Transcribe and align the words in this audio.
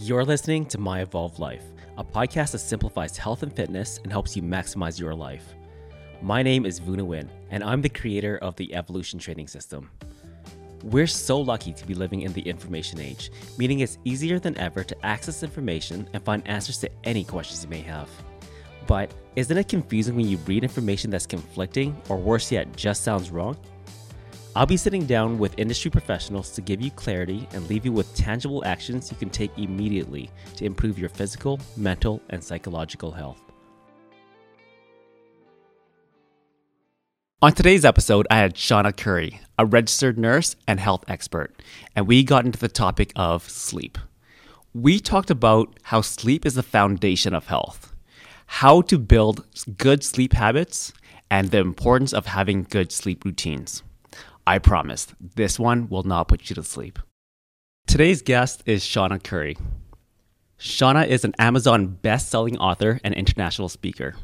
You're 0.00 0.24
listening 0.24 0.64
to 0.66 0.78
My 0.78 1.00
Evolved 1.00 1.40
Life, 1.40 1.64
a 1.96 2.04
podcast 2.04 2.52
that 2.52 2.60
simplifies 2.60 3.16
health 3.16 3.42
and 3.42 3.52
fitness 3.52 3.98
and 4.04 4.12
helps 4.12 4.36
you 4.36 4.44
maximize 4.44 4.96
your 4.96 5.12
life. 5.12 5.56
My 6.22 6.40
name 6.40 6.64
is 6.64 6.78
Vuna 6.78 7.04
Win, 7.04 7.28
and 7.50 7.64
I'm 7.64 7.82
the 7.82 7.88
creator 7.88 8.38
of 8.38 8.54
the 8.54 8.72
Evolution 8.76 9.18
Training 9.18 9.48
System. 9.48 9.90
We're 10.84 11.08
so 11.08 11.40
lucky 11.40 11.72
to 11.72 11.84
be 11.84 11.94
living 11.94 12.22
in 12.22 12.32
the 12.32 12.42
information 12.42 13.00
age, 13.00 13.32
meaning 13.56 13.80
it's 13.80 13.98
easier 14.04 14.38
than 14.38 14.56
ever 14.56 14.84
to 14.84 15.04
access 15.04 15.42
information 15.42 16.08
and 16.12 16.22
find 16.22 16.46
answers 16.46 16.78
to 16.78 16.90
any 17.02 17.24
questions 17.24 17.64
you 17.64 17.68
may 17.68 17.80
have. 17.80 18.08
But 18.86 19.12
isn't 19.34 19.58
it 19.58 19.66
confusing 19.66 20.14
when 20.14 20.28
you 20.28 20.36
read 20.46 20.62
information 20.62 21.10
that's 21.10 21.26
conflicting 21.26 22.00
or 22.08 22.18
worse 22.18 22.52
yet, 22.52 22.76
just 22.76 23.02
sounds 23.02 23.32
wrong? 23.32 23.56
I'll 24.56 24.66
be 24.66 24.76
sitting 24.76 25.06
down 25.06 25.38
with 25.38 25.58
industry 25.58 25.90
professionals 25.90 26.50
to 26.52 26.60
give 26.60 26.80
you 26.80 26.90
clarity 26.90 27.46
and 27.52 27.68
leave 27.68 27.84
you 27.84 27.92
with 27.92 28.12
tangible 28.14 28.64
actions 28.64 29.10
you 29.10 29.16
can 29.16 29.30
take 29.30 29.56
immediately 29.56 30.30
to 30.56 30.64
improve 30.64 30.98
your 30.98 31.10
physical, 31.10 31.60
mental, 31.76 32.20
and 32.30 32.42
psychological 32.42 33.12
health. 33.12 33.40
On 37.40 37.52
today's 37.52 37.84
episode, 37.84 38.26
I 38.30 38.38
had 38.38 38.54
Shauna 38.54 38.96
Curry, 38.96 39.40
a 39.58 39.64
registered 39.64 40.18
nurse 40.18 40.56
and 40.66 40.80
health 40.80 41.04
expert, 41.06 41.54
and 41.94 42.08
we 42.08 42.24
got 42.24 42.44
into 42.44 42.58
the 42.58 42.68
topic 42.68 43.12
of 43.14 43.48
sleep. 43.48 43.96
We 44.74 44.98
talked 44.98 45.30
about 45.30 45.78
how 45.84 46.00
sleep 46.00 46.44
is 46.44 46.54
the 46.54 46.64
foundation 46.64 47.34
of 47.34 47.46
health, 47.46 47.94
how 48.46 48.80
to 48.82 48.98
build 48.98 49.44
good 49.76 50.02
sleep 50.02 50.32
habits, 50.32 50.92
and 51.30 51.50
the 51.50 51.58
importance 51.58 52.12
of 52.12 52.26
having 52.26 52.64
good 52.64 52.90
sleep 52.90 53.24
routines. 53.24 53.84
I 54.48 54.58
promise, 54.58 55.08
this 55.20 55.58
one 55.58 55.90
will 55.90 56.04
not 56.04 56.28
put 56.28 56.48
you 56.48 56.54
to 56.54 56.62
sleep. 56.62 56.98
Today's 57.86 58.22
guest 58.22 58.62
is 58.64 58.82
Shauna 58.82 59.22
Curry. 59.22 59.58
Shauna 60.58 61.06
is 61.06 61.22
an 61.22 61.34
Amazon 61.38 61.88
best 61.88 62.30
selling 62.30 62.56
author 62.56 62.98
and 63.04 63.12
international 63.12 63.68
speaker. 63.68 64.16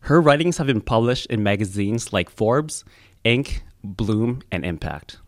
Her 0.00 0.22
writings 0.22 0.56
have 0.56 0.66
been 0.66 0.80
published 0.80 1.26
in 1.26 1.42
magazines 1.42 2.10
like 2.10 2.30
Forbes, 2.30 2.86
Inc., 3.22 3.60
Bloom, 3.84 4.40
and 4.50 4.64
Impact. 4.64 5.18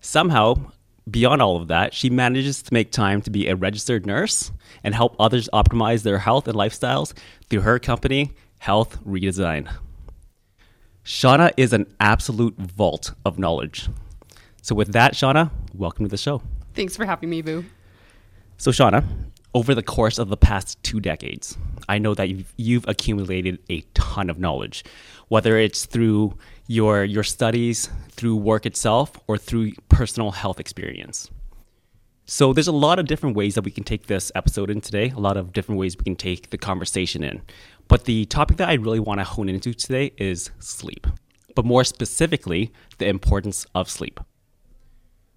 Somehow, 0.00 0.72
beyond 1.08 1.42
all 1.42 1.56
of 1.56 1.68
that, 1.68 1.94
she 1.94 2.10
manages 2.10 2.60
to 2.60 2.74
make 2.74 2.90
time 2.90 3.22
to 3.22 3.30
be 3.30 3.46
a 3.46 3.54
registered 3.54 4.04
nurse 4.04 4.50
and 4.82 4.96
help 4.96 5.14
others 5.20 5.48
optimize 5.52 6.02
their 6.02 6.18
health 6.18 6.48
and 6.48 6.56
lifestyles 6.56 7.12
through 7.48 7.60
her 7.60 7.78
company, 7.78 8.32
Health 8.58 8.98
Redesign. 9.04 9.72
Shauna 11.04 11.52
is 11.58 11.74
an 11.74 11.86
absolute 12.00 12.56
vault 12.56 13.12
of 13.26 13.38
knowledge. 13.38 13.90
So, 14.62 14.74
with 14.74 14.94
that, 14.94 15.12
Shauna, 15.12 15.50
welcome 15.74 16.06
to 16.06 16.08
the 16.08 16.16
show. 16.16 16.40
Thanks 16.72 16.96
for 16.96 17.04
having 17.04 17.28
me, 17.28 17.42
Boo. 17.42 17.66
So, 18.56 18.70
Shauna, 18.70 19.04
over 19.52 19.74
the 19.74 19.82
course 19.82 20.18
of 20.18 20.30
the 20.30 20.38
past 20.38 20.82
two 20.82 21.00
decades, 21.00 21.58
I 21.90 21.98
know 21.98 22.14
that 22.14 22.30
you've, 22.30 22.54
you've 22.56 22.88
accumulated 22.88 23.58
a 23.68 23.82
ton 23.92 24.30
of 24.30 24.38
knowledge, 24.38 24.82
whether 25.28 25.58
it's 25.58 25.84
through 25.84 26.38
your 26.68 27.04
your 27.04 27.22
studies, 27.22 27.90
through 28.12 28.36
work 28.36 28.64
itself, 28.64 29.12
or 29.26 29.36
through 29.36 29.72
personal 29.90 30.30
health 30.30 30.58
experience. 30.58 31.30
So 32.26 32.54
there's 32.54 32.68
a 32.68 32.72
lot 32.72 32.98
of 32.98 33.06
different 33.06 33.36
ways 33.36 33.54
that 33.54 33.64
we 33.64 33.70
can 33.70 33.84
take 33.84 34.06
this 34.06 34.32
episode 34.34 34.70
in 34.70 34.80
today, 34.80 35.10
a 35.10 35.20
lot 35.20 35.36
of 35.36 35.52
different 35.52 35.78
ways 35.78 35.98
we 35.98 36.04
can 36.04 36.16
take 36.16 36.48
the 36.48 36.56
conversation 36.56 37.22
in. 37.22 37.42
But 37.88 38.04
the 38.04 38.24
topic 38.26 38.56
that 38.58 38.68
I 38.68 38.74
really 38.74 39.00
want 39.00 39.20
to 39.20 39.24
hone 39.24 39.48
into 39.48 39.74
today 39.74 40.12
is 40.16 40.50
sleep, 40.58 41.06
but 41.54 41.64
more 41.64 41.84
specifically, 41.84 42.72
the 42.98 43.06
importance 43.06 43.66
of 43.74 43.90
sleep. 43.90 44.20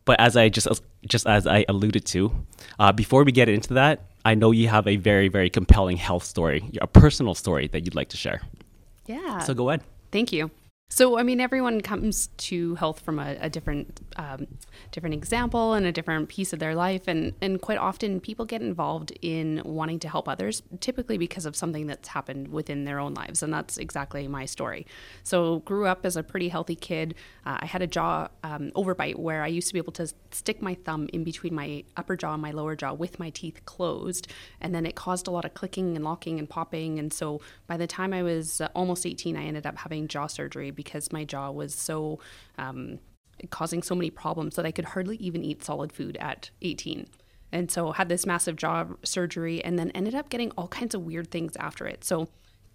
But 0.05 0.19
as 0.19 0.37
I 0.37 0.49
just 0.49 0.67
just 1.05 1.27
as 1.27 1.45
I 1.45 1.65
alluded 1.67 2.05
to, 2.05 2.31
uh, 2.79 2.91
before 2.93 3.23
we 3.23 3.31
get 3.31 3.49
into 3.49 3.73
that, 3.73 4.05
I 4.23 4.35
know 4.35 4.51
you 4.51 4.69
have 4.69 4.87
a 4.87 4.95
very 4.95 5.27
very 5.27 5.49
compelling 5.49 5.97
health 5.97 6.23
story, 6.23 6.69
a 6.81 6.87
personal 6.87 7.36
story 7.36 7.67
that 7.67 7.83
you'd 7.86 7.95
like 7.95 8.09
to 8.09 8.17
share. 8.17 8.41
Yeah. 9.05 9.39
So 9.39 9.53
go 9.53 9.69
ahead. 9.69 9.83
Thank 10.11 10.31
you. 10.31 10.49
So, 10.89 11.20
I 11.20 11.23
mean, 11.23 11.42
everyone 11.42 11.81
comes 11.81 12.27
to 12.37 12.73
health 12.75 13.02
from 13.02 13.20
a, 13.20 13.36
a 13.42 13.49
different, 13.49 13.99
um, 14.15 14.48
different 14.92 15.15
example 15.15 15.73
and 15.73 15.86
a 15.86 15.92
different 15.92 16.30
piece 16.30 16.53
of 16.53 16.59
their 16.59 16.75
life, 16.75 17.09
and 17.09 17.33
and 17.42 17.61
quite 17.61 17.77
often 17.77 18.21
people 18.21 18.45
get 18.45 18.61
involved 18.61 19.11
in 19.21 19.61
wanting 19.65 19.99
to 19.99 20.09
help 20.09 20.30
others, 20.30 20.64
typically 20.80 21.17
because 21.17 21.45
of 21.45 21.58
something 21.58 21.87
that's 21.87 22.08
happened 22.08 22.48
within 22.48 22.86
their 22.86 22.99
own 22.99 23.14
lives, 23.14 23.43
and 23.43 23.53
that's 23.53 23.77
exactly 23.77 24.30
my 24.30 24.45
story. 24.45 24.87
So, 25.23 25.59
grew 25.59 25.87
up 25.87 26.05
as 26.05 26.15
a 26.15 26.23
pretty 26.23 26.48
healthy 26.48 26.75
kid. 26.75 27.15
Uh, 27.45 27.58
I 27.59 27.65
had 27.65 27.81
a 27.81 27.87
jaw 27.87 28.30
um, 28.43 28.71
overbite 28.71 29.17
where 29.17 29.43
I 29.43 29.48
used 29.48 29.67
to 29.67 29.73
be 29.73 29.80
able 29.80 29.93
to 29.93 30.08
stick 30.31 30.61
my 30.61 30.73
thumb 30.73 31.09
in 31.11 31.25
between 31.25 31.54
my 31.54 31.83
upper 31.98 32.15
jaw 32.15 32.33
and 32.33 32.42
my 32.42 32.52
lower 32.52 32.77
jaw 32.77 32.93
with 32.93 33.19
my 33.19 33.30
teeth 33.30 33.59
closed, 33.65 34.30
and 34.61 34.73
then 34.73 34.86
it 34.86 34.95
caused 34.95 35.27
a 35.27 35.31
lot 35.31 35.43
of 35.43 35.54
clicking 35.54 35.98
and 35.98 36.05
locking 36.05 36.39
and 36.39 36.49
popping, 36.49 36.98
and 36.98 37.11
so 37.11 37.42
by 37.67 37.75
the 37.75 37.87
time 37.87 38.14
I 38.14 38.23
was 38.23 38.61
uh, 38.61 38.69
almost 38.73 39.05
18, 39.05 39.36
I 39.36 39.43
ended 39.43 39.67
up 39.67 39.77
having 39.77 40.08
jaw 40.08 40.27
surgery 40.27 40.71
because 40.77 41.11
my 41.11 41.26
jaw 41.26 41.52
was 41.52 41.76
so 41.76 42.20
um, 42.58 42.99
causing 43.49 43.83
so 43.83 43.93
many 43.93 44.10
problems 44.10 44.55
that 44.55 44.65
I 44.65 44.71
could 44.71 44.86
hardly 44.86 45.17
even 45.17 45.43
eat 45.43 45.64
solid 45.64 45.92
food 45.92 46.15
at 46.21 46.49
18. 46.61 47.08
And 47.52 47.70
so 47.70 47.92
had 47.92 48.08
this 48.10 48.26
massive 48.26 48.55
jaw 48.55 48.86
surgery 49.04 49.64
and 49.64 49.77
then 49.77 49.92
ended 49.92 50.16
up 50.16 50.30
getting 50.30 50.52
all 50.52 50.67
kinds 50.70 50.95
of 50.95 51.02
weird 51.02 51.30
things 51.32 51.55
after 51.58 51.86
it. 51.86 52.04
So 52.04 52.30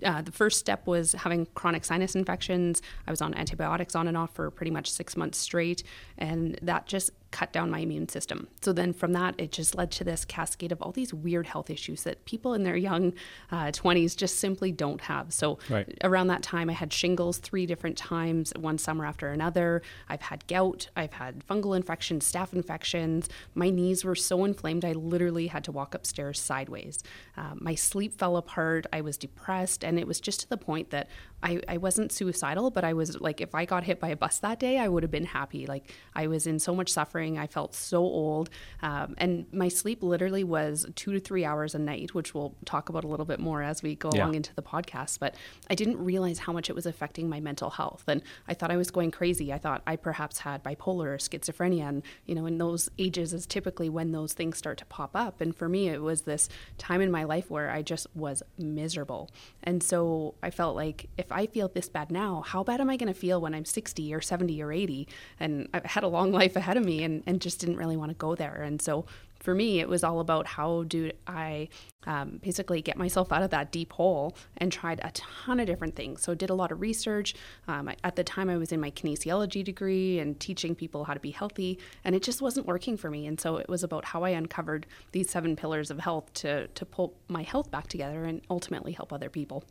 uh, 0.05 0.23
the 0.23 0.33
first 0.33 0.59
step 0.59 0.87
was 0.87 1.13
having 1.13 1.47
chronic 1.55 1.85
sinus 1.85 2.15
infections. 2.15 2.83
I 3.07 3.11
was 3.11 3.23
on 3.23 3.35
antibiotics 3.35 3.95
on 3.95 4.09
and 4.09 4.17
off 4.17 4.35
for 4.35 4.51
pretty 4.51 4.71
much 4.71 4.91
six 4.91 5.17
months 5.17 5.39
straight, 5.39 5.83
and 6.19 6.59
that 6.63 6.87
just 6.87 7.11
cut 7.33 7.53
down 7.53 7.71
my 7.71 7.81
immune 7.81 8.09
system. 8.09 8.47
So 8.61 8.73
then 8.73 8.93
from 8.93 9.13
that, 9.15 9.35
it 9.39 9.51
just 9.51 9.75
led 9.75 9.91
to 9.93 10.05
this 10.05 10.25
cascade 10.25 10.71
of 10.71 10.81
all 10.81 10.93
these 10.93 11.13
weird 11.13 11.47
health 11.47 11.71
issues 11.71 12.05
that 12.05 12.25
people 12.27 12.55
in 12.55 12.63
their 12.63 12.77
young 12.77 13.15
uh, 13.51 13.73
20s 13.73 14.15
just 14.17 14.39
simply 14.39 14.71
don't 14.71 15.01
have. 15.01 15.33
So 15.33 15.59
right. 15.69 15.99
around 16.05 16.29
that 16.29 16.43
time, 16.43 16.71
I 16.71 16.75
had 16.75 16.93
shingles 16.93 17.39
three 17.39 17.67
different 17.67 17.97
times, 17.97 18.53
one 18.57 18.79
summer 18.79 19.05
after 19.05 19.29
another. 19.29 19.83
I've 20.09 20.23
had 20.23 20.47
gout, 20.47 20.89
I've 20.95 21.15
had 21.15 21.45
fungal 21.47 21.77
infections, 21.77 22.31
staph 22.31 22.53
infections. 22.53 23.29
My 23.55 23.71
knees 23.71 24.05
were 24.05 24.15
so 24.15 24.45
inflamed, 24.45 24.85
I 24.85 24.93
literally 24.93 25.49
had 25.49 25.65
to 25.65 25.73
walk 25.73 25.95
upstairs 25.95 26.39
sideways. 26.39 27.03
Uh, 27.37 27.55
my 27.55 27.75
sleep 27.75 28.13
fell 28.13 28.37
apart, 28.37 28.87
I 28.93 29.01
was 29.01 29.17
depressed, 29.17 29.83
and 29.83 29.99
it 29.99 30.07
was 30.07 30.21
just 30.21 30.41
to 30.41 30.49
the 30.49 30.59
point 30.59 30.91
that 30.91 31.09
I, 31.43 31.61
I 31.69 31.77
wasn't 31.79 32.13
suicidal, 32.13 32.71
but 32.71 32.85
I 32.85 32.93
was 32.93 33.21
like, 33.21 33.41
if 33.41 33.55
I 33.55 33.65
got 33.65 33.85
hit 33.85 33.99
by 33.99 34.09
a 34.09 34.17
bus 34.17 34.39
that 34.39 34.61
day, 34.61 34.79
I 34.79 34.89
would 34.89 35.03
have 35.03 35.11
been 35.11 35.25
happy. 35.25 35.67
Like, 35.67 35.93
I 36.15 36.27
was 36.27 36.47
in 36.47 36.59
so 36.59 36.75
much 36.75 36.91
suffering. 36.91 37.39
I 37.39 37.47
felt 37.47 37.75
so 37.75 37.99
old. 37.99 38.51
Um, 38.83 39.15
and 39.19 39.47
my 39.53 39.69
sleep 39.69 40.03
literally 40.03 40.45
was 40.45 40.87
two 40.95 41.13
to 41.13 41.21
three 41.21 41.45
hours 41.45 41.75
a 41.75 41.79
night, 41.79 42.15
which 42.15 42.35
we'll 42.35 42.55
talk 42.65 42.89
about 42.89 43.05
a 43.05 43.09
little 43.09 43.27
bit 43.27 43.41
more 43.41 43.63
as 43.63 43.83
we 43.83 43.95
go 43.97 44.11
yeah. 44.15 44.23
along 44.23 44.35
into 44.35 44.55
the 44.55 44.63
podcast. 44.63 45.19
But 45.19 45.35
I 45.69 45.75
didn't 45.75 46.03
realize 46.03 46.39
how 46.39 46.53
much 46.53 46.71
it 46.71 46.75
was 46.75 46.87
affecting 46.87 47.29
my 47.29 47.41
mental 47.41 47.71
health. 47.71 48.05
And 48.07 48.23
I 48.47 48.55
thought 48.55 48.71
I 48.71 48.77
was 48.77 48.91
going 48.91 49.11
crazy. 49.11 49.53
I 49.53 49.59
thought 49.59 49.83
I 49.87 49.97
perhaps 49.97 50.39
had 50.39 50.63
bipolar 50.63 51.07
or 51.07 51.19
schizophrenia. 51.19 51.89
And, 51.89 52.03
you 52.27 52.35
know, 52.35 52.47
in 52.47 52.59
those 52.59 52.89
ages 52.99 53.33
is 53.33 53.47
typically 53.47 53.89
when 53.89 54.13
those 54.13 54.33
things 54.33 54.59
start 54.59 54.79
to 54.79 54.85
pop 54.85 55.11
up. 55.15 55.41
And 55.41 55.57
for 55.57 55.69
me, 55.69 55.89
it 55.89 56.03
was 56.03 56.23
this 56.23 56.49
time 56.79 57.01
in 57.01 57.11
my 57.11 57.25
life 57.25 57.51
where 57.51 57.71
I 57.71 57.83
just 57.83 58.07
was 58.15 58.43
miserable. 58.59 59.31
And 59.65 59.83
so 59.83 60.35
I 60.43 60.51
felt 60.51 60.77
like 60.77 61.09
if 61.17 61.32
I 61.33 61.47
feel 61.47 61.69
this 61.69 61.89
bad 61.89 62.11
now, 62.11 62.43
how 62.47 62.63
bad 62.63 62.81
am 62.81 62.91
I 62.91 62.97
going 62.97 63.13
to 63.13 63.19
feel 63.19 63.41
when 63.41 63.55
I'm 63.55 63.65
60 63.65 64.15
or 64.15 64.21
70 64.21 64.63
or 64.63 64.73
80? 64.73 65.09
And 65.41 65.69
I've 65.73 65.85
had 65.85 66.05
a 66.05 66.09
long 66.09 66.33
life 66.41 66.57
ahead 66.57 66.77
of 66.77 66.85
me 66.85 67.03
and, 67.03 67.23
and 67.27 67.41
just 67.41 67.61
didn't 67.61 67.77
really 67.77 67.97
want 67.97 68.11
to 68.11 68.17
go 68.17 68.35
there. 68.35 68.63
And 68.63 68.81
so 68.81 69.07
for 69.43 69.55
me, 69.55 69.81
it 69.81 69.89
was 69.89 70.05
all 70.05 70.21
about 70.21 70.47
how 70.47 70.85
do 70.85 71.11
I 71.27 71.69
um, 72.07 72.39
basically 72.43 72.81
get 72.81 72.97
myself 72.97 73.33
out 73.33 73.43
of 73.43 73.51
that 73.51 73.73
deep 73.73 73.93
hole 73.93 74.37
and 74.57 74.71
tried 74.71 75.01
a 75.03 75.11
ton 75.13 75.59
of 75.59 75.67
different 75.67 75.97
things. 75.97 76.23
So, 76.23 76.35
did 76.35 76.49
a 76.49 76.55
lot 76.55 76.71
of 76.71 76.81
research. 76.81 77.35
Um, 77.67 77.91
at 78.05 78.17
the 78.17 78.25
time, 78.25 78.49
I 78.49 78.57
was 78.57 78.71
in 78.71 78.81
my 78.81 78.91
kinesiology 78.93 79.65
degree 79.65 80.21
and 80.21 80.39
teaching 80.39 80.75
people 80.75 81.05
how 81.05 81.15
to 81.15 81.21
be 81.21 81.33
healthy, 81.33 81.79
and 82.05 82.15
it 82.15 82.23
just 82.23 82.41
wasn't 82.41 82.67
working 82.67 82.97
for 82.97 83.11
me. 83.11 83.27
And 83.27 83.41
so, 83.41 83.57
it 83.57 83.69
was 83.69 83.83
about 83.83 84.05
how 84.05 84.23
I 84.23 84.31
uncovered 84.31 84.87
these 85.11 85.29
seven 85.29 85.57
pillars 85.57 85.91
of 85.91 85.99
health 85.99 86.33
to, 86.35 86.69
to 86.69 86.87
pull 86.87 87.15
my 87.29 87.43
health 87.43 87.71
back 87.71 87.89
together 87.89 88.25
and 88.25 88.43
ultimately 88.49 88.93
help 88.93 89.13
other 89.13 89.29
people. 89.29 89.65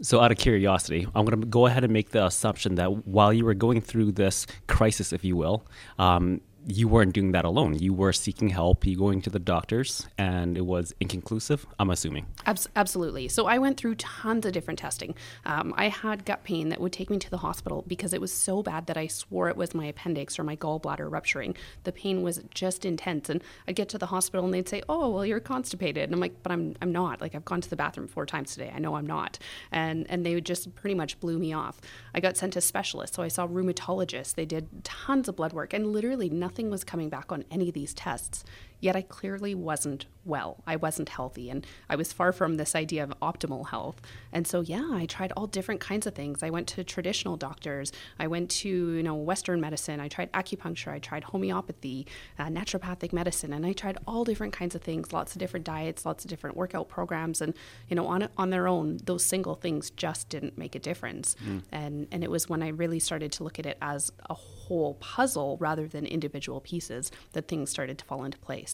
So, 0.00 0.20
out 0.20 0.32
of 0.32 0.38
curiosity, 0.38 1.06
I'm 1.14 1.24
going 1.24 1.40
to 1.40 1.46
go 1.46 1.66
ahead 1.66 1.84
and 1.84 1.92
make 1.92 2.10
the 2.10 2.24
assumption 2.24 2.76
that 2.76 3.06
while 3.06 3.32
you 3.32 3.44
were 3.44 3.54
going 3.54 3.80
through 3.80 4.12
this 4.12 4.46
crisis, 4.66 5.12
if 5.12 5.24
you 5.24 5.36
will, 5.36 5.64
um, 5.98 6.40
you 6.66 6.88
weren't 6.88 7.12
doing 7.12 7.32
that 7.32 7.44
alone. 7.44 7.78
You 7.78 7.92
were 7.92 8.12
seeking 8.12 8.48
help, 8.48 8.86
you 8.86 8.96
going 8.96 9.20
to 9.22 9.30
the 9.30 9.38
doctors, 9.38 10.06
and 10.16 10.56
it 10.56 10.64
was 10.64 10.94
inconclusive, 11.00 11.66
I'm 11.78 11.90
assuming. 11.90 12.26
Abs- 12.46 12.68
absolutely. 12.76 13.28
So 13.28 13.46
I 13.46 13.58
went 13.58 13.76
through 13.76 13.96
tons 13.96 14.46
of 14.46 14.52
different 14.52 14.78
testing. 14.78 15.14
Um, 15.44 15.74
I 15.76 15.88
had 15.88 16.24
gut 16.24 16.44
pain 16.44 16.68
that 16.68 16.80
would 16.80 16.92
take 16.92 17.10
me 17.10 17.18
to 17.18 17.30
the 17.30 17.38
hospital 17.38 17.84
because 17.86 18.12
it 18.12 18.20
was 18.20 18.32
so 18.32 18.62
bad 18.62 18.86
that 18.86 18.96
I 18.96 19.08
swore 19.08 19.48
it 19.48 19.56
was 19.56 19.74
my 19.74 19.86
appendix 19.86 20.38
or 20.38 20.44
my 20.44 20.56
gallbladder 20.56 21.10
rupturing. 21.10 21.56
The 21.84 21.92
pain 21.92 22.22
was 22.22 22.40
just 22.54 22.84
intense. 22.84 23.28
And 23.28 23.42
I'd 23.66 23.76
get 23.76 23.88
to 23.90 23.98
the 23.98 24.06
hospital 24.06 24.44
and 24.44 24.54
they'd 24.54 24.68
say, 24.68 24.82
Oh, 24.88 25.10
well, 25.10 25.26
you're 25.26 25.40
constipated. 25.40 26.04
And 26.04 26.14
I'm 26.14 26.20
like, 26.20 26.42
But 26.42 26.52
I'm, 26.52 26.76
I'm 26.80 26.92
not. 26.92 27.20
Like, 27.20 27.34
I've 27.34 27.44
gone 27.44 27.60
to 27.60 27.70
the 27.70 27.76
bathroom 27.76 28.06
four 28.06 28.26
times 28.26 28.52
today. 28.52 28.72
I 28.74 28.78
know 28.78 28.94
I'm 28.94 29.06
not. 29.06 29.38
And, 29.72 30.06
and 30.08 30.24
they 30.24 30.34
would 30.34 30.46
just 30.46 30.74
pretty 30.74 30.94
much 30.94 31.18
blew 31.18 31.38
me 31.38 31.52
off. 31.52 31.80
I 32.14 32.20
got 32.20 32.36
sent 32.36 32.52
to 32.54 32.60
specialists. 32.60 33.16
So 33.16 33.22
I 33.22 33.28
saw 33.28 33.46
rheumatologists. 33.48 34.34
They 34.34 34.46
did 34.46 34.84
tons 34.84 35.28
of 35.28 35.36
blood 35.36 35.52
work 35.52 35.72
and 35.72 35.86
literally 35.86 36.28
nothing 36.30 36.51
nothing 36.52 36.68
was 36.68 36.84
coming 36.84 37.08
back 37.08 37.32
on 37.32 37.42
any 37.50 37.68
of 37.68 37.72
these 37.72 37.94
tests. 37.94 38.44
Yet 38.82 38.96
I 38.96 39.02
clearly 39.02 39.54
wasn't 39.54 40.06
well. 40.24 40.62
I 40.66 40.76
wasn't 40.76 41.08
healthy 41.08 41.48
and 41.50 41.66
I 41.88 41.96
was 41.96 42.12
far 42.12 42.32
from 42.32 42.56
this 42.56 42.74
idea 42.74 43.04
of 43.04 43.14
optimal 43.20 43.68
health. 43.68 44.00
And 44.32 44.46
so 44.46 44.60
yeah, 44.60 44.88
I 44.92 45.06
tried 45.06 45.32
all 45.32 45.46
different 45.46 45.80
kinds 45.80 46.06
of 46.06 46.14
things. 46.14 46.42
I 46.42 46.50
went 46.50 46.66
to 46.68 46.84
traditional 46.84 47.36
doctors. 47.36 47.92
I 48.18 48.26
went 48.26 48.50
to, 48.50 48.68
you 48.68 49.02
know, 49.02 49.14
western 49.14 49.60
medicine. 49.60 50.00
I 50.00 50.08
tried 50.08 50.32
acupuncture, 50.32 50.92
I 50.92 50.98
tried 50.98 51.24
homeopathy, 51.24 52.06
uh, 52.38 52.46
naturopathic 52.46 53.12
medicine, 53.12 53.52
and 53.52 53.64
I 53.64 53.72
tried 53.72 53.98
all 54.06 54.24
different 54.24 54.52
kinds 54.52 54.74
of 54.74 54.82
things, 54.82 55.12
lots 55.12 55.32
of 55.32 55.38
different 55.38 55.64
diets, 55.64 56.04
lots 56.04 56.24
of 56.24 56.30
different 56.30 56.56
workout 56.56 56.88
programs 56.88 57.40
and 57.40 57.54
you 57.88 57.96
know, 57.96 58.06
on 58.06 58.28
on 58.36 58.50
their 58.50 58.68
own, 58.68 58.98
those 59.04 59.24
single 59.24 59.54
things 59.54 59.90
just 59.90 60.28
didn't 60.28 60.58
make 60.58 60.74
a 60.74 60.78
difference. 60.78 61.36
Mm. 61.46 61.62
And 61.70 62.08
and 62.10 62.24
it 62.24 62.30
was 62.30 62.48
when 62.48 62.62
I 62.62 62.68
really 62.68 62.98
started 62.98 63.32
to 63.32 63.44
look 63.44 63.58
at 63.58 63.66
it 63.66 63.78
as 63.80 64.10
a 64.28 64.34
whole 64.34 64.94
puzzle 64.94 65.56
rather 65.60 65.86
than 65.86 66.06
individual 66.06 66.60
pieces 66.60 67.10
that 67.32 67.48
things 67.48 67.70
started 67.70 67.98
to 67.98 68.04
fall 68.04 68.24
into 68.24 68.38
place. 68.38 68.71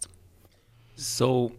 So, 0.98 1.52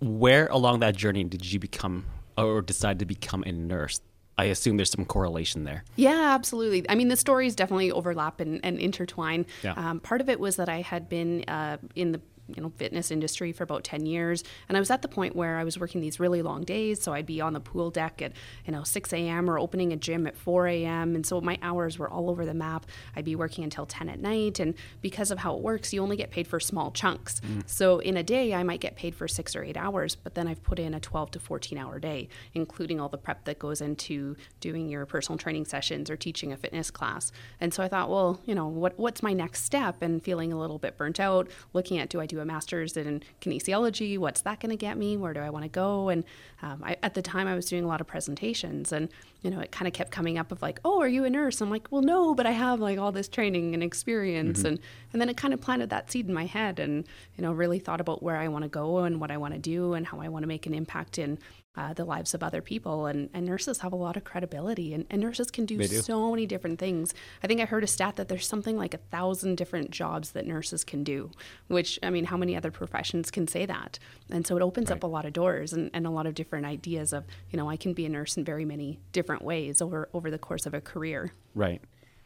where 0.00 0.46
along 0.46 0.78
that 0.80 0.94
journey 0.94 1.24
did 1.24 1.52
you 1.52 1.58
become 1.58 2.06
or 2.38 2.62
decide 2.62 3.00
to 3.00 3.04
become 3.04 3.42
a 3.44 3.50
nurse? 3.50 4.00
I 4.38 4.44
assume 4.44 4.76
there's 4.76 4.92
some 4.92 5.04
correlation 5.04 5.64
there. 5.64 5.82
Yeah, 5.96 6.34
absolutely. 6.34 6.88
I 6.88 6.94
mean, 6.94 7.08
the 7.08 7.16
stories 7.16 7.56
definitely 7.56 7.90
overlap 7.90 8.38
and, 8.40 8.60
and 8.64 8.78
intertwine. 8.78 9.44
Yeah. 9.64 9.72
Um, 9.72 9.98
part 9.98 10.20
of 10.20 10.28
it 10.28 10.38
was 10.38 10.54
that 10.56 10.68
I 10.68 10.82
had 10.82 11.08
been 11.08 11.44
uh, 11.48 11.78
in 11.96 12.12
the 12.12 12.20
you 12.56 12.62
know 12.62 12.72
fitness 12.76 13.10
industry 13.10 13.52
for 13.52 13.64
about 13.64 13.84
10 13.84 14.06
years. 14.06 14.44
And 14.68 14.76
i 14.76 14.80
was 14.80 14.90
at 14.90 15.02
the 15.02 15.08
point 15.08 15.36
where 15.36 15.58
i 15.58 15.64
was 15.64 15.78
working 15.78 16.00
these 16.00 16.20
really 16.20 16.42
long 16.42 16.64
days 16.64 17.02
so 17.02 17.12
i'd 17.12 17.26
be 17.26 17.40
on 17.40 17.52
the 17.52 17.60
pool 17.60 17.90
deck 17.90 18.22
at 18.22 18.32
you 18.64 18.72
know 18.72 18.82
6 18.82 19.12
a.m 19.12 19.48
or 19.48 19.58
opening 19.58 19.92
a 19.92 19.96
gym 19.96 20.26
at 20.26 20.36
4 20.36 20.66
a.m 20.68 21.14
and 21.14 21.24
so 21.26 21.40
my 21.40 21.58
hours 21.62 21.98
were 21.98 22.08
all 22.08 22.30
over 22.30 22.44
the 22.44 22.54
map. 22.54 22.86
I'd 23.16 23.24
be 23.24 23.36
working 23.36 23.64
until 23.64 23.86
10 23.86 24.08
at 24.08 24.20
night. 24.20 24.60
And 24.60 24.74
because 25.00 25.30
of 25.30 25.38
how 25.38 25.54
it 25.56 25.62
works 25.62 25.92
you 25.92 26.02
only 26.02 26.16
get 26.16 26.30
paid 26.30 26.46
for 26.46 26.60
small 26.60 26.90
chunks. 26.90 27.40
Mm. 27.40 27.68
so 27.68 27.98
in 27.98 28.16
a 28.16 28.22
day 28.22 28.54
i 28.54 28.62
might 28.62 28.80
get 28.80 28.96
paid 28.96 29.14
for 29.14 29.26
six 29.28 29.54
or 29.56 29.62
eight 29.64 29.76
hours 29.76 30.14
but 30.14 30.34
then 30.34 30.46
i've 30.48 30.62
put 30.62 30.78
in 30.78 30.94
a 30.94 31.00
12 31.00 31.32
to 31.32 31.40
14 31.40 31.78
hour 31.78 31.98
day 31.98 32.28
including 32.54 33.00
all 33.00 33.08
the 33.08 33.18
prep 33.18 33.44
that 33.44 33.58
goes 33.58 33.80
into 33.80 34.36
doing 34.60 34.88
your 34.88 35.06
personal 35.06 35.38
training 35.38 35.64
sessions 35.64 36.10
or 36.10 36.16
teaching 36.16 36.52
a 36.52 36.56
fitness 36.56 36.90
class. 36.90 37.32
And 37.60 37.72
so 37.72 37.82
i 37.82 37.88
thought 37.88 38.10
well 38.10 38.40
you 38.44 38.54
know 38.54 38.66
what, 38.66 38.98
what's 38.98 39.22
my 39.22 39.32
next 39.32 39.64
step? 39.64 40.02
And 40.02 40.22
feeling 40.22 40.52
a 40.52 40.58
little 40.58 40.78
bit 40.78 40.96
burnt 40.96 41.20
out 41.20 41.48
looking 41.72 41.98
at 41.98 42.08
do 42.08 42.20
i 42.20 42.26
do 42.26 42.39
a 42.40 42.44
master's 42.44 42.96
in 42.96 43.22
kinesiology. 43.40 44.18
What's 44.18 44.40
that 44.42 44.60
going 44.60 44.70
to 44.70 44.76
get 44.76 44.96
me? 44.96 45.16
Where 45.16 45.32
do 45.32 45.40
I 45.40 45.50
want 45.50 45.64
to 45.64 45.68
go? 45.68 46.08
And 46.08 46.24
um, 46.62 46.82
I, 46.84 46.96
at 47.02 47.14
the 47.14 47.22
time, 47.22 47.46
I 47.46 47.54
was 47.54 47.66
doing 47.66 47.84
a 47.84 47.86
lot 47.86 48.00
of 48.00 48.06
presentations, 48.06 48.92
and 48.92 49.08
you 49.42 49.50
know, 49.50 49.60
it 49.60 49.70
kind 49.72 49.86
of 49.86 49.94
kept 49.94 50.10
coming 50.10 50.38
up 50.38 50.52
of 50.52 50.60
like, 50.62 50.80
"Oh, 50.84 51.00
are 51.00 51.08
you 51.08 51.24
a 51.24 51.30
nurse?" 51.30 51.60
I'm 51.60 51.70
like, 51.70 51.88
"Well, 51.90 52.02
no, 52.02 52.34
but 52.34 52.46
I 52.46 52.50
have 52.50 52.80
like 52.80 52.98
all 52.98 53.12
this 53.12 53.28
training 53.28 53.74
and 53.74 53.82
experience." 53.82 54.58
Mm-hmm. 54.58 54.68
And 54.68 54.78
and 55.12 55.20
then 55.20 55.28
it 55.28 55.36
kind 55.36 55.54
of 55.54 55.60
planted 55.60 55.90
that 55.90 56.10
seed 56.10 56.28
in 56.28 56.34
my 56.34 56.46
head, 56.46 56.78
and 56.78 57.06
you 57.36 57.42
know, 57.42 57.52
really 57.52 57.78
thought 57.78 58.00
about 58.00 58.22
where 58.22 58.36
I 58.36 58.48
want 58.48 58.64
to 58.64 58.68
go 58.68 58.98
and 58.98 59.20
what 59.20 59.30
I 59.30 59.36
want 59.36 59.54
to 59.54 59.60
do 59.60 59.94
and 59.94 60.06
how 60.06 60.20
I 60.20 60.28
want 60.28 60.42
to 60.42 60.48
make 60.48 60.66
an 60.66 60.74
impact 60.74 61.18
in 61.18 61.38
uh, 61.76 61.92
the 61.92 62.04
lives 62.04 62.34
of 62.34 62.42
other 62.42 62.60
people. 62.60 63.06
And, 63.06 63.30
and 63.32 63.46
nurses 63.46 63.78
have 63.78 63.92
a 63.92 63.96
lot 63.96 64.16
of 64.16 64.24
credibility, 64.24 64.92
and, 64.94 65.06
and 65.10 65.20
nurses 65.20 65.50
can 65.50 65.66
do, 65.66 65.78
do, 65.78 65.86
so 65.86 66.30
many 66.30 66.46
different 66.46 66.78
things. 66.78 67.14
I 67.42 67.46
think 67.46 67.60
I 67.60 67.64
heard 67.64 67.84
a 67.84 67.86
stat 67.86 68.16
that 68.16 68.28
there's 68.28 68.46
something 68.46 68.76
like 68.76 68.94
a 68.94 68.98
thousand 68.98 69.56
different 69.56 69.90
jobs 69.90 70.32
that 70.32 70.46
nurses 70.46 70.84
can 70.84 71.04
do, 71.04 71.30
which, 71.68 71.98
I 72.02 72.10
mean, 72.10 72.24
how 72.24 72.36
many 72.36 72.56
other 72.56 72.70
professions 72.70 73.30
can 73.30 73.46
say 73.46 73.66
that? 73.66 73.98
And 74.30 74.46
so 74.46 74.56
it 74.56 74.62
opens 74.62 74.90
right. 74.90 74.96
up 74.96 75.04
a 75.04 75.06
lot 75.06 75.26
of 75.26 75.32
doors 75.32 75.72
and, 75.72 75.90
and 75.94 76.06
a 76.06 76.10
lot 76.10 76.26
of 76.26 76.34
different 76.34 76.66
ideas 76.66 77.12
of, 77.12 77.24
you 77.50 77.56
know, 77.56 77.68
I 77.68 77.76
can 77.76 77.92
be 77.92 78.04
a 78.06 78.08
nurse 78.08 78.36
in 78.36 78.44
very 78.44 78.64
many 78.64 78.98
different 79.12 79.42
ways 79.42 79.80
over, 79.80 80.08
over 80.12 80.30
the 80.30 80.38
course 80.38 80.66
of 80.66 80.74
a 80.74 80.80
career. 80.80 81.32
Right. 81.54 81.80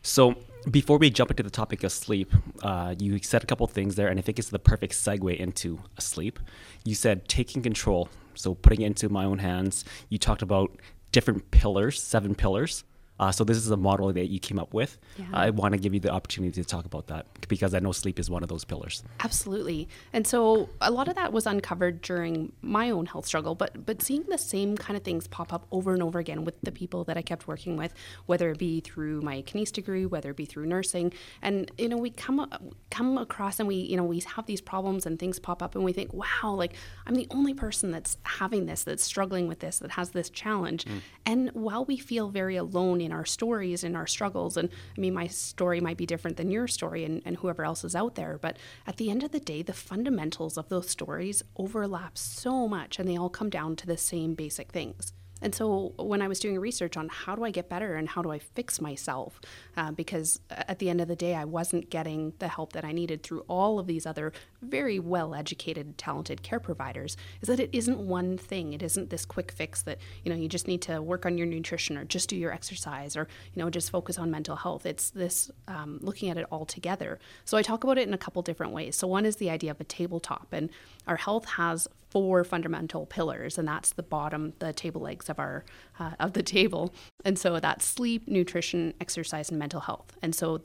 So 0.07 0.35
before 0.71 0.99
we 0.99 1.09
jump 1.09 1.31
into 1.31 1.43
the 1.43 1.51
topic 1.51 1.83
of 1.83 1.91
sleep, 1.91 2.31
uh, 2.63 2.95
you 2.99 3.19
said 3.23 3.43
a 3.43 3.47
couple 3.47 3.67
things 3.67 3.95
there, 3.95 4.09
and 4.09 4.19
I 4.19 4.23
think 4.23 4.39
it's 4.39 4.51
the 4.51 4.59
perfect 4.59 4.93
segue 4.93 5.35
into 5.35 5.81
sleep. 5.99 6.39
You 6.85 6.95
said 6.95 7.27
taking 7.27 7.63
control 7.63 8.11
so 8.37 8.55
putting 8.55 8.83
it 8.83 8.87
into 8.87 9.09
my 9.09 9.25
own 9.25 9.39
hands. 9.39 9.85
You 10.09 10.19
talked 10.19 10.43
about 10.43 10.71
different 11.13 11.51
pillars, 11.51 12.03
seven 12.03 12.35
pillars. 12.35 12.85
Uh, 13.21 13.31
so 13.31 13.45
this 13.45 13.57
is 13.57 13.71
a 13.71 13.77
model 13.77 14.13
that 14.13 14.27
you 14.27 14.41
came 14.41 14.59
up 14.59 14.75
with. 14.75 14.99
Yeah. 15.17 15.27
I 15.33 15.51
want 15.51 15.73
to 15.73 15.79
give 15.79 15.95
you 15.95 16.01
the 16.01 16.11
opportunity 16.11 16.61
to 16.61 16.67
talk 16.67 16.85
about 16.85 17.07
that 17.09 17.27
because 17.49 17.73
I 17.75 17.79
know 17.79 17.93
sleep 17.93 18.19
is 18.19 18.29
one 18.29 18.43
of 18.43 18.49
those 18.49 18.65
pillars. 18.65 19.05
Absolutely. 19.23 19.89
And 20.13 20.27
so 20.27 20.69
a 20.81 20.91
lot 20.91 21.07
of 21.07 21.15
that 21.15 21.33
was 21.33 21.47
uncovered 21.47 22.03
during 22.03 22.53
my 22.61 22.91
own 22.91 23.07
health 23.07 23.27
struggle, 23.27 23.55
but 23.55 23.87
but 23.87 24.03
seeing 24.03 24.25
the 24.29 24.39
same 24.39 24.77
kind 24.77 24.97
of 24.97 25.05
things 25.05 25.29
pop 25.29 25.53
up 25.53 25.67
over 25.71 25.93
and 25.93 26.03
over 26.03 26.19
again 26.19 26.45
with 26.45 26.61
the 26.63 26.73
people 26.73 27.05
that 27.05 27.17
I 27.17 27.23
kept 27.23 27.47
working 27.47 27.77
with, 27.77 27.95
whether 28.27 28.51
it 28.51 28.59
be 28.59 28.81
through 28.81 29.21
my 29.23 29.43
kines 29.43 29.71
degree, 29.71 30.07
whether 30.07 30.31
it 30.31 30.37
be 30.37 30.45
through 30.45 30.67
nursing, 30.67 31.13
and 31.41 31.71
you 31.79 31.89
know 31.89 31.97
we 31.97 32.11
come 32.11 32.51
come 32.91 33.17
across 33.19 33.61
and 33.61 33.69
we 33.69 33.77
you 33.77 33.97
know 33.97 34.05
we 34.05 34.21
have 34.21 34.47
these 34.47 34.61
problems 34.61 35.07
and 35.07 35.19
things 35.19 35.39
pop 35.39 35.63
up 35.63 35.77
and 35.77 35.85
we 35.85 35.93
think, 35.93 36.13
wow, 36.13 36.53
like 36.53 36.75
I'm 37.07 37.15
the 37.15 37.29
only 37.31 37.55
person 37.55 37.93
that's 37.93 38.17
having 38.25 38.67
this, 38.67 38.83
that's 38.83 39.05
struggling 39.05 39.47
with 39.47 39.61
this, 39.61 39.79
that 39.79 39.93
has 39.93 40.11
this 40.11 40.31
challenge. 40.31 40.85
Mm. 40.85 41.01
And 41.27 41.51
while 41.53 41.85
we 41.85 41.97
feel 41.97 42.29
very 42.29 42.57
alone 42.57 43.04
in 43.05 43.13
our 43.13 43.25
stories 43.25 43.85
and 43.85 43.97
our 43.97 44.07
struggles. 44.07 44.57
And 44.57 44.69
I 44.97 45.01
mean, 45.01 45.15
my 45.15 45.27
story 45.27 45.81
might 45.81 45.97
be 45.97 46.07
different 46.07 46.37
than 46.37 46.51
your 46.51 46.67
story 46.67 47.05
and, 47.05 47.23
and 47.25 47.37
whoever 47.37 47.65
else 47.65 47.85
is 47.85 47.95
out 47.95 48.15
there. 48.15 48.39
But 48.41 48.59
at 48.87 48.97
the 48.97 49.11
end 49.11 49.23
of 49.23 49.33
the 49.33 49.41
day, 49.41 49.63
the 49.63 49.73
fundamentals 49.73 50.57
of 50.57 50.69
those 50.69 50.89
stories 50.89 51.43
overlap 51.57 52.19
so 52.19 52.69
much 52.69 52.99
and 52.99 53.09
they 53.09 53.17
all 53.17 53.31
come 53.31 53.51
down 53.51 53.77
to 53.77 53.87
the 53.87 53.97
same 53.97 54.35
basic 54.35 54.73
things. 54.73 55.13
And 55.45 55.55
so 55.55 55.93
when 55.99 56.23
I 56.23 56.27
was 56.27 56.41
doing 56.41 56.59
research 56.59 56.97
on 56.97 57.11
how 57.11 57.37
do 57.37 57.45
I 57.45 57.51
get 57.51 57.69
better 57.69 57.97
and 57.97 58.09
how 58.09 58.23
do 58.23 58.31
I 58.31 58.39
fix 58.39 58.81
myself, 58.81 59.41
uh, 59.77 59.93
because 59.93 60.41
at 60.51 60.79
the 60.79 60.89
end 60.89 61.03
of 61.03 61.07
the 61.07 61.15
day, 61.15 61.35
I 61.35 61.45
wasn't 61.45 61.91
getting 61.91 62.33
the 62.39 62.49
help 62.49 62.73
that 62.73 62.85
I 62.85 62.93
needed 62.93 63.23
through 63.23 63.41
all 63.47 63.79
of 63.79 63.87
these 63.87 64.07
other 64.07 64.33
very 64.63 64.99
well 64.99 65.35
educated, 65.35 65.99
talented 65.99 66.43
care 66.43 66.59
providers, 66.59 67.19
is 67.43 67.49
that 67.49 67.61
it 67.61 67.69
isn't 67.75 67.99
one 67.99 68.39
thing. 68.39 68.73
It 68.73 68.83
isn't 68.83 69.11
this 69.11 69.27
quick 69.27 69.53
fix 69.53 69.83
that, 69.83 69.99
you 70.25 70.33
know, 70.33 70.37
you 70.37 70.49
just 70.49 70.67
need 70.67 70.81
to 70.83 71.03
work 71.03 71.27
on 71.27 71.37
your 71.37 71.47
nutrition 71.47 71.99
or 71.99 72.07
just 72.07 72.31
do 72.31 72.37
your 72.37 72.51
exercise 72.51 73.15
or, 73.15 73.29
you 73.53 73.63
know, 73.63 73.69
just 73.69 73.91
focus 73.91 74.19
on 74.19 74.31
mental 74.31 74.57
health. 74.57 74.87
It's 74.87 75.11
this 75.11 75.51
um, 75.69 75.99
looking 76.01 76.31
at 76.31 76.39
it 76.39 76.47
all 76.51 76.65
together. 76.65 77.19
So 77.45 77.59
I 77.59 77.63
talk 77.63 77.85
about 77.85 77.99
it 77.99 78.09
in 78.09 78.15
a 78.15 78.19
couple 78.19 78.41
different 78.41 78.73
ways. 78.73 78.97
So 78.97 79.07
one 79.07 79.27
is 79.27 79.37
the 79.37 79.51
idea 79.51 79.73
of 79.73 79.81
a 79.81 79.85
tabletop, 79.85 80.49
and 80.53 80.71
our 81.07 81.17
health 81.17 81.45
has 81.45 81.87
four 82.15 82.45
fundamental 82.45 83.07
pillars, 83.07 83.59
and 83.59 83.67
that's 83.67 83.93
the 83.93 84.03
bottom, 84.05 84.53
the 84.61 84.73
table 84.73 85.03
legs 85.03 85.29
of 85.29 85.39
our 85.41 85.65
uh, 85.99 86.13
of 86.21 86.33
the 86.33 86.43
table. 86.43 86.95
And 87.25 87.37
so 87.37 87.59
that's 87.61 87.85
sleep, 87.85 88.29
nutrition, 88.29 88.95
exercise, 89.01 89.51
and 89.51 89.59
mental 89.59 89.81
health. 89.81 90.17
And 90.23 90.33
so 90.33 90.63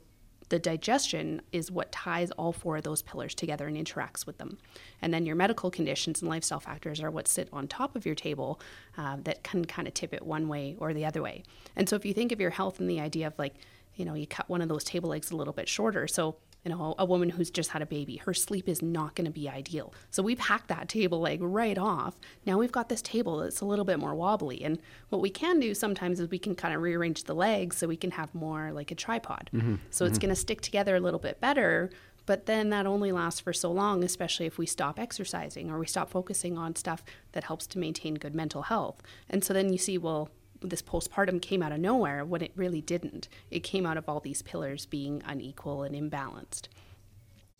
the 0.48 0.60
digestion 0.60 1.42
is 1.52 1.70
what 1.70 1.90
ties 1.90 2.30
all 2.32 2.52
four 2.52 2.76
of 2.76 2.84
those 2.84 3.02
pillars 3.02 3.34
together 3.34 3.66
and 3.66 3.76
interacts 3.76 4.26
with 4.26 4.38
them. 4.38 4.58
And 5.02 5.12
then 5.12 5.26
your 5.26 5.36
medical 5.36 5.70
conditions 5.70 6.22
and 6.22 6.28
lifestyle 6.28 6.60
factors 6.60 7.00
are 7.02 7.10
what 7.10 7.26
sit 7.26 7.48
on 7.52 7.66
top 7.66 7.96
of 7.96 8.06
your 8.06 8.16
table 8.16 8.60
uh, 8.96 9.16
that 9.24 9.42
can 9.42 9.64
kind 9.64 9.88
of 9.88 9.94
tip 9.94 10.14
it 10.14 10.24
one 10.24 10.48
way 10.48 10.76
or 10.78 10.94
the 10.94 11.04
other 11.04 11.22
way. 11.22 11.42
And 11.76 11.88
so 11.88 11.96
if 11.96 12.04
you 12.04 12.14
think 12.14 12.32
of 12.32 12.40
your 12.40 12.50
health 12.50 12.80
and 12.80 12.88
the 12.88 13.00
idea 13.00 13.26
of 13.26 13.38
like, 13.38 13.54
you 13.96 14.04
know, 14.04 14.14
you 14.14 14.26
cut 14.26 14.48
one 14.48 14.62
of 14.62 14.68
those 14.68 14.84
table 14.84 15.10
legs 15.10 15.30
a 15.32 15.36
little 15.36 15.52
bit 15.52 15.68
shorter. 15.68 16.06
So 16.06 16.36
you 16.64 16.70
know, 16.70 16.94
a 16.98 17.04
woman 17.04 17.30
who's 17.30 17.50
just 17.50 17.70
had 17.70 17.80
a 17.80 17.86
baby, 17.86 18.16
her 18.16 18.34
sleep 18.34 18.68
is 18.68 18.82
not 18.82 19.14
going 19.14 19.24
to 19.24 19.30
be 19.30 19.48
ideal. 19.48 19.94
So 20.10 20.22
we've 20.22 20.38
hacked 20.38 20.68
that 20.68 20.88
table 20.88 21.20
leg 21.20 21.40
right 21.42 21.78
off. 21.78 22.18
Now 22.44 22.58
we've 22.58 22.72
got 22.72 22.88
this 22.88 23.00
table 23.00 23.38
that's 23.38 23.60
a 23.60 23.64
little 23.64 23.84
bit 23.84 23.98
more 23.98 24.14
wobbly. 24.14 24.62
And 24.62 24.78
what 25.08 25.22
we 25.22 25.30
can 25.30 25.58
do 25.58 25.74
sometimes 25.74 26.20
is 26.20 26.28
we 26.28 26.38
can 26.38 26.54
kind 26.54 26.74
of 26.74 26.82
rearrange 26.82 27.24
the 27.24 27.34
legs 27.34 27.78
so 27.78 27.86
we 27.86 27.96
can 27.96 28.10
have 28.12 28.34
more 28.34 28.72
like 28.72 28.90
a 28.90 28.94
tripod. 28.94 29.48
Mm-hmm. 29.54 29.76
So 29.90 30.04
mm-hmm. 30.04 30.10
it's 30.10 30.18
going 30.18 30.30
to 30.30 30.36
stick 30.36 30.60
together 30.60 30.96
a 30.96 31.00
little 31.00 31.20
bit 31.20 31.40
better. 31.40 31.90
But 32.26 32.46
then 32.46 32.70
that 32.70 32.86
only 32.86 33.10
lasts 33.10 33.40
for 33.40 33.52
so 33.52 33.72
long, 33.72 34.04
especially 34.04 34.46
if 34.46 34.58
we 34.58 34.66
stop 34.66 35.00
exercising 35.00 35.70
or 35.70 35.78
we 35.78 35.86
stop 35.86 36.10
focusing 36.10 36.58
on 36.58 36.76
stuff 36.76 37.02
that 37.32 37.44
helps 37.44 37.66
to 37.68 37.78
maintain 37.78 38.14
good 38.14 38.34
mental 38.34 38.62
health. 38.62 39.02
And 39.28 39.42
so 39.42 39.54
then 39.54 39.72
you 39.72 39.78
see, 39.78 39.96
well, 39.98 40.28
this 40.60 40.82
postpartum 40.82 41.40
came 41.40 41.62
out 41.62 41.72
of 41.72 41.80
nowhere 41.80 42.24
when 42.24 42.42
it 42.42 42.52
really 42.54 42.80
didn't. 42.80 43.28
It 43.50 43.60
came 43.60 43.86
out 43.86 43.96
of 43.96 44.08
all 44.08 44.20
these 44.20 44.42
pillars 44.42 44.86
being 44.86 45.22
unequal 45.26 45.82
and 45.82 45.94
imbalanced. 45.94 46.68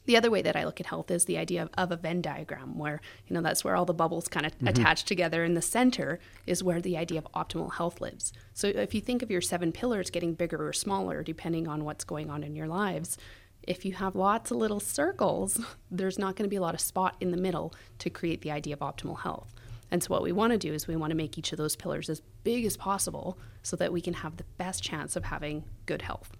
The 0.06 0.16
other 0.16 0.30
way 0.30 0.42
that 0.42 0.56
I 0.56 0.64
look 0.64 0.80
at 0.80 0.86
health 0.86 1.10
is 1.10 1.26
the 1.26 1.38
idea 1.38 1.62
of, 1.62 1.70
of 1.76 1.92
a 1.92 1.96
Venn 1.96 2.22
diagram, 2.22 2.78
where 2.78 3.00
you 3.26 3.34
know 3.34 3.42
that's 3.42 3.62
where 3.62 3.76
all 3.76 3.84
the 3.84 3.94
bubbles 3.94 4.28
kind 4.28 4.46
of 4.46 4.56
mm-hmm. 4.56 4.68
attach 4.68 5.04
together, 5.04 5.44
and 5.44 5.56
the 5.56 5.62
center 5.62 6.18
is 6.46 6.64
where 6.64 6.80
the 6.80 6.96
idea 6.96 7.18
of 7.18 7.28
optimal 7.32 7.74
health 7.74 8.00
lives. 8.00 8.32
So 8.54 8.68
if 8.68 8.94
you 8.94 9.00
think 9.00 9.22
of 9.22 9.30
your 9.30 9.40
seven 9.40 9.72
pillars 9.72 10.10
getting 10.10 10.34
bigger 10.34 10.66
or 10.66 10.72
smaller 10.72 11.22
depending 11.22 11.68
on 11.68 11.84
what's 11.84 12.04
going 12.04 12.30
on 12.30 12.42
in 12.42 12.56
your 12.56 12.66
lives, 12.66 13.18
if 13.62 13.84
you 13.84 13.92
have 13.92 14.16
lots 14.16 14.50
of 14.50 14.56
little 14.56 14.80
circles, 14.80 15.60
there's 15.90 16.18
not 16.18 16.34
going 16.34 16.46
to 16.46 16.50
be 16.50 16.56
a 16.56 16.62
lot 16.62 16.74
of 16.74 16.80
spot 16.80 17.16
in 17.20 17.30
the 17.30 17.36
middle 17.36 17.74
to 17.98 18.10
create 18.10 18.40
the 18.40 18.50
idea 18.50 18.74
of 18.74 18.80
optimal 18.80 19.20
health. 19.20 19.54
And 19.90 20.02
so, 20.02 20.08
what 20.08 20.22
we 20.22 20.32
want 20.32 20.52
to 20.52 20.58
do 20.58 20.72
is 20.72 20.86
we 20.86 20.96
want 20.96 21.10
to 21.10 21.16
make 21.16 21.36
each 21.36 21.52
of 21.52 21.58
those 21.58 21.76
pillars 21.76 22.08
as 22.08 22.20
big 22.44 22.64
as 22.64 22.76
possible 22.76 23.38
so 23.62 23.76
that 23.76 23.92
we 23.92 24.00
can 24.00 24.14
have 24.14 24.36
the 24.36 24.44
best 24.56 24.82
chance 24.82 25.16
of 25.16 25.24
having 25.24 25.64
good 25.86 26.02
health. 26.02 26.30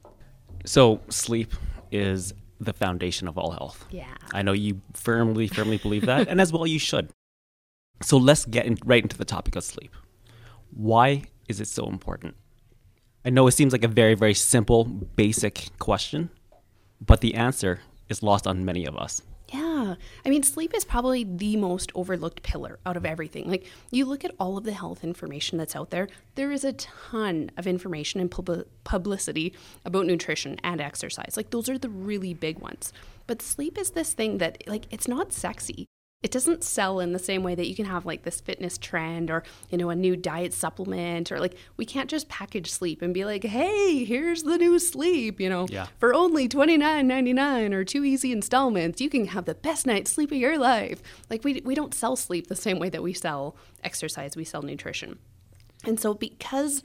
So, 0.65 1.01
sleep 1.09 1.55
is 1.91 2.33
the 2.61 2.73
foundation 2.73 3.27
of 3.27 3.39
all 3.39 3.51
health. 3.51 3.87
Yeah. 3.91 4.15
I 4.33 4.43
know 4.43 4.53
you 4.53 4.81
firmly, 4.93 5.49
firmly 5.49 5.79
believe 5.79 6.07
that, 6.07 6.29
and 6.29 6.41
as 6.41 6.53
well 6.53 6.67
you 6.67 6.79
should. 6.79 7.11
So, 8.03 8.17
let's 8.17 8.45
get 8.45 8.67
in, 8.67 8.79
right 8.85 9.03
into 9.03 9.19
the 9.19 9.25
topic 9.25 9.57
of 9.57 9.65
sleep. 9.65 9.95
Why 10.71 11.25
is 11.49 11.61
it 11.61 11.67
so 11.67 11.87
important? 11.87 12.37
I 13.25 13.31
know 13.31 13.47
it 13.49 13.53
seems 13.53 13.73
like 13.73 13.85
a 13.85 13.89
very, 13.89 14.15
very 14.15 14.35
simple, 14.35 14.85
basic 14.85 15.71
question, 15.79 16.31
but 17.01 17.21
the 17.21 17.35
answer 17.35 17.81
is 18.09 18.23
lost 18.23 18.47
on 18.47 18.65
many 18.65 18.87
of 18.87 18.97
us. 18.97 19.23
Yeah. 19.53 19.97
I 20.25 20.29
mean, 20.29 20.45
sleep 20.45 20.75
is 20.75 20.85
probably 20.85 21.25
the 21.25 21.57
most 21.57 21.91
overlooked 21.97 22.45
pillar 22.45 22.79
out 22.87 22.97
of 22.97 23.05
everything. 23.05 23.51
Like, 23.51 23.67
you 23.91 24.05
look 24.05 24.25
at 24.25 24.35
all 24.39 24.57
of 24.57 24.63
the 24.63 24.73
health 24.73 25.03
information 25.03 25.59
that's 25.59 25.75
out 25.75 25.91
there, 25.91 26.09
there 26.37 26.53
is 26.53 26.65
a 26.65 26.73
ton 26.73 27.51
of 27.57 27.67
information 27.67 28.21
and 28.21 28.31
pub- 28.31 28.67
publicity 28.85 29.53
about 29.85 30.07
nutrition 30.07 30.57
and 30.63 30.81
exercise. 30.81 31.37
Like, 31.37 31.51
those 31.51 31.69
are 31.69 31.79
the 31.79 31.89
really 31.89 32.33
big 32.33 32.61
ones. 32.61 32.93
But 33.27 33.43
sleep 33.43 33.77
is 33.77 33.91
this 33.91 34.13
thing 34.13 34.39
that, 34.39 34.63
like, 34.69 34.87
it's 34.93 35.09
not 35.09 35.33
sexy 35.33 35.87
it 36.23 36.31
doesn't 36.31 36.63
sell 36.63 37.01
in 37.01 37.13
the 37.13 37.19
same 37.19 37.43
way 37.43 37.55
that 37.55 37.67
you 37.67 37.75
can 37.75 37.87
have 37.87 38.05
like 38.05 38.25
this 38.25 38.41
fitness 38.41 38.77
trend 38.77 39.31
or 39.31 39.43
you 39.71 39.79
know 39.79 39.89
a 39.89 39.97
new 39.97 40.15
diet 40.17 40.53
supplement 40.53 41.33
or 41.33 41.41
like 41.41 41.57
we 41.79 41.87
can't 41.87 42.11
just 42.11 42.29
package 42.29 42.71
sleep 42.71 43.01
and 43.01 43.15
be 43.15 43.25
like 43.25 43.43
hey 43.45 44.05
here's 44.05 44.43
the 44.43 44.59
new 44.59 44.79
sleep 44.79 45.41
you 45.41 45.49
know? 45.49 45.67
Yeah. 45.71 45.87
for 45.99 46.13
only 46.13 46.49
$29.99 46.49 47.73
or 47.73 47.85
two 47.85 48.05
easy 48.05 48.33
installments 48.33 49.01
you 49.01 49.09
can 49.09 49.29
have 49.29 49.47
the 49.47 49.55
best 49.55 49.87
night's 49.87 50.13
sleep 50.13 50.31
of 50.31 50.39
your 50.39 50.59
life. 50.59 51.03
Like 51.31 51.43
we, 51.43 51.63
we 51.65 51.75
don't 51.75 51.95
sell 51.95 52.17
sleep 52.17 52.49
the 52.49 52.57
same 52.57 52.79
way 52.79 52.91
that 52.91 53.03
we 53.03 53.15
sell 53.15 53.57
exercise 53.83 54.37
we 54.37 54.45
sell 54.45 54.63
nutrition. 54.63 55.19
And 55.87 55.99
so 55.99 56.13
because 56.13 56.83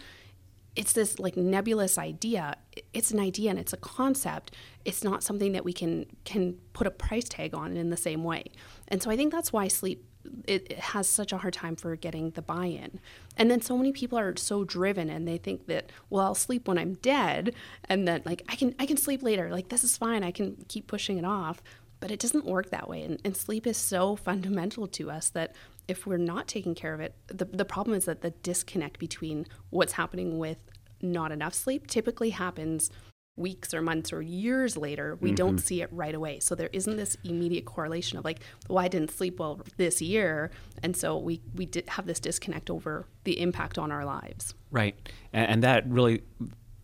it's 0.75 0.94
this 0.94 1.20
like 1.20 1.38
nebulous 1.38 1.98
idea. 1.98 2.55
It's 2.94 3.12
an 3.12 3.20
idea 3.20 3.50
and 3.50 3.60
it's 3.60 3.74
a 3.74 3.77
concept. 3.77 4.51
It's 4.84 5.03
not 5.03 5.24
something 5.24 5.53
that 5.53 5.63
we 5.63 5.74
can 5.74 6.05
can 6.25 6.53
put 6.74 6.86
a 6.88 6.91
price 6.91 7.27
tag 7.29 7.55
on 7.55 7.77
in 7.77 7.89
the 7.89 7.98
same 7.98 8.24
way. 8.24 8.46
And 8.88 9.01
so 9.01 9.10
i 9.10 9.15
think 9.15 9.32
that's 9.32 9.53
why 9.53 9.67
sleep 9.67 10.03
it, 10.48 10.72
it 10.72 10.79
has 10.79 11.08
such 11.08 11.32
a 11.32 11.38
hard 11.38 11.53
time 11.53 11.75
for 11.75 11.96
getting 11.96 12.32
the 12.32 12.41
buy-in. 12.41 13.00
And 13.38 13.51
then 13.51 13.62
so 13.62 13.77
many 13.77 13.91
people 13.91 14.17
are 14.17 14.36
so 14.36 14.63
driven 14.63 15.10
and 15.10 15.27
they 15.27 15.38
think 15.38 15.67
that 15.67 15.91
well 16.10 16.25
i'll 16.25 16.36
sleep 16.36 16.67
when 16.67 16.77
i'm 16.77 16.96
dead 16.96 17.53
and 17.86 18.08
that 18.08 18.25
like 18.25 18.41
i 18.50 18.55
can 18.55 18.75
i 18.79 18.86
can 18.86 18.98
sleep 18.98 19.24
later. 19.24 19.50
Like 19.51 19.70
this 19.70 19.84
is 19.84 19.98
fine. 19.98 20.24
I 20.24 20.32
can 20.32 20.65
keep 20.67 20.88
pushing 20.88 21.17
it 21.17 21.25
off. 21.25 21.62
But 22.01 22.12
it 22.12 22.20
doesn't 22.20 22.46
work 22.46 22.70
that 22.70 22.89
way. 22.89 23.03
And, 23.03 23.20
and 23.24 23.36
sleep 23.38 23.65
is 23.65 23.77
so 23.77 24.17
fundamental 24.17 24.86
to 24.86 25.10
us 25.10 25.29
that 25.29 25.55
if 25.88 26.06
we're 26.08 26.18
not 26.18 26.48
taking 26.48 26.75
care 26.75 26.94
of 26.94 27.00
it, 27.00 27.15
the, 27.27 27.46
the 27.46 27.65
problem 27.65 27.96
is 27.96 28.06
that 28.06 28.22
the 28.22 28.32
disconnect 28.32 29.00
between 29.00 29.46
what's 29.70 29.94
happening 29.94 30.38
with 30.38 30.58
not 31.01 31.32
enough 31.32 31.54
sleep 31.54 31.88
typically 31.88 32.32
happens 32.32 32.89
weeks 33.38 33.74
or 33.74 33.82
months 33.82 34.13
or 34.13 34.22
years 34.22 34.77
later. 34.77 35.18
We 35.20 35.30
mm-hmm. 35.30 35.36
don't 35.36 35.58
see 35.58 35.82
it 35.82 35.89
right 35.92 36.15
away. 36.15 36.39
So 36.39 36.56
there 36.56 36.70
isn't 36.72 36.96
this 36.96 37.18
immediate 37.24 37.65
correlation 37.65 38.18
of 38.18 38.24
like, 38.24 38.39
well, 38.70 38.80
I 38.80 38.88
didn't 38.88 39.12
sleep 39.12 39.39
well 39.39 39.62
this 39.77 40.01
year. 40.01 40.51
And 40.82 40.96
so 40.96 41.18
we, 41.18 41.42
we 41.54 41.65
did 41.65 41.89
have 41.89 42.06
this 42.06 42.20
disconnect 42.20 42.70
over 42.70 43.08
the 43.25 43.39
impact 43.42 43.77
on 43.77 43.92
our 43.92 44.06
lives. 44.06 44.54
Right. 44.72 44.96
And, 45.34 45.50
and 45.50 45.63
that 45.63 45.88
really, 45.88 46.24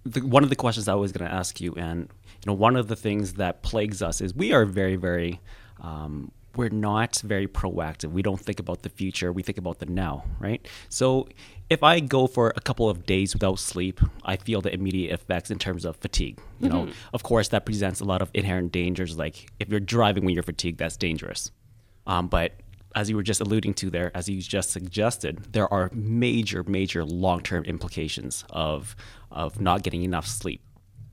the, 0.04 0.22
one 0.22 0.44
of 0.44 0.50
the 0.50 0.56
questions 0.56 0.88
I 0.88 0.96
was 0.96 1.12
going 1.12 1.30
to 1.30 1.34
ask 1.34 1.62
you, 1.62 1.74
and 1.76 2.02
you 2.02 2.48
know, 2.48 2.54
one 2.54 2.76
of 2.76 2.88
the 2.88 2.96
things 2.96 3.34
that 3.34 3.62
plagues 3.64 4.02
us 4.02 4.20
is 4.20 4.34
we 4.34 4.52
are 4.52 4.66
very, 4.66 4.98
very 4.98 5.40
um, 5.80 6.32
we're 6.56 6.70
not 6.70 7.22
very 7.24 7.48
proactive. 7.48 8.12
We 8.12 8.22
don't 8.22 8.40
think 8.40 8.60
about 8.60 8.82
the 8.82 8.90
future. 8.90 9.32
We 9.32 9.44
think 9.44 9.58
about 9.58 9.80
the 9.80 9.86
now, 9.86 10.26
right? 10.40 10.66
So 10.90 11.28
if 11.70 11.84
I 11.84 12.00
go 12.00 12.28
for 12.28 12.52
a 12.56 12.62
couple 12.62 12.90
of 12.90 13.06
days 13.06 13.34
without 13.34 13.60
sleep, 13.60 14.02
I 14.26 14.36
feel 14.36 14.62
the 14.62 14.74
immediate 14.74 15.14
effects 15.14 15.50
in 15.50 15.60
terms 15.60 15.86
of 15.86 15.96
fatigue. 15.98 16.40
You 16.60 16.70
mm-hmm. 16.70 16.88
know, 16.88 16.94
of 17.14 17.24
course, 17.24 17.48
that 17.50 17.66
presents 17.66 18.02
a 18.02 18.06
lot 18.06 18.22
of 18.22 18.30
inherent 18.34 18.72
dangers. 18.72 19.18
Like 19.18 19.50
if 19.60 19.70
you're 19.70 19.80
driving 19.80 20.26
when 20.26 20.34
you're 20.34 20.44
fatigued, 20.44 20.80
that's 20.80 20.98
dangerous. 20.98 21.52
Um, 22.06 22.28
but 22.28 22.54
as 22.96 23.10
you 23.10 23.16
were 23.16 23.24
just 23.24 23.40
alluding 23.40 23.74
to 23.76 23.90
there, 23.90 24.12
as 24.16 24.28
you 24.28 24.42
just 24.42 24.72
suggested, 24.72 25.54
there 25.54 25.72
are 25.74 25.90
major, 25.94 26.64
major 26.64 27.06
long-term 27.06 27.64
implications 27.66 28.44
of 28.50 28.96
of 29.32 29.62
not 29.62 29.84
getting 29.84 30.04
enough 30.04 30.28
sleep. 30.28 30.62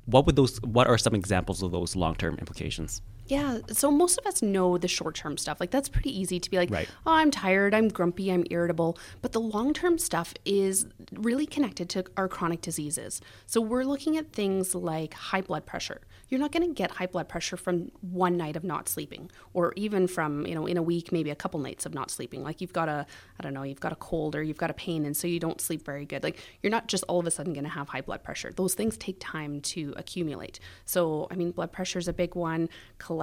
What 0.06 0.26
would 0.26 0.34
those? 0.34 0.60
What 0.62 0.88
are 0.88 0.98
some 0.98 1.14
examples 1.14 1.62
of 1.62 1.70
those 1.70 1.94
long-term 1.94 2.36
implications? 2.38 3.02
Yeah. 3.28 3.58
So 3.70 3.90
most 3.90 4.18
of 4.18 4.26
us 4.26 4.40
know 4.40 4.78
the 4.78 4.88
short 4.88 5.14
term 5.14 5.36
stuff. 5.36 5.60
Like 5.60 5.70
that's 5.70 5.88
pretty 5.88 6.18
easy 6.18 6.40
to 6.40 6.50
be 6.50 6.56
like, 6.56 6.70
right. 6.70 6.88
oh, 7.06 7.12
I'm 7.12 7.30
tired, 7.30 7.74
I'm 7.74 7.88
grumpy, 7.88 8.32
I'm 8.32 8.44
irritable. 8.50 8.98
But 9.20 9.32
the 9.32 9.40
long 9.40 9.74
term 9.74 9.98
stuff 9.98 10.32
is 10.46 10.86
really 11.12 11.46
connected 11.46 11.90
to 11.90 12.04
our 12.16 12.26
chronic 12.26 12.62
diseases. 12.62 13.20
So 13.46 13.60
we're 13.60 13.84
looking 13.84 14.16
at 14.16 14.32
things 14.32 14.74
like 14.74 15.12
high 15.12 15.42
blood 15.42 15.66
pressure. 15.66 16.00
You're 16.30 16.40
not 16.40 16.52
going 16.52 16.66
to 16.66 16.74
get 16.74 16.90
high 16.90 17.06
blood 17.06 17.28
pressure 17.28 17.56
from 17.56 17.90
one 18.00 18.36
night 18.36 18.56
of 18.56 18.62
not 18.62 18.88
sleeping, 18.88 19.30
or 19.54 19.72
even 19.76 20.06
from, 20.06 20.46
you 20.46 20.54
know, 20.54 20.66
in 20.66 20.76
a 20.76 20.82
week, 20.82 21.10
maybe 21.10 21.30
a 21.30 21.34
couple 21.34 21.58
nights 21.60 21.86
of 21.86 21.94
not 21.94 22.10
sleeping. 22.10 22.42
Like 22.42 22.60
you've 22.60 22.72
got 22.72 22.88
a, 22.88 23.06
I 23.38 23.42
don't 23.42 23.54
know, 23.54 23.62
you've 23.62 23.80
got 23.80 23.92
a 23.92 23.96
cold 23.96 24.34
or 24.36 24.42
you've 24.42 24.58
got 24.58 24.70
a 24.70 24.74
pain, 24.74 25.06
and 25.06 25.16
so 25.16 25.26
you 25.26 25.40
don't 25.40 25.60
sleep 25.60 25.84
very 25.84 26.04
good. 26.04 26.22
Like 26.22 26.38
you're 26.62 26.70
not 26.70 26.86
just 26.86 27.04
all 27.04 27.18
of 27.18 27.26
a 27.26 27.30
sudden 27.30 27.52
going 27.52 27.64
to 27.64 27.70
have 27.70 27.88
high 27.88 28.02
blood 28.02 28.22
pressure. 28.22 28.52
Those 28.54 28.74
things 28.74 28.96
take 28.96 29.16
time 29.20 29.60
to 29.62 29.94
accumulate. 29.96 30.60
So, 30.84 31.28
I 31.30 31.34
mean, 31.34 31.50
blood 31.50 31.72
pressure 31.72 31.98
is 31.98 32.08
a 32.08 32.12
big 32.12 32.34
one 32.34 32.68
cholesterol 32.98 33.17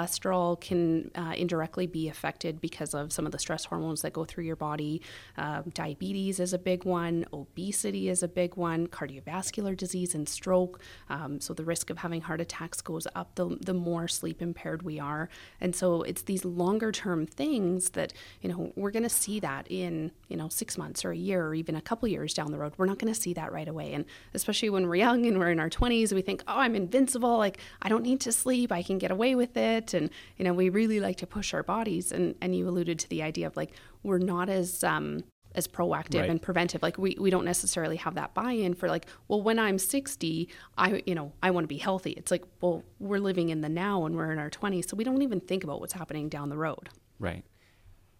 can 0.60 1.12
uh, 1.16 1.34
indirectly 1.36 1.88
be 1.88 2.10
affected 2.10 2.60
because 2.62 2.94
of 2.94 3.12
some 3.12 3.26
of 3.26 3.32
the 3.32 3.40
stress 3.40 3.66
hormones 3.66 4.02
that 4.02 4.14
go 4.14 4.26
through 4.26 4.44
your 4.44 4.56
body. 4.56 5.02
Uh, 5.38 5.62
diabetes 5.74 6.40
is 6.40 6.54
a 6.54 6.58
big 6.58 6.84
one, 6.86 7.26
obesity 7.34 8.10
is 8.10 8.24
a 8.24 8.28
big 8.28 8.56
one, 8.56 8.88
cardiovascular 8.88 9.76
disease 9.76 10.16
and 10.16 10.28
stroke. 10.28 10.82
Um, 11.10 11.40
so 11.40 11.54
the 11.54 11.64
risk 11.64 11.90
of 11.90 11.98
having 12.00 12.22
heart 12.22 12.42
attacks 12.42 12.82
goes 12.82 13.08
up 13.16 13.36
the, 13.36 13.58
the 13.62 13.74
more 13.74 14.08
sleep 14.08 14.42
impaired 14.42 14.82
we 14.84 15.00
are. 15.00 15.30
And 15.62 15.76
so 15.76 16.02
it's 16.02 16.24
these 16.24 16.46
longer 16.46 16.92
term 16.92 17.26
things 17.26 17.92
that, 17.92 18.14
you 18.42 18.50
know, 18.50 18.72
we're 18.76 18.92
going 18.92 19.04
to 19.04 19.10
see 19.10 19.40
that 19.40 19.68
in, 19.70 20.12
you 20.28 20.38
know, 20.38 20.50
six 20.50 20.78
months 20.78 21.06
or 21.06 21.12
a 21.12 21.18
year 21.18 21.46
or 21.46 21.56
even 21.56 21.76
a 21.76 21.82
couple 21.82 22.08
years 22.08 22.34
down 22.34 22.52
the 22.52 22.58
road. 22.58 22.74
We're 22.78 22.86
not 22.86 23.00
going 23.00 23.14
to 23.14 23.20
see 23.20 23.34
that 23.34 23.52
right 23.52 23.68
away. 23.68 23.94
And 23.94 24.06
especially 24.34 24.70
when 24.70 24.88
we're 24.88 24.96
young 24.96 25.26
and 25.26 25.40
we're 25.40 25.52
in 25.52 25.60
our 25.60 25.70
20s, 25.70 26.14
we 26.14 26.22
think, 26.22 26.44
oh, 26.48 26.60
I'm 26.60 26.76
invincible. 26.76 27.38
Like, 27.38 27.60
I 27.82 27.90
don't 27.90 28.04
need 28.04 28.22
to 28.22 28.32
sleep. 28.32 28.72
I 28.72 28.84
can 28.84 28.98
get 28.98 29.12
away 29.12 29.36
with 29.36 29.56
it 29.58 29.85
it 29.94 29.98
and 29.98 30.10
you 30.38 30.46
know 30.46 30.54
we 30.54 30.70
really 30.70 31.00
like 31.00 31.18
to 31.18 31.28
push 31.28 31.54
our 31.54 31.64
bodies 31.64 32.12
and 32.12 32.36
and 32.42 32.56
you 32.56 32.68
alluded 32.68 33.00
to 33.00 33.10
the 33.10 33.22
idea 33.22 33.48
of 33.48 33.56
like 33.56 33.72
we're 34.04 34.18
not 34.18 34.50
as 34.50 34.84
um 34.84 35.24
as 35.56 35.68
proactive 35.68 36.22
right. 36.22 36.30
and 36.30 36.42
preventive. 36.42 36.84
Like 36.84 36.98
we, 36.98 37.18
we 37.20 37.30
don't 37.30 37.46
necessarily 37.46 37.96
have 37.96 38.16
that 38.16 38.34
buy-in 38.34 38.74
for 38.74 38.88
like 38.88 39.08
well 39.28 39.42
when 39.42 39.58
i'm 39.58 39.80
60 39.80 40.50
i 40.78 41.02
you 41.06 41.16
know 41.16 41.32
i 41.42 41.50
want 41.50 41.64
to 41.64 41.68
be 41.68 41.78
healthy. 41.78 42.12
It's 42.12 42.32
like 42.32 42.44
well 42.62 42.84
we're 43.00 43.20
living 43.20 43.50
in 43.50 43.62
the 43.62 43.70
now 43.70 44.06
and 44.06 44.16
we're 44.16 44.32
in 44.32 44.40
our 44.40 44.50
20s 44.50 44.90
so 44.90 44.96
we 44.96 45.04
don't 45.04 45.22
even 45.22 45.40
think 45.40 45.64
about 45.64 45.80
what's 45.80 45.94
happening 45.94 46.30
down 46.30 46.50
the 46.50 46.58
road. 46.58 46.90
Right. 47.20 47.44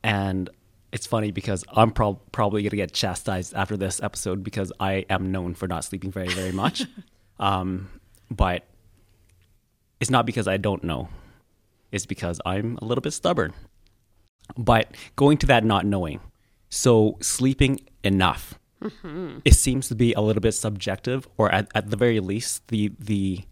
And 0.04 0.50
it's 0.92 1.06
funny 1.06 1.32
because 1.32 1.66
i'm 1.74 1.92
pro- 1.92 2.14
probably 2.32 2.62
going 2.62 2.70
to 2.70 2.78
get 2.78 2.94
chastised 2.94 3.54
after 3.54 3.76
this 3.76 4.02
episode 4.02 4.44
because 4.44 4.72
i 4.80 5.06
am 5.10 5.32
known 5.32 5.54
for 5.54 5.68
not 5.68 5.84
sleeping 5.84 6.12
very 6.12 6.30
very 6.30 6.52
much. 6.52 6.84
Um, 7.38 7.90
but 8.32 8.66
it's 10.00 10.10
not 10.10 10.26
because 10.26 10.48
i 10.48 10.56
don't 10.56 10.86
know 10.86 11.10
is 11.96 12.06
because 12.06 12.40
I'm 12.46 12.78
a 12.82 12.86
little 12.86 13.02
bit 13.02 13.14
stubborn. 13.14 13.54
But 14.58 14.96
going 15.16 15.38
to 15.40 15.48
that 15.48 15.64
not 15.64 15.86
knowing, 15.86 16.20
so 16.70 17.18
sleeping 17.22 17.80
enough, 18.04 18.60
mm-hmm. 18.82 19.40
it 19.44 19.56
seems 19.56 19.88
to 19.88 19.96
be 19.96 20.14
a 20.14 20.22
little 20.22 20.42
bit 20.42 20.52
subjective, 20.52 21.28
or 21.38 21.52
at, 21.52 21.68
at 21.74 21.90
the 21.90 21.98
very 21.98 22.20
least, 22.20 22.68
the 22.68 22.92
the 23.00 23.44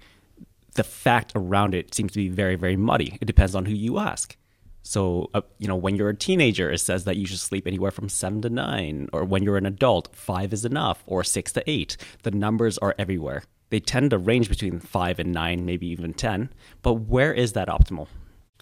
the 0.75 0.83
fact 0.83 1.31
around 1.35 1.73
it 1.73 1.93
seems 1.93 2.11
to 2.11 2.19
be 2.19 2.29
very 2.29 2.55
very 2.55 2.77
muddy. 2.77 3.17
It 3.19 3.25
depends 3.25 3.55
on 3.55 3.65
who 3.65 3.73
you 3.73 3.97
ask. 3.97 4.37
So, 4.85 5.29
uh, 5.33 5.41
you 5.59 5.67
know, 5.67 5.77
when 5.77 5.95
you're 5.95 6.09
a 6.09 6.15
teenager, 6.15 6.69
it 6.69 6.79
says 6.79 7.05
that 7.05 7.15
you 7.15 7.25
should 7.25 7.39
sleep 7.39 7.65
anywhere 7.65 7.91
from 7.91 8.09
seven 8.09 8.41
to 8.41 8.49
nine, 8.49 9.07
or 9.13 9.23
when 9.23 9.41
you're 9.41 9.57
an 9.57 9.65
adult, 9.65 10.13
five 10.13 10.51
is 10.51 10.65
enough, 10.65 11.03
or 11.07 11.23
six 11.23 11.53
to 11.53 11.63
eight. 11.65 11.95
The 12.23 12.31
numbers 12.31 12.77
are 12.79 12.93
everywhere. 12.99 13.43
They 13.69 13.79
tend 13.79 14.11
to 14.11 14.17
range 14.17 14.49
between 14.49 14.79
five 14.79 15.19
and 15.19 15.31
nine, 15.31 15.65
maybe 15.65 15.87
even 15.87 16.13
10. 16.13 16.49
But 16.81 16.93
where 16.93 17.33
is 17.33 17.53
that 17.53 17.69
optimal? 17.69 18.07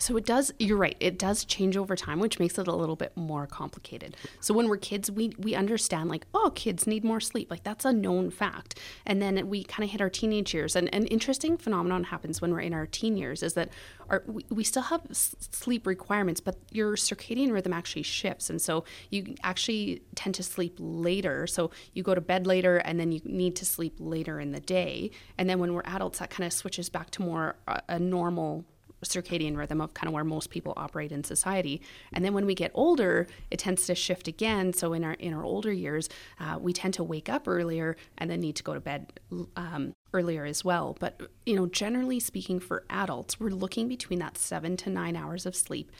So 0.02 0.18
it 0.18 0.26
does, 0.26 0.52
you're 0.58 0.78
right, 0.78 0.98
it 1.00 1.20
does 1.20 1.46
change 1.46 1.78
over 1.78 1.96
time, 1.96 2.20
which 2.20 2.40
makes 2.40 2.58
it 2.58 2.68
a 2.68 2.76
little 2.76 2.96
bit 2.96 3.16
more 3.16 3.46
complicated. 3.46 4.18
So 4.40 4.52
when 4.52 4.68
we're 4.68 4.78
kids, 4.78 5.12
we, 5.12 5.34
we 5.38 5.54
understand 5.54 6.10
like, 6.10 6.26
oh, 6.34 6.52
kids 6.56 6.88
need 6.88 7.04
more 7.04 7.20
sleep. 7.20 7.52
Like 7.52 7.64
that's 7.64 7.86
a 7.86 7.94
known 7.94 8.32
fact. 8.32 8.80
And 9.06 9.22
then 9.22 9.48
we 9.48 9.64
kind 9.64 9.84
of 9.84 9.92
hit 9.92 10.02
our 10.02 10.10
teenage 10.10 10.56
years. 10.56 10.76
And 10.76 10.92
an 10.92 11.06
interesting 11.08 11.56
phenomenon 11.56 12.06
happens 12.06 12.42
when 12.42 12.52
we're 12.52 12.62
in 12.62 12.74
our 12.74 12.88
teen 12.88 13.16
years 13.16 13.44
is 13.44 13.54
that 13.54 13.70
our, 14.10 14.24
we, 14.26 14.44
we 14.50 14.64
still 14.64 14.82
have 14.82 15.02
sleep 15.12 15.86
requirements, 15.86 16.42
but 16.42 16.58
your 16.72 16.96
circadian 16.96 17.52
rhythm 17.52 17.72
actually 17.72 18.02
shifts. 18.02 18.50
And 18.50 18.60
so 18.60 18.84
you 19.12 19.36
actually 19.44 20.02
tend 20.16 20.34
to 20.34 20.42
sleep 20.44 20.78
later. 20.80 21.46
So 21.46 21.70
you 21.94 22.02
go 22.02 22.16
to 22.16 22.22
bed 22.22 22.48
later 22.48 22.78
and 22.78 23.00
then 23.00 23.12
you 23.12 23.22
need 23.24 23.56
to 23.58 23.66
sleep 23.66 23.98
later 24.00 24.40
in 24.40 24.52
the 24.52 24.60
day. 24.60 25.12
And 25.38 25.48
then 25.48 25.60
when 25.60 25.76
we're 25.76 25.84
adults, 25.86 26.18
that 26.18 26.32
kind 26.32 26.48
of 26.48 26.54
switches 26.54 26.90
back 26.90 27.12
to 27.12 27.22
more 27.22 27.56
a, 27.68 27.82
a 27.88 28.00
normal 28.00 28.66
circadian 29.06 29.58
rhythm 29.58 29.82
of 29.82 29.94
kind 29.94 30.08
of 30.08 30.14
where 30.14 30.24
most 30.24 30.50
people 30.50 30.74
operate 30.78 31.12
in 31.12 31.24
society. 31.24 31.82
And 32.14 32.24
then 32.24 32.34
when 32.34 32.46
we 32.46 32.56
get 32.56 32.72
older, 32.74 33.28
it 33.50 33.60
tends 33.60 33.86
to 33.88 33.96
shift 33.96 34.28
again. 34.28 34.74
So 34.74 34.94
in 34.94 35.04
our 35.04 35.14
in 35.14 35.34
our 35.34 35.44
older 35.44 35.72
years, 35.72 36.10
uh, 36.40 36.58
we 36.60 36.74
tend 36.74 36.94
to 36.96 37.04
wake 37.04 37.30
up 37.30 37.48
earlier 37.48 37.96
and 38.18 38.30
then 38.30 38.40
need 38.40 38.56
to 38.58 38.64
go 38.64 38.74
to 38.74 38.80
bed 38.80 39.14
um, 39.56 39.94
earlier 40.14 40.46
as 40.46 40.64
well. 40.64 40.96
But 41.00 41.22
you 41.46 41.56
know, 41.56 41.68
generally 41.68 42.20
speaking, 42.20 42.60
for 42.60 42.84
adults, 42.90 43.40
we're 43.40 43.50
looking 43.50 43.88
between 43.88 44.20
that 44.20 44.38
seven 44.38 44.78
to 44.78 44.90
nine 44.90 45.16
hours 45.16 45.46
of 45.46 45.56
sleep 45.56 45.92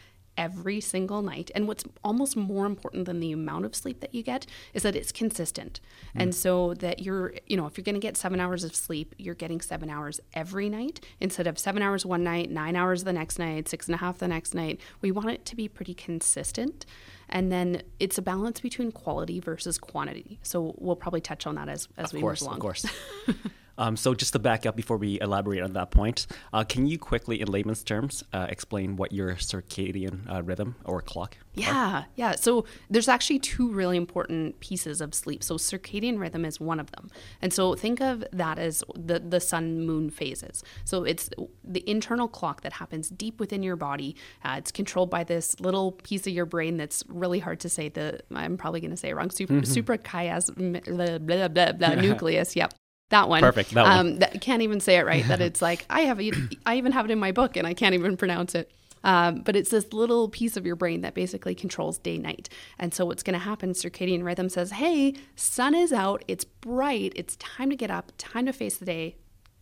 every 0.42 0.82
single 0.82 1.22
night. 1.22 1.52
And 1.54 1.68
what's 1.68 1.84
almost 2.04 2.36
more 2.36 2.66
important 2.66 3.06
than 3.06 3.20
the 3.20 3.32
amount 3.32 3.64
of 3.64 3.76
sleep 3.76 4.00
that 4.00 4.16
you 4.16 4.24
get 4.24 4.48
is 4.74 4.82
that 4.82 4.96
it's 4.96 5.12
consistent. 5.12 5.80
Mm. 6.16 6.24
And 6.24 6.36
so 6.36 6.74
that 6.76 7.04
you're, 7.04 7.36
you 7.46 7.56
know, 7.56 7.68
if 7.68 7.78
you're 7.78 7.84
going 7.84 7.94
to 7.94 8.02
get 8.02 8.18
seven 8.18 8.40
hours 8.40 8.64
of 8.64 8.76
sleep, 8.76 9.14
you're 9.20 9.36
getting 9.36 9.62
seven 9.62 9.88
hours 9.88 10.20
every 10.34 10.68
night 10.68 11.00
instead 11.20 11.46
of 11.46 11.60
seven 11.60 11.84
hours 11.84 12.08
one 12.08 12.24
night, 12.24 12.50
nine 12.50 12.76
hours 12.76 13.04
the 13.04 13.14
next 13.14 13.38
night, 13.38 13.70
six 13.70 13.88
and 13.88 13.94
a 13.94 14.00
half 14.00 14.18
the 14.18 14.28
next 14.28 14.56
night. 14.56 14.82
We 15.00 15.12
want 15.12 15.30
it 15.30 15.46
to 15.46 15.56
be 15.56 15.68
pretty 15.68 15.94
consistent. 15.94 16.88
And 17.30 17.52
then 17.52 17.84
it's 18.00 18.18
a 18.18 18.22
balance 18.24 18.62
between 18.62 18.92
quality 18.92 19.40
versus 19.40 19.78
quantity. 19.78 20.40
So 20.42 20.74
we'll 20.80 20.96
probably 20.96 21.22
touch 21.22 21.46
on 21.46 21.54
that 21.54 21.70
as, 21.70 21.88
as 21.98 22.10
of 22.10 22.14
we 22.14 22.22
course, 22.22 22.42
move 22.42 22.48
along. 22.48 22.58
Of 22.58 22.62
course. 22.62 22.86
Um, 23.82 23.98
so 23.98 24.14
just 24.14 24.34
to 24.34 24.40
back 24.40 24.68
up 24.68 24.76
before 24.76 24.98
we 24.98 25.20
elaborate 25.20 25.64
on 25.64 25.74
that 25.74 25.90
point, 25.90 26.28
uh, 26.54 26.64
can 26.64 26.86
you 26.86 27.00
quickly, 27.00 27.42
in 27.42 27.48
layman's 27.48 27.84
terms, 27.84 28.24
uh, 28.32 28.46
explain 28.48 28.96
what 28.96 29.12
your 29.12 29.34
circadian 29.34 30.32
uh, 30.32 30.44
rhythm 30.44 30.76
or 30.86 31.02
clock? 31.02 31.36
Yeah, 31.56 31.74
are? 31.74 32.06
yeah. 32.16 32.36
So 32.36 32.66
there's 32.92 33.08
actually 33.08 33.40
two 33.40 33.72
really 33.72 33.98
important 33.98 34.60
pieces 34.60 35.02
of 35.02 35.16
sleep. 35.16 35.44
So 35.44 35.56
circadian 35.56 36.20
rhythm 36.20 36.46
is 36.46 36.60
one 36.60 36.80
of 36.80 36.92
them, 36.92 37.10
and 37.42 37.52
so 37.52 37.74
think 37.74 38.02
of 38.02 38.24
that 38.32 38.60
as 38.60 38.84
the 38.96 39.20
the 39.20 39.40
sun 39.40 39.82
moon 39.82 40.12
phases. 40.12 40.64
So 40.86 41.04
it's 41.04 41.32
the 41.64 41.84
internal 41.90 42.28
clock 42.28 42.62
that 42.62 42.74
happens 42.74 43.10
deep 43.10 43.40
within 43.40 43.64
your 43.64 43.76
body. 43.76 44.16
Uh, 44.46 44.56
it's 44.60 44.72
controlled 44.72 45.10
by 45.10 45.24
this 45.24 45.60
little 45.60 45.94
piece 45.94 46.28
of 46.28 46.34
your 46.34 46.46
brain 46.46 46.78
that's 46.78 47.04
really 47.08 47.40
hard 47.40 47.60
to 47.62 47.70
say. 47.70 47.90
The 47.90 48.22
I'm 48.34 48.58
probably 48.58 48.80
going 48.80 48.92
to 48.92 48.98
say 48.98 49.10
it 49.10 49.16
wrong. 49.16 49.32
Super, 49.32 49.56
mm-hmm. 49.56 49.64
suprachias 49.64 50.52
blah, 50.86 51.18
blah, 51.18 51.48
blah, 51.48 51.72
blah, 51.74 51.96
nucleus. 52.02 52.56
Yep 52.56 52.74
that 53.12 53.30
one. 53.30 53.42
Perfect. 53.42 53.72
That 53.72 53.84
one. 53.84 53.92
Um, 53.92 54.20
that, 54.20 54.42
can't 54.42 54.62
even 54.64 54.80
say 54.80 54.98
it 54.98 55.06
right. 55.06 55.26
that 55.28 55.40
it's 55.42 55.62
like 55.62 55.86
I 55.90 56.02
have. 56.02 56.20
I 56.66 56.78
even 56.78 56.92
have 56.92 57.06
it 57.06 57.12
in 57.12 57.20
my 57.20 57.32
book, 57.32 57.56
and 57.56 57.68
I 57.68 57.74
can't 57.74 57.94
even 57.94 58.18
pronounce 58.18 58.56
it. 58.56 58.72
Um, 59.04 59.42
but 59.42 59.56
it's 59.56 59.72
this 59.72 59.94
little 59.94 60.30
piece 60.30 60.58
of 60.58 60.66
your 60.66 60.76
brain 60.76 61.02
that 61.02 61.16
basically 61.16 61.56
controls 61.56 61.98
day 61.98 62.18
night. 62.18 62.50
And 62.78 62.94
so 62.94 63.06
what's 63.06 63.24
going 63.24 63.34
to 63.34 63.40
happen? 63.40 63.72
Circadian 63.72 64.24
rhythm 64.24 64.50
says, 64.50 64.72
"Hey, 64.72 65.14
sun 65.36 65.76
is 65.76 65.94
out. 65.94 66.24
It's 66.28 66.44
bright. 66.44 67.14
It's 67.16 67.36
time 67.38 67.70
to 67.70 67.76
get 67.76 67.92
up. 67.92 68.12
Time 68.18 68.46
to 68.46 68.54
face 68.54 68.78
the 68.78 68.86
day." 68.86 69.16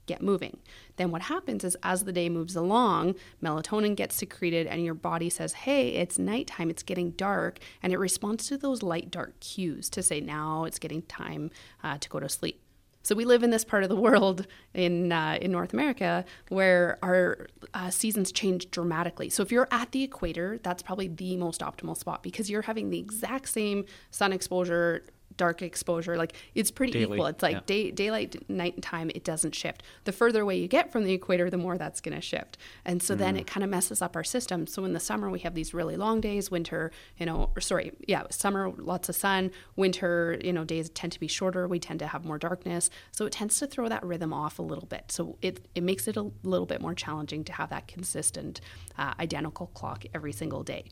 Get 0.06 0.24
moving. 0.24 0.58
Then 0.96 1.12
what 1.12 1.22
happens 1.22 1.64
is 1.64 1.78
as 1.84 2.04
the 2.04 2.12
day 2.12 2.30
moves 2.30 2.56
along, 2.56 3.14
melatonin 3.44 3.96
gets 3.96 4.16
secreted 4.16 4.66
and 4.66 4.84
your 4.84 4.96
body 4.96 5.30
says, 5.30 5.54
"Hey, 5.54 5.90
it's 5.90 6.18
nighttime. 6.18 6.72
It's 6.72 6.82
getting 6.82 7.12
dark," 7.12 7.60
and 7.84 7.94
it 7.94 8.00
responds 8.00 8.48
to 8.48 8.58
those 8.58 8.82
light 8.82 9.12
dark 9.12 9.40
cues 9.40 9.88
to 9.92 10.02
say, 10.02 10.20
"Now 10.20 10.64
it's 10.64 10.80
getting 10.80 11.04
time 11.04 11.52
uh, 11.84 12.00
to 12.00 12.10
go 12.10 12.20
to 12.20 12.28
sleep." 12.28 12.60
So 13.10 13.16
we 13.16 13.26
live 13.26 13.42
in 13.42 13.50
this 13.50 13.66
part 13.66 13.82
of 13.82 13.90
the 13.90 13.96
world 13.96 14.46
in 14.76 15.12
uh, 15.12 15.40
in 15.42 15.52
North 15.52 15.74
America 15.74 16.24
where 16.50 17.00
our 17.02 17.48
uh, 17.74 17.90
seasons 17.90 18.32
change 18.32 18.70
dramatically. 18.70 19.32
So 19.32 19.42
if 19.42 19.52
you're 19.52 19.68
at 19.72 19.94
the 19.94 20.04
equator, 20.04 20.60
that's 20.62 20.84
probably 20.84 21.08
the 21.08 21.36
most 21.36 21.62
optimal 21.62 21.98
spot 21.98 22.22
because 22.22 22.52
you're 22.52 22.62
having 22.62 22.92
the 22.92 23.00
exact 23.00 23.50
same 23.50 23.86
sun 24.12 24.32
exposure 24.32 25.06
dark 25.40 25.64
exposure. 25.64 26.16
Like 26.18 26.34
it's 26.54 26.70
pretty 26.70 26.94
Daily, 26.94 27.16
equal. 27.16 27.26
It's 27.28 27.42
like 27.42 27.56
yeah. 27.56 27.62
day, 27.66 27.92
daylight, 27.92 28.50
night 28.50 28.80
time. 28.82 29.10
It 29.16 29.24
doesn't 29.24 29.56
shift. 29.56 29.82
The 30.04 30.12
further 30.12 30.42
away 30.42 30.60
you 30.60 30.68
get 30.68 30.92
from 30.92 31.06
the 31.06 31.14
equator, 31.14 31.50
the 31.50 31.58
more 31.58 31.78
that's 31.78 32.02
going 32.02 32.16
to 32.16 32.22
shift. 32.22 32.58
And 32.86 33.02
so 33.02 33.16
mm. 33.16 33.20
then 33.20 33.38
it 33.38 33.48
kind 33.48 33.64
of 33.64 33.70
messes 33.70 34.02
up 34.02 34.16
our 34.16 34.24
system. 34.24 34.68
So 34.68 34.86
in 34.86 34.94
the 34.94 35.00
summer 35.00 35.30
we 35.30 35.40
have 35.40 35.56
these 35.56 35.74
really 35.74 35.96
long 35.96 36.22
days. 36.22 36.52
Winter, 36.52 36.92
you 37.18 37.26
know, 37.26 37.50
sorry, 37.60 37.94
yeah, 38.08 38.24
summer 38.30 38.72
lots 38.78 39.10
of 39.10 39.16
sun. 39.16 39.52
Winter, 39.76 40.38
you 40.44 40.54
know, 40.54 40.64
days 40.64 40.90
tend 40.90 41.14
to 41.14 41.20
be 41.20 41.28
shorter. 41.28 41.68
We 41.68 41.80
tend 41.80 42.00
to 42.00 42.08
have 42.08 42.26
more 42.26 42.38
darkness. 42.38 42.90
So 43.12 43.26
it 43.26 43.32
tends 43.32 43.58
to 43.60 43.68
throw 43.68 43.88
that 43.88 44.06
rhythm 44.06 44.34
off 44.34 44.60
a 44.60 44.62
little 44.62 44.86
bit. 44.86 45.06
So 45.12 45.38
it 45.42 45.66
it 45.74 45.84
makes 45.84 46.08
it 46.08 46.18
a 46.18 46.30
little 46.44 46.68
bit 46.68 46.82
more 46.82 46.94
challenging 46.94 47.44
to 47.46 47.54
have 47.54 47.70
that 47.70 47.88
consistent, 47.88 48.60
uh, 48.98 49.14
identical 49.20 49.68
clock 49.68 50.04
every 50.14 50.34
single 50.34 50.64
day. 50.64 50.84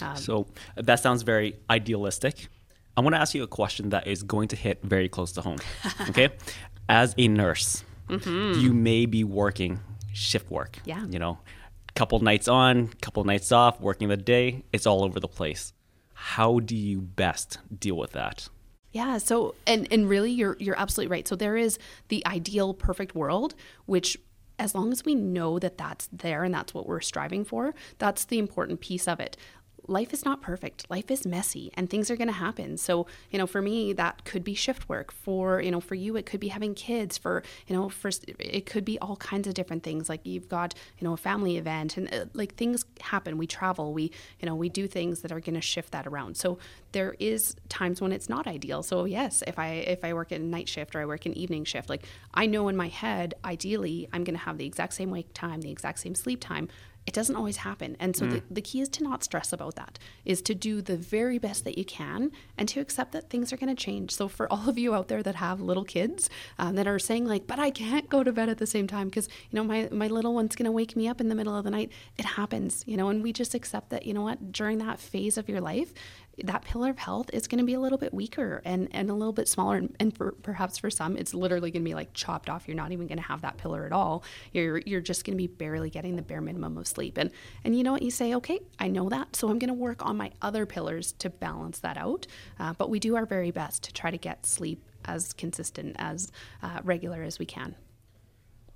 Um, 0.00 0.16
so 0.16 0.46
that 0.76 1.00
sounds 1.00 1.22
very 1.22 1.56
idealistic. 1.68 2.48
I 2.96 3.00
want 3.00 3.14
to 3.14 3.20
ask 3.20 3.34
you 3.34 3.42
a 3.42 3.48
question 3.48 3.90
that 3.90 4.06
is 4.06 4.22
going 4.22 4.48
to 4.48 4.56
hit 4.56 4.82
very 4.82 5.08
close 5.08 5.32
to 5.32 5.40
home. 5.40 5.58
Okay. 6.08 6.30
As 6.88 7.14
a 7.16 7.28
nurse, 7.28 7.84
mm-hmm. 8.08 8.60
you 8.60 8.74
may 8.74 9.06
be 9.06 9.24
working 9.24 9.80
shift 10.12 10.50
work. 10.50 10.78
Yeah. 10.84 11.06
You 11.06 11.18
know, 11.18 11.38
couple 11.94 12.18
nights 12.20 12.48
on, 12.48 12.88
couple 13.00 13.24
nights 13.24 13.52
off, 13.52 13.80
working 13.80 14.08
the 14.08 14.16
day. 14.16 14.64
It's 14.72 14.86
all 14.86 15.04
over 15.04 15.20
the 15.20 15.28
place. 15.28 15.72
How 16.12 16.60
do 16.60 16.76
you 16.76 17.00
best 17.00 17.58
deal 17.76 17.96
with 17.96 18.12
that? 18.12 18.48
Yeah, 18.92 19.18
so 19.18 19.54
and 19.66 19.88
and 19.90 20.08
really 20.08 20.30
you're 20.30 20.56
you're 20.60 20.78
absolutely 20.78 21.10
right. 21.10 21.26
So 21.26 21.34
there 21.34 21.56
is 21.56 21.78
the 22.08 22.24
ideal 22.26 22.74
perfect 22.74 23.14
world 23.14 23.54
which 23.86 24.18
as 24.58 24.74
long 24.74 24.92
as 24.92 25.04
we 25.04 25.14
know 25.14 25.58
that 25.58 25.78
that's 25.78 26.08
there 26.12 26.44
and 26.44 26.54
that's 26.54 26.74
what 26.74 26.86
we're 26.86 27.00
striving 27.00 27.44
for, 27.44 27.74
that's 27.98 28.26
the 28.26 28.38
important 28.38 28.80
piece 28.80 29.08
of 29.08 29.18
it 29.18 29.36
life 29.88 30.12
is 30.12 30.24
not 30.24 30.40
perfect. 30.40 30.88
Life 30.90 31.10
is 31.10 31.26
messy 31.26 31.70
and 31.74 31.90
things 31.90 32.10
are 32.10 32.16
going 32.16 32.28
to 32.28 32.34
happen. 32.34 32.76
So, 32.76 33.06
you 33.30 33.38
know, 33.38 33.46
for 33.46 33.60
me, 33.60 33.92
that 33.94 34.24
could 34.24 34.44
be 34.44 34.54
shift 34.54 34.88
work. 34.88 35.12
For, 35.12 35.60
you 35.60 35.70
know, 35.70 35.80
for 35.80 35.94
you, 35.94 36.16
it 36.16 36.26
could 36.26 36.40
be 36.40 36.48
having 36.48 36.74
kids. 36.74 37.18
For, 37.18 37.42
you 37.66 37.76
know, 37.76 37.88
for, 37.88 38.10
it 38.38 38.66
could 38.66 38.84
be 38.84 38.98
all 39.00 39.16
kinds 39.16 39.48
of 39.48 39.54
different 39.54 39.82
things. 39.82 40.08
Like 40.08 40.24
you've 40.24 40.48
got, 40.48 40.74
you 40.98 41.06
know, 41.06 41.12
a 41.12 41.16
family 41.16 41.56
event 41.56 41.96
and 41.96 42.12
uh, 42.14 42.24
like 42.34 42.54
things 42.54 42.84
happen. 43.00 43.38
We 43.38 43.46
travel, 43.46 43.92
we, 43.92 44.10
you 44.40 44.46
know, 44.46 44.54
we 44.54 44.68
do 44.68 44.86
things 44.86 45.22
that 45.22 45.32
are 45.32 45.40
going 45.40 45.54
to 45.54 45.60
shift 45.60 45.92
that 45.92 46.06
around. 46.06 46.36
So 46.36 46.58
there 46.92 47.16
is 47.18 47.56
times 47.68 48.00
when 48.00 48.12
it's 48.12 48.28
not 48.28 48.46
ideal. 48.46 48.82
So 48.82 49.04
yes, 49.04 49.42
if 49.46 49.58
I, 49.58 49.68
if 49.68 50.04
I 50.04 50.12
work 50.12 50.30
a 50.32 50.38
night 50.38 50.68
shift 50.68 50.94
or 50.94 51.00
I 51.00 51.06
work 51.06 51.26
an 51.26 51.36
evening 51.36 51.64
shift, 51.64 51.88
like 51.88 52.06
I 52.34 52.46
know 52.46 52.68
in 52.68 52.76
my 52.76 52.88
head, 52.88 53.34
ideally, 53.44 54.08
I'm 54.12 54.24
going 54.24 54.36
to 54.36 54.44
have 54.44 54.58
the 54.58 54.66
exact 54.66 54.94
same 54.94 55.10
wake 55.10 55.32
time, 55.34 55.60
the 55.60 55.70
exact 55.70 55.98
same 55.98 56.14
sleep 56.14 56.40
time 56.40 56.68
it 57.06 57.14
doesn't 57.14 57.34
always 57.34 57.58
happen. 57.58 57.96
And 57.98 58.14
so 58.14 58.26
mm. 58.26 58.30
the, 58.32 58.42
the 58.50 58.60
key 58.60 58.80
is 58.80 58.88
to 58.90 59.02
not 59.02 59.24
stress 59.24 59.52
about 59.52 59.74
that, 59.74 59.98
is 60.24 60.40
to 60.42 60.54
do 60.54 60.80
the 60.80 60.96
very 60.96 61.38
best 61.38 61.64
that 61.64 61.76
you 61.76 61.84
can 61.84 62.30
and 62.56 62.68
to 62.68 62.80
accept 62.80 63.12
that 63.12 63.28
things 63.28 63.52
are 63.52 63.56
going 63.56 63.74
to 63.74 63.80
change. 63.80 64.12
So 64.12 64.28
for 64.28 64.50
all 64.52 64.68
of 64.68 64.78
you 64.78 64.94
out 64.94 65.08
there 65.08 65.22
that 65.22 65.36
have 65.36 65.60
little 65.60 65.84
kids 65.84 66.30
um, 66.58 66.76
that 66.76 66.86
are 66.86 66.98
saying 66.98 67.26
like, 67.26 67.46
but 67.46 67.58
I 67.58 67.70
can't 67.70 68.08
go 68.08 68.22
to 68.22 68.32
bed 68.32 68.48
at 68.48 68.58
the 68.58 68.66
same 68.66 68.86
time 68.86 69.08
because, 69.08 69.28
you 69.50 69.56
know, 69.56 69.64
my, 69.64 69.88
my 69.90 70.06
little 70.06 70.32
one's 70.32 70.54
going 70.54 70.66
to 70.66 70.72
wake 70.72 70.94
me 70.94 71.08
up 71.08 71.20
in 71.20 71.28
the 71.28 71.34
middle 71.34 71.56
of 71.56 71.64
the 71.64 71.70
night. 71.70 71.90
It 72.18 72.24
happens, 72.24 72.84
you 72.86 72.96
know, 72.96 73.08
and 73.08 73.22
we 73.22 73.32
just 73.32 73.54
accept 73.54 73.90
that, 73.90 74.06
you 74.06 74.14
know 74.14 74.22
what, 74.22 74.52
during 74.52 74.78
that 74.78 75.00
phase 75.00 75.36
of 75.36 75.48
your 75.48 75.60
life, 75.60 75.92
that 76.44 76.64
pillar 76.64 76.90
of 76.90 76.98
health 76.98 77.28
is 77.32 77.46
going 77.46 77.58
to 77.58 77.64
be 77.64 77.74
a 77.74 77.80
little 77.80 77.98
bit 77.98 78.14
weaker 78.14 78.62
and, 78.64 78.88
and 78.92 79.10
a 79.10 79.14
little 79.14 79.32
bit 79.32 79.48
smaller. 79.48 79.76
And, 79.76 79.94
and 80.00 80.16
for, 80.16 80.32
perhaps 80.42 80.78
for 80.78 80.90
some, 80.90 81.16
it's 81.16 81.34
literally 81.34 81.70
going 81.70 81.82
to 81.82 81.88
be 81.88 81.94
like 81.94 82.14
chopped 82.14 82.48
off. 82.48 82.66
You're 82.66 82.76
not 82.76 82.90
even 82.92 83.06
going 83.06 83.18
to 83.18 83.24
have 83.24 83.42
that 83.42 83.58
pillar 83.58 83.84
at 83.84 83.92
all. 83.92 84.24
You're, 84.52 84.78
you're 84.78 85.00
just 85.00 85.24
going 85.24 85.36
to 85.36 85.38
be 85.38 85.46
barely 85.46 85.90
getting 85.90 86.16
the 86.16 86.22
bare 86.22 86.40
minimum 86.40 86.78
of 86.78 86.86
sleep. 86.86 87.18
And, 87.18 87.30
and 87.64 87.76
you 87.76 87.82
know 87.82 87.92
what? 87.92 88.02
You 88.02 88.10
say, 88.10 88.34
okay, 88.36 88.60
I 88.78 88.88
know 88.88 89.08
that. 89.10 89.36
So 89.36 89.48
I'm 89.48 89.58
going 89.58 89.68
to 89.68 89.74
work 89.74 90.04
on 90.04 90.16
my 90.16 90.32
other 90.40 90.64
pillars 90.64 91.12
to 91.12 91.28
balance 91.28 91.80
that 91.80 91.98
out. 91.98 92.26
Uh, 92.58 92.72
but 92.72 92.88
we 92.88 92.98
do 92.98 93.14
our 93.16 93.26
very 93.26 93.50
best 93.50 93.82
to 93.84 93.92
try 93.92 94.10
to 94.10 94.18
get 94.18 94.46
sleep 94.46 94.82
as 95.04 95.32
consistent, 95.32 95.96
as 95.98 96.30
uh, 96.62 96.80
regular 96.84 97.22
as 97.22 97.38
we 97.38 97.46
can. 97.46 97.74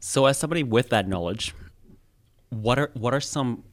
So, 0.00 0.26
as 0.26 0.38
somebody 0.38 0.62
with 0.62 0.90
that 0.90 1.08
knowledge, 1.08 1.54
what 2.50 2.78
are 2.78 2.90
what 2.94 3.14
are 3.14 3.20
some 3.20 3.64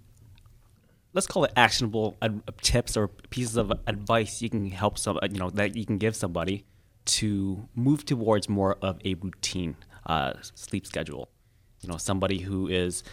let's 1.13 1.27
call 1.27 1.43
it 1.43 1.51
actionable 1.55 2.17
tips 2.61 2.97
or 2.97 3.07
pieces 3.07 3.55
of 3.55 3.71
advice 3.87 4.41
you 4.41 4.49
can 4.49 4.69
help 4.69 4.97
some 4.97 5.19
you 5.29 5.39
know 5.39 5.49
that 5.51 5.75
you 5.75 5.85
can 5.85 5.97
give 5.97 6.15
somebody 6.15 6.65
to 7.05 7.67
move 7.75 8.05
towards 8.05 8.47
more 8.49 8.77
of 8.81 8.99
a 9.05 9.13
routine 9.15 9.75
uh, 10.05 10.33
sleep 10.41 10.85
schedule. 10.85 11.29
You 11.81 11.89
know 11.89 11.97
somebody 11.97 12.39
who 12.39 12.67
is 12.67 13.03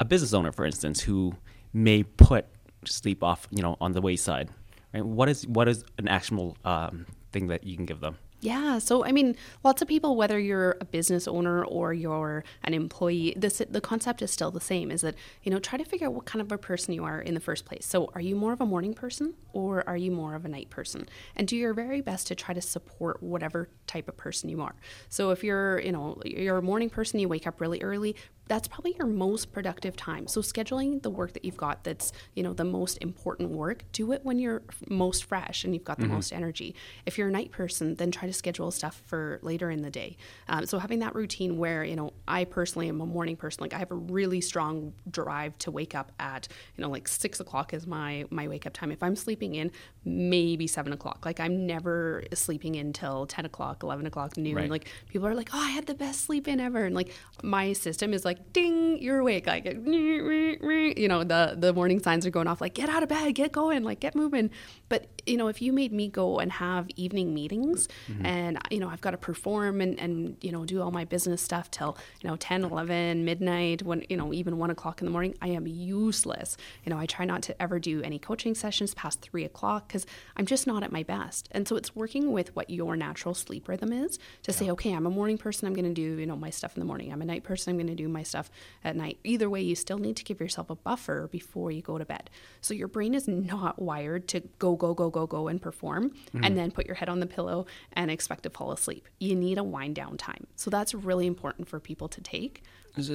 a 0.00 0.04
business 0.04 0.32
owner 0.32 0.52
for 0.52 0.64
instance 0.64 1.00
who 1.00 1.34
may 1.72 2.02
put 2.02 2.46
sleep 2.84 3.22
off 3.22 3.46
you 3.50 3.62
know 3.62 3.76
on 3.80 3.92
the 3.92 4.00
wayside 4.00 4.50
right? 4.92 5.04
What 5.04 5.28
is 5.28 5.46
what 5.46 5.68
is 5.68 5.84
an 5.98 6.08
actionable 6.08 6.56
um, 6.64 7.06
thing 7.32 7.48
that 7.48 7.64
you 7.64 7.76
can 7.76 7.86
give 7.86 8.00
them 8.00 8.16
yeah. 8.44 8.78
So, 8.78 9.06
I 9.06 9.10
mean, 9.10 9.36
lots 9.62 9.80
of 9.80 9.88
people, 9.88 10.16
whether 10.16 10.38
you're 10.38 10.76
a 10.78 10.84
business 10.84 11.26
owner 11.26 11.64
or 11.64 11.94
you're 11.94 12.44
an 12.62 12.74
employee, 12.74 13.32
this, 13.38 13.62
the 13.70 13.80
concept 13.80 14.20
is 14.20 14.30
still 14.30 14.50
the 14.50 14.60
same 14.60 14.90
is 14.90 15.00
that, 15.00 15.14
you 15.44 15.50
know, 15.50 15.58
try 15.58 15.78
to 15.78 15.84
figure 15.84 16.08
out 16.08 16.12
what 16.12 16.26
kind 16.26 16.42
of 16.42 16.52
a 16.52 16.58
person 16.58 16.92
you 16.92 17.04
are 17.04 17.22
in 17.22 17.32
the 17.32 17.40
first 17.40 17.64
place. 17.64 17.86
So, 17.86 18.10
are 18.14 18.20
you 18.20 18.36
more 18.36 18.52
of 18.52 18.60
a 18.60 18.66
morning 18.66 18.92
person 18.92 19.32
or 19.54 19.82
are 19.88 19.96
you 19.96 20.10
more 20.10 20.34
of 20.34 20.44
a 20.44 20.48
night 20.48 20.68
person? 20.68 21.08
And 21.36 21.48
do 21.48 21.56
your 21.56 21.72
very 21.72 22.02
best 22.02 22.26
to 22.26 22.34
try 22.34 22.52
to 22.52 22.60
support 22.60 23.22
whatever 23.22 23.70
type 23.86 24.08
of 24.08 24.16
person 24.18 24.50
you 24.50 24.60
are. 24.60 24.74
So, 25.08 25.30
if 25.30 25.42
you're, 25.42 25.80
you 25.80 25.92
know, 25.92 26.20
you're 26.26 26.58
a 26.58 26.62
morning 26.62 26.90
person, 26.90 27.20
you 27.20 27.28
wake 27.28 27.46
up 27.46 27.62
really 27.62 27.80
early, 27.80 28.14
that's 28.46 28.68
probably 28.68 28.94
your 28.98 29.06
most 29.06 29.52
productive 29.52 29.96
time. 29.96 30.26
So 30.26 30.40
scheduling 30.40 31.02
the 31.02 31.10
work 31.10 31.32
that 31.32 31.44
you've 31.44 31.56
got 31.56 31.84
that's, 31.84 32.12
you 32.34 32.42
know, 32.42 32.52
the 32.52 32.64
most 32.64 32.98
important 32.98 33.50
work, 33.50 33.84
do 33.92 34.12
it 34.12 34.24
when 34.24 34.38
you're 34.38 34.62
most 34.88 35.24
fresh 35.24 35.64
and 35.64 35.72
you've 35.72 35.84
got 35.84 35.98
the 35.98 36.04
mm-hmm. 36.04 36.14
most 36.14 36.32
energy. 36.32 36.74
If 37.06 37.16
you're 37.16 37.28
a 37.28 37.32
night 37.32 37.52
person, 37.52 37.94
then 37.94 38.10
try 38.10 38.26
to 38.26 38.34
schedule 38.34 38.70
stuff 38.70 39.02
for 39.06 39.38
later 39.42 39.70
in 39.70 39.82
the 39.82 39.90
day. 39.90 40.16
Um, 40.48 40.66
so 40.66 40.78
having 40.78 40.98
that 40.98 41.14
routine 41.14 41.56
where, 41.56 41.84
you 41.84 41.96
know, 41.96 42.12
I 42.28 42.44
personally 42.44 42.88
am 42.88 43.00
a 43.00 43.06
morning 43.06 43.36
person, 43.36 43.62
like 43.62 43.72
I 43.72 43.78
have 43.78 43.90
a 43.90 43.96
really 43.96 44.40
strong 44.40 44.92
drive 45.10 45.56
to 45.58 45.70
wake 45.70 45.94
up 45.94 46.12
at, 46.20 46.48
you 46.76 46.82
know, 46.82 46.90
like 46.90 47.08
six 47.08 47.40
o'clock 47.40 47.72
is 47.72 47.86
my 47.86 48.26
my 48.30 48.46
wake 48.48 48.66
up 48.66 48.74
time. 48.74 48.90
If 48.90 49.02
I'm 49.02 49.16
sleeping 49.16 49.54
in, 49.54 49.70
maybe 50.04 50.66
seven 50.66 50.92
o'clock. 50.92 51.24
Like 51.24 51.40
I'm 51.40 51.66
never 51.66 52.24
sleeping 52.34 52.76
until 52.76 53.26
ten 53.26 53.46
o'clock, 53.46 53.82
eleven 53.82 54.06
o'clock, 54.06 54.36
noon. 54.36 54.56
Right. 54.56 54.70
Like 54.70 54.88
people 55.08 55.26
are 55.26 55.34
like, 55.34 55.50
Oh, 55.54 55.60
I 55.60 55.70
had 55.70 55.86
the 55.86 55.94
best 55.94 56.22
sleep 56.22 56.46
in 56.46 56.60
ever 56.60 56.84
and 56.84 56.94
like 56.94 57.12
my 57.42 57.72
system 57.72 58.12
is 58.12 58.24
like 58.24 58.33
like 58.34 58.52
ding 58.52 59.02
you're 59.02 59.18
awake. 59.18 59.46
Like 59.46 59.64
you 59.86 61.08
know 61.08 61.24
the 61.24 61.54
the 61.56 61.72
warning 61.72 62.00
signs 62.00 62.26
are 62.26 62.30
going 62.30 62.46
off 62.46 62.60
like 62.60 62.74
get 62.74 62.88
out 62.88 63.02
of 63.02 63.08
bed 63.08 63.34
get 63.34 63.52
going 63.52 63.82
like 63.82 64.00
get 64.00 64.14
moving. 64.14 64.50
But 64.88 65.08
you 65.26 65.36
know 65.36 65.48
if 65.48 65.62
you 65.62 65.72
made 65.72 65.92
me 65.92 66.08
go 66.08 66.38
and 66.38 66.52
have 66.52 66.88
evening 66.96 67.34
meetings 67.34 67.88
mm-hmm. 68.08 68.26
and 68.26 68.58
you 68.70 68.78
know 68.78 68.88
i've 68.88 69.00
got 69.00 69.12
to 69.12 69.16
perform 69.16 69.80
and 69.80 69.98
and 69.98 70.36
you 70.40 70.52
know 70.52 70.64
do 70.64 70.82
all 70.82 70.90
my 70.90 71.04
business 71.04 71.40
stuff 71.42 71.70
till 71.70 71.96
you 72.20 72.28
know 72.28 72.36
10 72.36 72.64
11 72.64 73.24
midnight 73.24 73.82
when 73.82 74.04
you 74.08 74.16
know 74.16 74.32
even 74.32 74.58
1 74.58 74.70
o'clock 74.70 75.00
in 75.00 75.06
the 75.06 75.10
morning 75.10 75.34
i 75.40 75.48
am 75.48 75.66
useless. 75.66 76.56
You 76.84 76.90
know 76.90 76.98
i 76.98 77.06
try 77.06 77.24
not 77.24 77.42
to 77.42 77.62
ever 77.62 77.78
do 77.78 78.02
any 78.02 78.18
coaching 78.18 78.54
sessions 78.54 78.94
past 78.94 79.20
3 79.20 79.44
o'clock 79.44 79.88
because 79.88 80.06
i'm 80.36 80.46
just 80.46 80.66
not 80.66 80.82
at 80.82 80.92
my 80.92 81.02
best. 81.02 81.48
And 81.52 81.66
so 81.66 81.76
it's 81.76 81.94
working 81.94 82.32
with 82.32 82.54
what 82.56 82.70
your 82.70 82.96
natural 82.96 83.34
sleep 83.34 83.68
rhythm 83.68 83.92
is 83.92 84.18
to 84.42 84.52
yeah. 84.52 84.56
say 84.56 84.70
okay 84.70 84.92
i'm 84.92 85.06
a 85.06 85.10
morning 85.10 85.38
person 85.38 85.66
i'm 85.66 85.74
going 85.74 85.84
to 85.84 85.94
do 85.94 86.18
you 86.20 86.26
know 86.26 86.36
my 86.36 86.50
stuff 86.50 86.76
in 86.76 86.80
the 86.80 86.86
morning. 86.86 87.12
I'm 87.12 87.22
a 87.22 87.24
night 87.24 87.44
person 87.44 87.70
i'm 87.70 87.76
going 87.76 87.86
to 87.86 87.94
do 87.94 88.08
my 88.08 88.22
stuff 88.24 88.50
at 88.82 88.96
night. 88.96 89.18
Either 89.24 89.48
way 89.48 89.60
you 89.60 89.74
still 89.74 89.98
need 89.98 90.16
to 90.16 90.24
give 90.24 90.40
yourself 90.40 90.70
a 90.70 90.74
buffer 90.74 91.28
before 91.30 91.70
you 91.70 91.82
go 91.82 91.98
to 91.98 92.04
bed. 92.04 92.30
So 92.60 92.74
your 92.74 92.88
brain 92.88 93.14
is 93.14 93.28
not 93.28 93.80
wired 93.80 94.28
to 94.28 94.40
go 94.58 94.76
go 94.76 94.94
go 94.94 95.10
go 95.10 95.26
go 95.26 95.48
and 95.48 95.60
perform 95.60 96.10
mm-hmm. 96.10 96.44
and 96.44 96.56
then 96.56 96.70
put 96.70 96.86
your 96.86 96.96
head 96.96 97.08
on 97.08 97.20
the 97.20 97.26
pillow 97.26 97.66
and 97.92 98.10
expect 98.10 98.42
to 98.44 98.50
fall 98.50 98.72
asleep. 98.72 99.08
You 99.18 99.34
need 99.34 99.58
a 99.58 99.64
wind 99.64 99.94
down 99.94 100.16
time. 100.16 100.46
So 100.56 100.70
that's 100.70 100.94
really 100.94 101.26
important 101.26 101.68
for 101.68 101.80
people 101.80 102.08
to 102.08 102.20
take. 102.20 102.62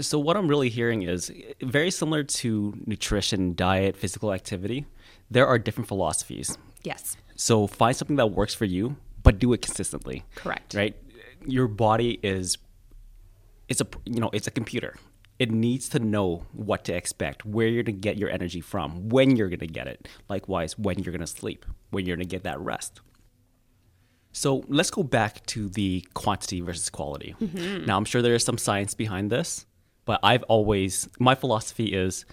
So 0.01 0.19
what 0.19 0.35
i'm 0.35 0.49
really 0.49 0.67
hearing 0.67 1.03
is 1.03 1.31
very 1.61 1.89
similar 1.89 2.23
to 2.23 2.73
nutrition 2.85 3.55
diet 3.55 3.95
physical 3.95 4.33
activity 4.33 4.85
there 5.31 5.47
are 5.47 5.59
different 5.59 5.87
philosophies. 5.87 6.57
Yes. 6.83 7.17
So 7.35 7.67
find 7.67 7.95
something 7.95 8.15
that 8.17 8.27
works 8.27 8.53
for 8.53 8.65
you 8.65 8.97
but 9.21 9.37
do 9.39 9.53
it 9.53 9.61
consistently. 9.61 10.23
Correct. 10.35 10.73
Right? 10.73 10.95
Your 11.45 11.67
body 11.67 12.19
is 12.23 12.57
it's 13.69 13.81
a 13.81 13.87
you 14.05 14.19
know 14.19 14.29
it's 14.33 14.47
a 14.47 14.51
computer. 14.51 14.95
It 15.37 15.51
needs 15.51 15.87
to 15.89 15.99
know 15.99 16.45
what 16.51 16.83
to 16.85 16.93
expect 16.93 17.45
where 17.45 17.67
you're 17.67 17.83
going 17.83 17.95
to 17.95 18.01
get 18.01 18.17
your 18.17 18.29
energy 18.29 18.59
from 18.59 19.07
when 19.07 19.37
you're 19.37 19.47
going 19.47 19.59
to 19.59 19.67
get 19.67 19.87
it 19.87 20.09
likewise 20.27 20.77
when 20.77 20.99
you're 20.99 21.13
going 21.13 21.21
to 21.21 21.27
sleep 21.27 21.65
when 21.91 22.05
you're 22.05 22.17
going 22.17 22.27
to 22.27 22.35
get 22.35 22.43
that 22.43 22.59
rest. 22.59 22.99
So 24.31 24.63
let's 24.67 24.91
go 24.91 25.01
back 25.01 25.45
to 25.47 25.69
the 25.69 26.05
quantity 26.13 26.59
versus 26.61 26.89
quality. 26.89 27.35
Mm-hmm. 27.41 27.85
now 27.85 27.97
i'm 27.97 28.05
sure 28.05 28.21
there 28.21 28.35
is 28.35 28.43
some 28.43 28.57
science 28.57 28.93
behind 28.93 29.31
this 29.31 29.65
but 30.05 30.19
i've 30.23 30.43
always 30.43 31.07
my 31.19 31.35
philosophy 31.35 31.93
is 31.93 32.25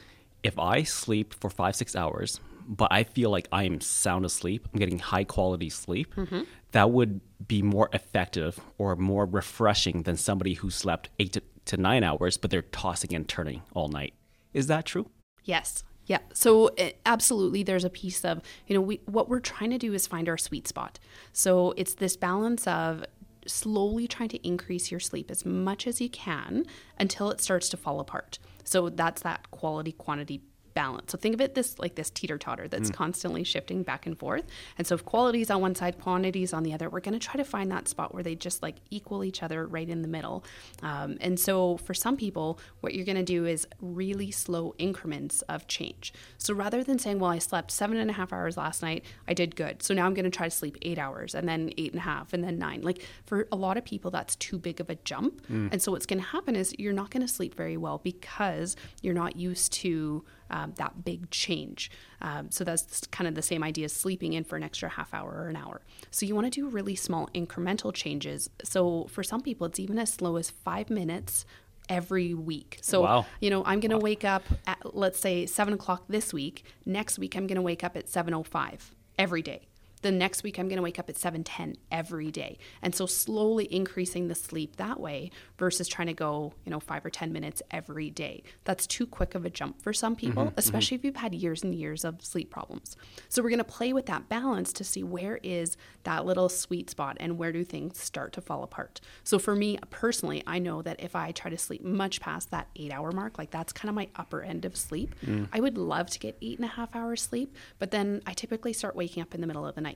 if 0.43 0.59
i 0.59 0.83
sleep 0.83 1.35
for 1.41 1.49
five 1.49 1.77
six 1.77 1.95
hours 1.97 2.41
but 2.67 2.93
i 2.93 3.03
feel 3.05 3.31
like 3.31 3.49
i'm 3.53 3.81
sound 3.81 4.25
asleep 4.25 4.69
i'm 4.73 4.79
getting 4.79 4.99
high 4.99 5.25
quality 5.25 5.71
sleep 5.71 6.15
mm-hmm 6.15 6.43
that 6.77 6.91
would 6.91 7.23
be 7.49 7.63
more 7.63 7.89
effective 7.95 8.61
or 8.77 8.97
more 8.97 9.25
refreshing 9.25 10.03
than 10.03 10.15
somebody 10.15 10.53
who 10.53 10.69
slept 10.69 11.09
eight 11.19 11.33
to, 11.33 11.43
to 11.65 11.79
nine 11.79 12.05
hours, 12.05 12.37
but 12.37 12.51
they're 12.51 12.61
tossing 12.61 13.15
and 13.15 13.27
turning 13.27 13.63
all 13.73 13.89
night. 13.89 14.13
Is 14.53 14.67
that 14.67 14.85
true? 14.85 15.09
Yes. 15.43 15.85
Yeah. 16.05 16.19
So 16.35 16.69
it, 16.69 16.79
eh, 16.79 16.93
absolutely, 17.07 17.63
there's 17.63 17.85
a 17.85 17.89
piece 17.89 18.27
of 18.27 18.43
you 18.67 18.75
know 18.75 18.83
we 18.83 19.01
what 19.07 19.31
we're 19.31 19.41
trying 19.41 19.71
to 19.71 19.79
do 19.79 19.95
is 19.95 20.07
find 20.07 20.29
our 20.29 20.37
sweet 20.37 20.69
spot. 20.69 20.99
So 21.33 21.73
it's 21.79 21.95
this 21.95 22.15
balance 22.15 22.67
of 22.67 23.07
slowly 23.47 24.07
trying 24.07 24.29
to 24.29 24.47
increase 24.47 24.91
your 24.91 25.01
sleep 25.01 25.31
as 25.31 25.47
much 25.47 25.87
as 25.87 26.01
you 26.01 26.11
can 26.11 26.67
until 26.99 27.31
it 27.31 27.41
starts 27.41 27.71
to 27.71 27.79
fall 27.79 28.01
apart. 28.01 28.39
So 28.65 28.91
that's 28.91 29.23
that 29.23 29.51
quality 29.51 29.93
quantity 29.93 30.43
balance. 30.77 31.11
So 31.11 31.19
think 31.19 31.35
of 31.35 31.41
it 31.41 31.55
this 31.55 31.79
like 31.79 31.95
this 31.95 32.11
teeter 32.11 32.37
totter 32.39 32.69
that's 32.69 32.91
mm. 32.91 32.95
constantly 32.95 33.43
shifting 33.43 33.83
back 33.83 34.07
and 34.07 34.17
forth. 34.17 34.45
And 34.77 34.87
so 34.87 34.95
if 34.95 35.05
quality 35.05 35.41
is 35.41 35.51
on 35.51 35.63
one 35.63 35.75
side, 35.75 35.99
quantity 35.99 36.43
is 36.43 36.53
on 36.53 36.63
the 36.63 36.75
other, 36.75 36.91
we're 36.91 37.01
going 37.01 37.19
to 37.19 37.27
try 37.27 37.37
to 37.37 37.45
find 37.45 37.73
that 37.73 37.89
spot 37.89 38.13
where 38.13 38.23
they 38.23 38.35
just 38.35 38.63
like 38.63 38.77
equal 38.91 39.25
each 39.25 39.43
other 39.43 39.67
right 39.67 39.89
in 39.89 40.03
the 40.03 40.09
middle. 40.09 40.45
Um, 40.83 41.17
and 41.23 41.41
so 41.41 41.79
for 41.79 41.95
some 41.95 42.17
people, 42.17 42.61
what 42.83 42.95
you're 42.95 43.07
going 43.07 43.17
to 43.17 43.25
do 43.25 43.47
is 43.47 43.67
really 43.81 44.31
slow 44.31 44.75
increments 44.77 45.41
of 45.43 45.67
change. 45.67 46.13
So 46.37 46.53
rather 46.53 46.85
than 46.85 46.99
saying, 46.99 47.21
well, 47.21 47.31
I 47.31 47.39
slept 47.39 47.71
seven 47.71 47.97
and 47.97 48.11
a 48.11 48.13
half 48.13 48.31
hours 48.31 48.59
last 48.59 48.83
night, 48.83 49.03
I 49.27 49.33
did 49.33 49.57
good. 49.57 49.83
So 49.83 49.95
now 49.95 50.05
I'm 50.05 50.13
going 50.13 50.31
to 50.31 50.31
try 50.31 50.47
to 50.47 50.55
sleep 50.55 50.77
eight 50.83 50.99
hours 50.99 51.35
and 51.35 51.49
then 51.49 51.73
eight 51.79 51.93
and 51.93 52.01
a 52.01 52.05
half 52.05 52.35
and 52.35 52.45
then 52.45 52.59
nine. 52.59 52.83
Like 52.83 53.03
for 53.25 53.49
a 53.51 53.57
lot 53.57 53.79
of 53.79 53.85
people, 53.87 54.11
that's 54.11 54.37
too 54.37 54.59
big 54.59 54.79
of 54.79 54.91
a 54.91 54.97
jump. 54.97 55.47
Mm. 55.49 55.73
And 55.73 55.81
so 55.81 55.93
what's 55.93 56.07
going 56.07 56.21
to 56.21 56.29
happen 56.29 56.55
is 56.55 56.75
you're 56.79 56.93
not 56.93 57.11
going 57.11 57.27
to 57.27 57.33
sleep 57.33 57.55
very 57.55 57.79
well 57.79 57.99
because 58.05 58.77
you're 59.01 59.15
not 59.15 59.37
used 59.37 59.73
to 59.73 60.23
um, 60.51 60.73
that 60.77 61.05
big 61.05 61.31
change. 61.31 61.91
Um, 62.21 62.51
so 62.51 62.65
that's 62.65 63.07
kind 63.09 63.29
of 63.29 63.35
the 63.35 63.43
same 63.43 63.63
idea 63.63 63.87
as 63.87 63.93
sleeping 63.93 64.33
in 64.33 64.45
for 64.45 64.57
an 64.57 64.63
extra 64.63 64.89
half 64.89 65.13
hour 65.13 65.31
or 65.31 65.49
an 65.49 65.57
hour. 65.57 65.83
So 66.11 66.27
you 66.27 66.35
want 66.35 66.53
to 66.53 66.61
do 66.61 66.69
really 66.69 66.95
small 66.97 67.29
incremental 67.35 67.93
changes. 67.93 68.51
So 68.63 69.07
for 69.11 69.23
some 69.23 69.41
people, 69.41 69.67
it's 69.67 69.79
even 69.79 69.99
as 69.99 70.13
slow 70.13 70.37
as 70.37 70.51
five 70.51 70.91
minutes 70.91 71.45
every 71.89 72.35
week. 72.35 72.79
So, 72.83 73.03
wow. 73.03 73.27
you 73.41 73.51
know, 73.51 73.65
I'm 73.65 73.81
going 73.81 73.91
to 73.91 73.97
wow. 73.97 74.03
wake 74.03 74.25
up 74.25 74.43
at, 74.67 74.97
let's 74.97 75.21
say, 75.21 75.47
seven 75.47 75.75
o'clock 75.75 76.05
this 76.09 76.33
week. 76.33 76.65
Next 76.85 77.19
week, 77.19 77.37
I'm 77.37 77.47
going 77.47 77.57
to 77.57 77.63
wake 77.63 77.85
up 77.85 77.97
at 77.97 78.07
7.05 78.07 78.91
every 79.19 79.43
day 79.43 79.69
the 80.07 80.13
next 80.13 80.45
week 80.45 80.59
I'm 80.59 80.69
going 80.69 80.77
to 80.77 80.83
wake 80.83 81.01
up 81.01 81.09
at 81.09 81.17
7:10 81.17 81.77
every 81.91 82.31
day. 82.31 82.59
And 82.81 82.95
so 82.95 83.07
slowly 83.07 83.67
increasing 83.75 84.29
the 84.29 84.37
sleep 84.37 84.77
that 84.77 85.01
way 85.01 85.33
versus 85.59 85.89
trying 85.89 86.07
to 86.07 86.15
go, 86.15 86.55
you 86.65 86.71
know, 86.71 86.79
5 86.79 87.05
or 87.05 87.11
10 87.11 87.33
minutes 87.33 87.61
every 87.73 88.09
day. 88.11 88.45
That's 88.65 88.87
too 88.87 89.07
quick 89.07 89.35
of 89.35 89.45
a 89.45 89.51
jump 89.51 89.83
for 89.83 89.93
some 89.93 90.15
people, 90.15 90.45
mm-hmm, 90.45 90.59
especially 90.59 90.99
mm-hmm. 90.99 91.07
if 91.09 91.15
you've 91.15 91.23
had 91.23 91.35
years 91.35 91.65
and 91.65 91.75
years 91.75 92.05
of 92.05 92.25
sleep 92.25 92.51
problems. 92.51 92.97
So 93.29 93.43
we're 93.43 93.51
going 93.51 93.59
to 93.59 93.65
play 93.65 93.93
with 93.93 94.07
that 94.07 94.29
balance 94.29 94.73
to 94.75 94.85
see 94.85 95.03
where 95.03 95.41
is 95.43 95.77
that 96.05 96.25
little 96.25 96.49
sweet 96.49 96.89
spot 96.89 97.17
and 97.19 97.37
where 97.37 97.51
do 97.53 97.65
things 97.65 97.99
start 98.01 98.33
to 98.35 98.41
fall 98.41 98.63
apart. 98.63 99.01
So 99.25 99.41
for 99.41 99.57
me 99.57 99.79
personally, 99.91 100.43
I 100.47 100.61
know 100.61 100.83
that 100.83 101.01
if 101.01 101.17
I 101.17 101.33
try 101.33 101.51
to 101.51 101.59
sleep 101.59 101.83
much 101.83 102.21
past 102.21 102.53
that 102.53 102.69
8-hour 102.77 103.11
mark, 103.11 103.39
like 103.39 103.51
that's 103.51 103.73
kind 103.73 103.89
of 103.89 103.97
my 103.97 104.09
upper 104.15 104.43
end 104.43 104.65
of 104.65 104.77
sleep. 104.77 105.17
Mm. 105.25 105.49
I 105.53 105.59
would 105.59 105.77
love 105.77 106.11
to 106.11 106.19
get 106.21 106.39
eight 106.41 106.59
and 106.59 106.65
a 106.65 106.69
half 106.69 106.95
hours 106.95 107.23
sleep, 107.23 107.57
but 107.81 107.91
then 107.91 108.23
I 108.25 108.35
typically 108.35 108.73
start 108.73 108.95
waking 108.95 109.23
up 109.23 109.35
in 109.35 109.41
the 109.41 109.47
middle 109.49 109.67
of 109.67 109.75
the 109.75 109.81
night. 109.81 109.96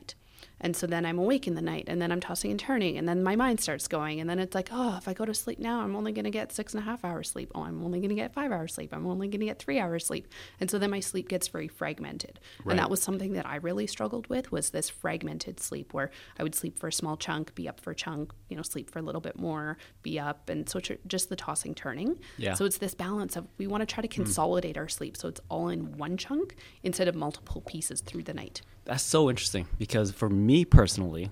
And 0.61 0.77
so 0.77 0.87
then 0.87 1.07
I'm 1.07 1.19
awake 1.19 1.47
in 1.47 1.55
the 1.55 1.63
night 1.63 1.85
and 1.87 2.01
then 2.01 2.13
I'm 2.13 2.21
tossing 2.21 2.51
and 2.51 2.61
turning 2.61 2.99
and 2.99 3.09
then 3.09 3.23
my 3.23 3.35
mind 3.35 3.61
starts 3.61 3.89
going. 3.89 4.21
And 4.21 4.29
then 4.29 4.39
it's 4.39 4.55
like, 4.55 4.69
oh, 4.71 4.97
if 4.99 5.09
I 5.09 5.15
go 5.15 5.25
to 5.25 5.33
sleep 5.33 5.59
now, 5.59 5.81
I'm 5.81 5.97
only 5.97 6.13
going 6.13 6.25
to 6.25 6.31
get 6.31 6.53
six 6.53 6.75
and 6.75 6.83
a 6.83 6.85
half 6.85 7.05
hours 7.05 7.31
sleep. 7.31 7.51
Oh, 7.55 7.63
I'm 7.63 7.83
only 7.83 7.99
going 8.01 8.11
to 8.11 8.15
get 8.15 8.35
five 8.35 8.53
hours 8.53 8.75
sleep. 8.75 8.93
I'm 8.93 9.07
only 9.07 9.29
going 9.29 9.41
to 9.41 9.47
get 9.47 9.59
three 9.59 9.79
hours 9.79 10.07
sleep. 10.07 10.29
And 10.61 10.71
so 10.71 10.79
then 10.79 10.91
my 10.91 11.01
sleep 11.01 11.29
gets 11.29 11.49
very 11.49 11.69
fragmented. 11.69 12.41
Right. 12.63 12.73
And 12.73 12.79
that 12.79 12.91
was 12.91 13.03
something 13.03 13.33
that 13.33 13.47
I 13.47 13.57
really 13.57 13.87
struggled 13.87 14.27
with 14.29 14.53
was 14.53 14.71
this 14.71 14.91
fragmented 14.91 15.61
sleep 15.61 15.95
where 15.95 16.11
I 16.39 16.43
would 16.43 16.55
sleep 16.55 16.79
for 16.79 16.89
a 16.89 16.93
small 16.93 17.17
chunk, 17.17 17.55
be 17.55 17.67
up 17.67 17.81
for 17.81 17.93
a 17.93 17.95
chunk, 17.95 18.33
you 18.49 18.57
know, 18.57 18.63
sleep 18.63 18.91
for 18.91 18.99
a 18.99 19.03
little 19.03 19.23
bit 19.23 19.39
more, 19.39 19.79
be 20.03 20.21
up. 20.21 20.51
And 20.51 20.69
so 20.69 20.81
just 21.07 21.31
the 21.31 21.37
tossing, 21.37 21.75
turning. 21.75 22.19
Yeah. 22.37 22.55
So 22.55 22.67
it's 22.67 22.79
this 22.79 22.95
balance 22.95 23.37
of 23.37 23.49
we 23.57 23.67
want 23.67 23.81
to 23.81 23.87
try 23.87 24.03
to 24.03 24.09
hmm. 24.09 24.25
consolidate 24.25 24.77
mm. 24.77 24.81
our 24.81 24.89
sleep 24.89 25.17
so 25.17 25.29
it's 25.29 25.41
all 25.49 25.69
in 25.69 25.97
one 25.97 26.17
chunk 26.17 26.57
instead 26.83 27.09
of 27.09 27.15
multiple 27.15 27.63
pieces 27.63 28.03
through 28.03 28.25
the 28.25 28.35
night. 28.35 28.61
That's 28.85 29.03
so 29.03 29.31
interesting 29.31 29.67
because 29.79 30.11
for 30.11 30.29
me 30.29 30.65
personally, 30.65 31.31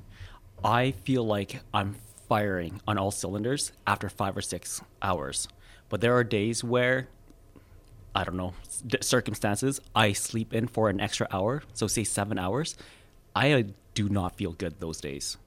I 0.62 0.92
feel 0.92 1.24
like 1.24 1.60
I'm 1.72 1.96
firing 2.28 2.80
on 2.86 2.98
all 2.98 3.10
cylinders 3.10 3.72
after 3.86 4.08
five 4.08 4.36
or 4.36 4.42
six 4.42 4.82
hours. 5.02 5.48
But 5.88 6.00
there 6.00 6.14
are 6.16 6.24
days 6.24 6.62
where, 6.62 7.08
I 8.14 8.24
don't 8.24 8.36
know, 8.36 8.54
circumstances, 9.00 9.80
I 9.94 10.12
sleep 10.12 10.52
in 10.52 10.66
for 10.68 10.90
an 10.90 11.00
extra 11.00 11.26
hour. 11.30 11.62
So, 11.72 11.86
say 11.86 12.04
seven 12.04 12.38
hours. 12.38 12.76
I 13.34 13.52
uh, 13.52 13.62
do 13.94 14.08
not 14.08 14.36
feel 14.36 14.52
good 14.52 14.80
those 14.80 15.00
days. 15.00 15.38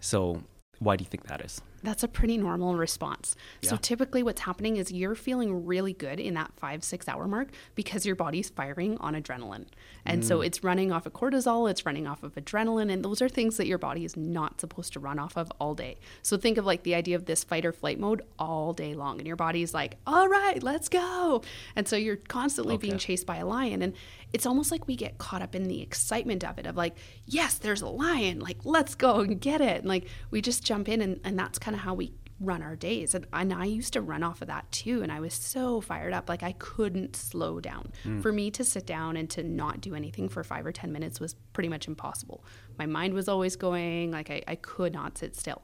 So, 0.00 0.42
why 0.78 0.96
do 0.96 1.04
you 1.04 1.10
think 1.10 1.24
that 1.24 1.42
is? 1.42 1.60
That's 1.82 2.02
a 2.02 2.08
pretty 2.08 2.36
normal 2.36 2.76
response. 2.76 3.34
Yeah. 3.60 3.70
So 3.70 3.76
typically 3.76 4.22
what's 4.22 4.42
happening 4.42 4.76
is 4.76 4.92
you're 4.92 5.14
feeling 5.14 5.66
really 5.66 5.92
good 5.92 6.20
in 6.20 6.34
that 6.34 6.52
5 6.56 6.84
6 6.84 7.08
hour 7.08 7.26
mark 7.26 7.48
because 7.74 8.06
your 8.06 8.16
body's 8.16 8.50
firing 8.50 8.96
on 8.98 9.14
adrenaline. 9.14 9.66
And 10.04 10.22
mm. 10.22 10.26
so 10.26 10.40
it's 10.40 10.62
running 10.62 10.92
off 10.92 11.06
of 11.06 11.12
cortisol, 11.12 11.70
it's 11.70 11.84
running 11.84 12.06
off 12.06 12.22
of 12.22 12.34
adrenaline 12.34 12.92
and 12.92 13.04
those 13.04 13.20
are 13.20 13.28
things 13.28 13.56
that 13.56 13.66
your 13.66 13.78
body 13.78 14.04
is 14.04 14.16
not 14.16 14.60
supposed 14.60 14.92
to 14.94 15.00
run 15.00 15.18
off 15.18 15.36
of 15.36 15.50
all 15.58 15.74
day. 15.74 15.98
So 16.22 16.36
think 16.36 16.58
of 16.58 16.66
like 16.66 16.82
the 16.84 16.94
idea 16.94 17.16
of 17.16 17.26
this 17.26 17.44
fight 17.44 17.66
or 17.66 17.72
flight 17.72 17.98
mode 17.98 18.22
all 18.38 18.72
day 18.72 18.94
long 18.94 19.18
and 19.18 19.26
your 19.26 19.36
body's 19.36 19.74
like, 19.74 19.96
"All 20.06 20.28
right, 20.28 20.62
let's 20.62 20.88
go." 20.88 21.42
And 21.76 21.88
so 21.88 21.96
you're 21.96 22.16
constantly 22.16 22.74
okay. 22.74 22.88
being 22.88 22.98
chased 22.98 23.26
by 23.26 23.36
a 23.36 23.46
lion 23.46 23.82
and 23.82 23.94
it's 24.32 24.46
almost 24.46 24.70
like 24.70 24.86
we 24.86 24.96
get 24.96 25.18
caught 25.18 25.42
up 25.42 25.54
in 25.54 25.64
the 25.64 25.82
excitement 25.82 26.42
of 26.44 26.58
it 26.58 26.66
of 26.66 26.76
like, 26.76 26.96
"Yes, 27.26 27.58
there's 27.58 27.82
a 27.82 27.88
lion. 27.88 28.40
Like, 28.40 28.58
let's 28.64 28.94
go 28.94 29.20
and 29.20 29.40
get 29.40 29.60
it." 29.60 29.78
And 29.80 29.86
like 29.86 30.06
we 30.30 30.40
just 30.40 30.64
jump 30.64 30.88
in 30.88 31.00
and 31.00 31.20
and 31.24 31.38
that's 31.38 31.58
kind 31.58 31.71
kind 31.72 31.80
of 31.80 31.84
how 31.84 31.94
we 31.94 32.12
run 32.40 32.62
our 32.62 32.76
days. 32.76 33.14
And, 33.14 33.26
and, 33.32 33.52
I 33.52 33.66
used 33.66 33.92
to 33.92 34.00
run 34.00 34.22
off 34.22 34.42
of 34.42 34.48
that 34.48 34.70
too. 34.72 35.02
And 35.02 35.12
I 35.12 35.20
was 35.20 35.32
so 35.32 35.80
fired 35.80 36.12
up. 36.12 36.28
Like 36.28 36.42
I 36.42 36.52
couldn't 36.52 37.14
slow 37.14 37.60
down. 37.60 37.92
Mm. 38.04 38.20
For 38.20 38.32
me 38.32 38.50
to 38.50 38.64
sit 38.64 38.84
down 38.84 39.16
and 39.16 39.30
to 39.30 39.42
not 39.42 39.80
do 39.80 39.94
anything 39.94 40.28
for 40.28 40.42
five 40.42 40.66
or 40.66 40.72
10 40.72 40.92
minutes 40.92 41.20
was 41.20 41.34
pretty 41.52 41.68
much 41.68 41.86
impossible. 41.86 42.44
My 42.78 42.86
mind 42.86 43.14
was 43.14 43.28
always 43.28 43.56
going, 43.56 44.10
like 44.10 44.30
I, 44.30 44.42
I 44.48 44.56
could 44.56 44.92
not 44.92 45.18
sit 45.18 45.36
still. 45.36 45.62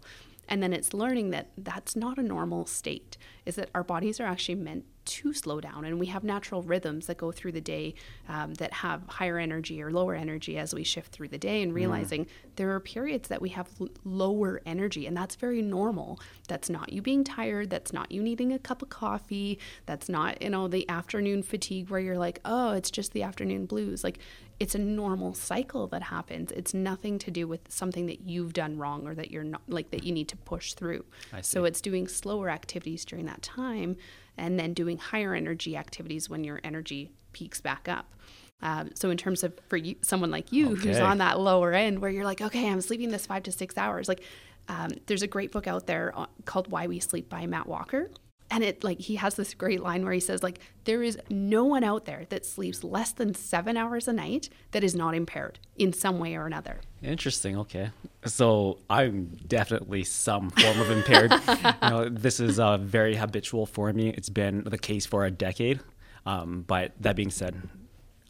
And 0.49 0.63
then 0.63 0.73
it's 0.73 0.95
learning 0.95 1.31
that 1.31 1.51
that's 1.59 1.95
not 1.95 2.17
a 2.17 2.23
normal 2.23 2.65
state, 2.65 3.19
is 3.45 3.57
that 3.57 3.69
our 3.75 3.85
bodies 3.85 4.19
are 4.19 4.25
actually 4.25 4.55
meant 4.55 4.85
to 5.09 5.33
slow 5.33 5.61
down. 5.61 5.85
And 5.85 5.99
we 5.99 6.07
have 6.07 6.25
natural 6.25 6.63
rhythms 6.63 7.07
that 7.07 7.17
go 7.17 7.33
through 7.33 7.53
the 7.53 7.61
day 7.61 7.95
um, 8.29 8.55
that 8.55 8.73
have 8.73 9.03
higher 9.09 9.39
energy 9.39 9.83
or 9.83 9.91
lower 9.91 10.15
energy 10.15 10.59
as 10.59 10.75
we 10.75 10.85
shift 10.85 11.13
through 11.13 11.29
the 11.29 11.39
day, 11.39 11.63
and 11.63 11.75
realizing 11.75 12.25
mm. 12.25 12.29
there 12.57 12.71
are 12.75 12.81
periods 12.81 13.29
that 13.29 13.41
we 13.41 13.51
have 13.51 13.69
l- 13.81 13.89
lower 14.05 14.61
energy, 14.67 15.07
and 15.07 15.17
that's 15.17 15.37
very 15.37 15.63
normal. 15.63 16.21
That's 16.47 16.71
not 16.71 16.93
you 16.93 17.03
being 17.03 17.25
tired. 17.25 17.71
That's 17.71 17.93
not 17.93 18.13
you 18.13 18.23
needing 18.23 18.53
a 18.53 18.59
cup 18.59 18.83
of 18.83 18.89
coffee. 18.89 19.59
That's 19.87 20.09
not, 20.09 20.43
you 20.43 20.51
know, 20.51 20.69
the 20.69 20.89
afternoon 20.89 21.43
fatigue 21.43 21.91
where 21.91 22.01
you're 22.01 22.19
like, 22.19 22.41
oh, 22.45 22.73
it's 22.73 22.91
just 22.91 23.13
the 23.13 23.23
afternoon 23.23 23.67
blues. 23.67 24.05
Like, 24.05 24.19
it's 24.61 24.75
a 24.75 24.79
normal 24.79 25.35
cycle 25.35 25.87
that 25.87 26.03
happens. 26.03 26.51
It's 26.51 26.75
nothing 26.75 27.19
to 27.21 27.31
do 27.31 27.47
with 27.47 27.61
something 27.69 28.07
that 28.07 28.23
you've 28.23 28.53
done 28.53 28.77
wrong 28.77 29.07
or 29.07 29.15
that 29.15 29.31
you're 29.31 29.45
not 29.45 29.63
like 29.69 29.93
that 29.93 30.03
you 30.03 30.13
need 30.13 30.29
to 30.29 30.37
push 30.37 30.75
through. 30.75 31.05
So 31.43 31.65
it's 31.65 31.81
doing 31.81 32.09
slower 32.09 32.51
activities 32.51 33.05
during 33.05 33.27
that 33.27 33.41
time 33.41 33.97
and 34.39 34.59
then 34.59 34.73
doing 34.73 34.99
higher 34.99 35.35
energy 35.35 35.77
activities 35.77 36.29
when 36.29 36.45
your 36.45 36.61
energy 36.65 37.11
peaks 37.33 37.61
back 37.61 37.89
up. 37.89 38.15
Um, 38.61 38.91
so 38.95 39.11
in 39.11 39.17
terms 39.17 39.45
of 39.45 39.55
for 39.69 39.77
you, 39.77 39.97
someone 40.03 40.31
like 40.31 40.53
you 40.53 40.73
okay. 40.73 40.89
who's 40.89 40.99
on 40.99 41.19
that 41.19 41.39
lower 41.39 41.73
end 41.73 42.01
where 42.01 42.11
you're 42.11 42.25
like, 42.25 42.41
okay, 42.41 42.69
I'm 42.69 42.81
sleeping 42.81 43.11
this 43.11 43.27
five 43.27 43.45
to 43.45 43.53
six 43.53 43.79
hours. 43.79 44.09
Like, 44.09 44.23
um, 44.69 44.91
there's 45.07 45.23
a 45.23 45.27
great 45.27 45.53
book 45.53 45.67
out 45.67 45.87
there 45.87 46.13
uh, 46.17 46.27
called 46.45 46.71
Why 46.71 46.87
We 46.87 46.99
Sleep 46.99 47.29
by 47.29 47.47
Matt 47.47 47.67
Walker 47.67 48.11
and 48.51 48.65
it 48.65 48.83
like 48.85 49.01
he 49.01 49.17
has 49.17 49.35
this 49.35 49.55
great 49.55 49.83
line 49.83 50.05
where 50.05 50.13
he 50.13 50.21
says 50.21 50.43
like 50.43 50.61
there 50.85 51.03
is 51.03 51.19
no 51.29 51.65
one 51.65 51.85
out 51.85 52.05
there 52.05 52.25
that 52.31 52.47
sleeps 52.47 52.83
less 52.83 53.13
than 53.13 53.35
seven 53.35 53.77
hours 53.77 54.09
a 54.09 54.13
night 54.13 54.49
that 54.71 54.85
is 54.85 54.95
not 54.95 55.15
impaired 55.15 55.59
in 55.77 55.93
some 55.93 56.19
way 56.19 56.35
or 56.35 56.47
another 56.47 56.81
interesting 57.03 57.57
okay. 57.59 57.91
So 58.25 58.79
i'm 58.91 59.27
definitely 59.47 60.05
some 60.05 60.51
form 60.51 60.81
of 60.81 60.91
impaired. 60.91 61.33
You 61.83 61.91
know 61.91 62.09
this 62.09 62.41
is 62.41 62.59
uh, 62.59 62.79
very 62.79 63.17
habitual 63.17 63.67
for 63.67 63.93
me. 63.93 64.11
It's 64.11 64.29
been 64.29 64.65
the 64.65 64.79
case 64.79 65.07
for 65.07 65.25
a 65.25 65.31
decade. 65.31 65.81
Um, 66.27 66.65
but 66.67 66.93
that 67.01 67.17
being 67.17 67.31
said 67.31 67.63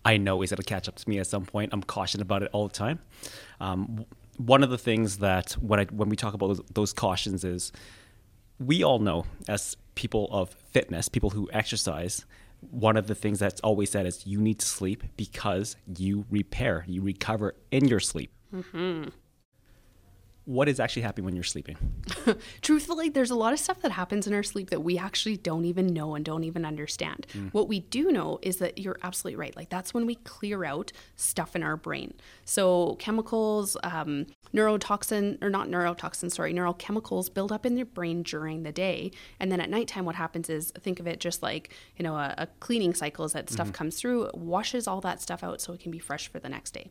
i 0.04 0.16
know 0.16 0.40
it's 0.42 0.52
going 0.52 0.58
to 0.58 0.62
catch 0.62 0.88
up 0.88 0.96
to 0.96 1.08
me 1.08 1.18
at 1.18 1.26
some 1.26 1.44
point. 1.44 1.70
I'm 1.72 1.82
cautioned 1.82 2.22
about 2.22 2.42
it 2.42 2.50
all 2.52 2.68
the 2.68 2.74
time. 2.74 3.00
Um, 3.60 4.06
one 4.38 4.62
of 4.62 4.70
the 4.70 4.78
things 4.78 5.18
that 5.18 5.52
when 5.54 5.80
I 5.80 5.84
when 5.84 6.08
we 6.08 6.16
talk 6.16 6.34
about 6.34 6.48
those, 6.48 6.60
those 6.72 6.92
cautions 6.92 7.44
is 7.44 7.72
we 8.58 8.82
all 8.82 8.98
know 8.98 9.26
as 9.48 9.76
people 9.94 10.28
of 10.30 10.50
fitness, 10.50 11.08
people 11.08 11.30
who 11.30 11.48
exercise, 11.52 12.24
one 12.60 12.96
of 12.96 13.06
the 13.06 13.14
things 13.14 13.38
that's 13.38 13.60
always 13.60 13.90
said 13.90 14.06
is 14.06 14.26
you 14.26 14.40
need 14.40 14.58
to 14.60 14.66
sleep 14.66 15.04
because 15.16 15.76
you 15.96 16.26
repair, 16.30 16.84
you 16.86 17.02
recover 17.02 17.54
in 17.70 17.86
your 17.86 18.00
sleep. 18.00 18.32
Mm-hmm 18.54 19.08
what 20.48 20.66
is 20.66 20.80
actually 20.80 21.02
happening 21.02 21.26
when 21.26 21.34
you're 21.34 21.44
sleeping? 21.44 21.76
Truthfully, 22.62 23.10
there's 23.10 23.30
a 23.30 23.34
lot 23.34 23.52
of 23.52 23.58
stuff 23.58 23.82
that 23.82 23.92
happens 23.92 24.26
in 24.26 24.32
our 24.32 24.42
sleep 24.42 24.70
that 24.70 24.82
we 24.82 24.96
actually 24.96 25.36
don't 25.36 25.66
even 25.66 25.86
know 25.86 26.14
and 26.14 26.24
don't 26.24 26.42
even 26.42 26.64
understand. 26.64 27.26
Mm. 27.34 27.52
What 27.52 27.68
we 27.68 27.80
do 27.80 28.10
know 28.10 28.38
is 28.40 28.56
that 28.56 28.78
you're 28.78 28.96
absolutely 29.02 29.36
right. 29.36 29.54
Like 29.54 29.68
that's 29.68 29.92
when 29.92 30.06
we 30.06 30.14
clear 30.14 30.64
out 30.64 30.90
stuff 31.16 31.54
in 31.54 31.62
our 31.62 31.76
brain. 31.76 32.14
So 32.46 32.96
chemicals, 32.98 33.76
um, 33.82 34.24
neurotoxin 34.54 35.42
or 35.42 35.50
not 35.50 35.68
neurotoxin, 35.68 36.32
sorry, 36.32 36.54
neurochemicals 36.54 37.32
build 37.32 37.52
up 37.52 37.66
in 37.66 37.76
your 37.76 37.84
brain 37.84 38.22
during 38.22 38.62
the 38.62 38.72
day, 38.72 39.10
and 39.38 39.52
then 39.52 39.60
at 39.60 39.68
nighttime, 39.68 40.06
what 40.06 40.14
happens 40.14 40.48
is 40.48 40.72
think 40.80 40.98
of 40.98 41.06
it 41.06 41.20
just 41.20 41.42
like 41.42 41.74
you 41.98 42.02
know 42.02 42.16
a, 42.16 42.34
a 42.38 42.46
cleaning 42.58 42.94
cycle. 42.94 43.26
Is 43.26 43.34
that 43.34 43.50
stuff 43.50 43.66
mm-hmm. 43.66 43.74
comes 43.74 44.00
through, 44.00 44.30
washes 44.32 44.88
all 44.88 45.02
that 45.02 45.20
stuff 45.20 45.44
out, 45.44 45.60
so 45.60 45.74
it 45.74 45.80
can 45.80 45.92
be 45.92 45.98
fresh 45.98 46.28
for 46.28 46.38
the 46.38 46.48
next 46.48 46.70
day. 46.70 46.90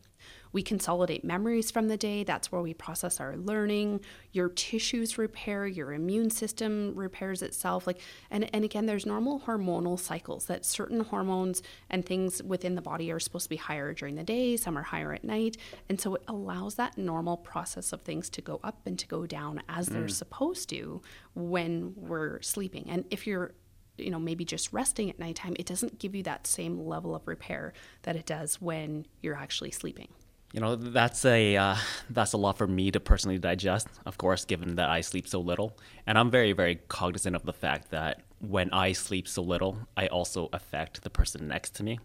We 0.52 0.62
consolidate 0.62 1.24
memories 1.24 1.70
from 1.70 1.88
the 1.88 1.96
day. 1.96 2.24
That's 2.24 2.50
where 2.50 2.60
we 2.60 2.74
process 2.74 3.20
our 3.20 3.36
learning. 3.36 4.00
Your 4.32 4.48
tissues 4.48 5.18
repair, 5.18 5.66
your 5.66 5.92
immune 5.92 6.30
system 6.30 6.94
repairs 6.94 7.42
itself. 7.42 7.86
Like 7.86 8.00
and, 8.30 8.48
and 8.54 8.64
again, 8.64 8.86
there's 8.86 9.06
normal 9.06 9.40
hormonal 9.40 9.98
cycles 9.98 10.46
that 10.46 10.64
certain 10.64 11.00
hormones 11.00 11.62
and 11.90 12.04
things 12.04 12.42
within 12.42 12.74
the 12.74 12.82
body 12.82 13.10
are 13.10 13.20
supposed 13.20 13.44
to 13.44 13.50
be 13.50 13.56
higher 13.56 13.92
during 13.92 14.14
the 14.14 14.24
day, 14.24 14.56
some 14.56 14.76
are 14.78 14.82
higher 14.82 15.12
at 15.12 15.24
night. 15.24 15.56
And 15.88 16.00
so 16.00 16.14
it 16.14 16.22
allows 16.28 16.76
that 16.76 16.98
normal 16.98 17.36
process 17.36 17.92
of 17.92 18.02
things 18.02 18.30
to 18.30 18.40
go 18.40 18.60
up 18.62 18.80
and 18.86 18.98
to 18.98 19.06
go 19.06 19.26
down 19.26 19.62
as 19.68 19.88
mm. 19.88 19.92
they're 19.92 20.08
supposed 20.08 20.68
to 20.70 21.02
when 21.34 21.92
we're 21.96 22.40
sleeping. 22.42 22.86
And 22.88 23.04
if 23.10 23.26
you're 23.26 23.52
you 23.98 24.10
know 24.10 24.18
maybe 24.18 24.44
just 24.44 24.72
resting 24.72 25.10
at 25.10 25.18
nighttime 25.18 25.56
it 25.58 25.66
doesn't 25.66 25.98
give 25.98 26.14
you 26.14 26.22
that 26.22 26.46
same 26.46 26.78
level 26.86 27.14
of 27.14 27.26
repair 27.26 27.72
that 28.02 28.16
it 28.16 28.26
does 28.26 28.60
when 28.60 29.04
you're 29.20 29.34
actually 29.34 29.70
sleeping 29.70 30.08
you 30.52 30.60
know 30.60 30.76
that's 30.76 31.24
a 31.24 31.56
uh, 31.56 31.76
that's 32.10 32.32
a 32.32 32.36
lot 32.36 32.56
for 32.56 32.66
me 32.66 32.90
to 32.90 33.00
personally 33.00 33.38
digest 33.38 33.88
of 34.06 34.16
course 34.18 34.44
given 34.44 34.76
that 34.76 34.88
i 34.88 35.00
sleep 35.00 35.28
so 35.28 35.40
little. 35.40 35.76
And 36.06 36.18
i'm 36.18 36.30
very 36.30 36.52
very 36.52 36.76
cognizant 36.88 37.36
of 37.36 37.44
the 37.44 37.52
fact 37.52 37.90
that 37.90 38.22
when 38.40 38.70
i 38.72 38.92
sleep 38.92 39.28
so 39.28 39.42
little 39.42 39.78
i 39.96 40.06
also 40.06 40.48
affect 40.52 41.02
the 41.02 41.10
person 41.10 41.48
next 41.48 41.74
to 41.76 41.82
me. 41.82 41.98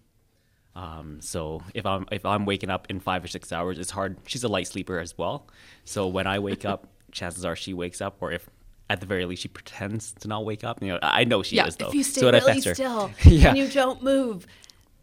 Um, 0.76 1.22
so 1.22 1.62
if 1.74 1.86
i'm 1.86 2.06
if 2.12 2.26
i'm 2.26 2.46
waking 2.46 2.70
up 2.70 2.88
in 2.90 3.00
five 3.00 3.24
or 3.24 3.28
six 3.28 3.52
hours 3.52 3.80
it's 3.80 3.92
hard. 3.92 4.18
She's 4.26 4.44
a 4.44 4.50
light 4.50 4.68
sleeper 4.68 5.00
as 5.00 5.18
well. 5.18 5.48
So 5.86 6.08
when 6.08 6.28
i 6.28 6.40
wake 6.40 6.66
up 6.66 6.88
chances 7.12 7.46
are 7.46 7.56
she 7.56 7.74
wakes 7.74 8.02
up 8.02 8.18
or 8.22 8.32
if 8.32 8.50
at 8.90 9.00
the 9.00 9.06
very 9.06 9.26
least 9.26 9.44
she 9.44 9.48
pretends 9.48 10.12
to 10.12 10.28
not 10.28 10.44
wake 10.44 10.64
up 10.64 10.82
you 10.82 10.90
know 10.90 11.00
i 11.02 11.24
know 11.24 11.42
she 11.42 11.56
yeah, 11.56 11.66
is 11.66 11.76
though. 11.78 11.88
if 11.88 11.94
you 11.94 12.04
stay 12.04 12.22
so 12.22 12.32
really 12.32 12.62
still 12.62 13.12
yeah. 13.24 13.50
and 13.50 13.58
you 13.58 13.68
don't 13.70 14.04
move 14.04 14.46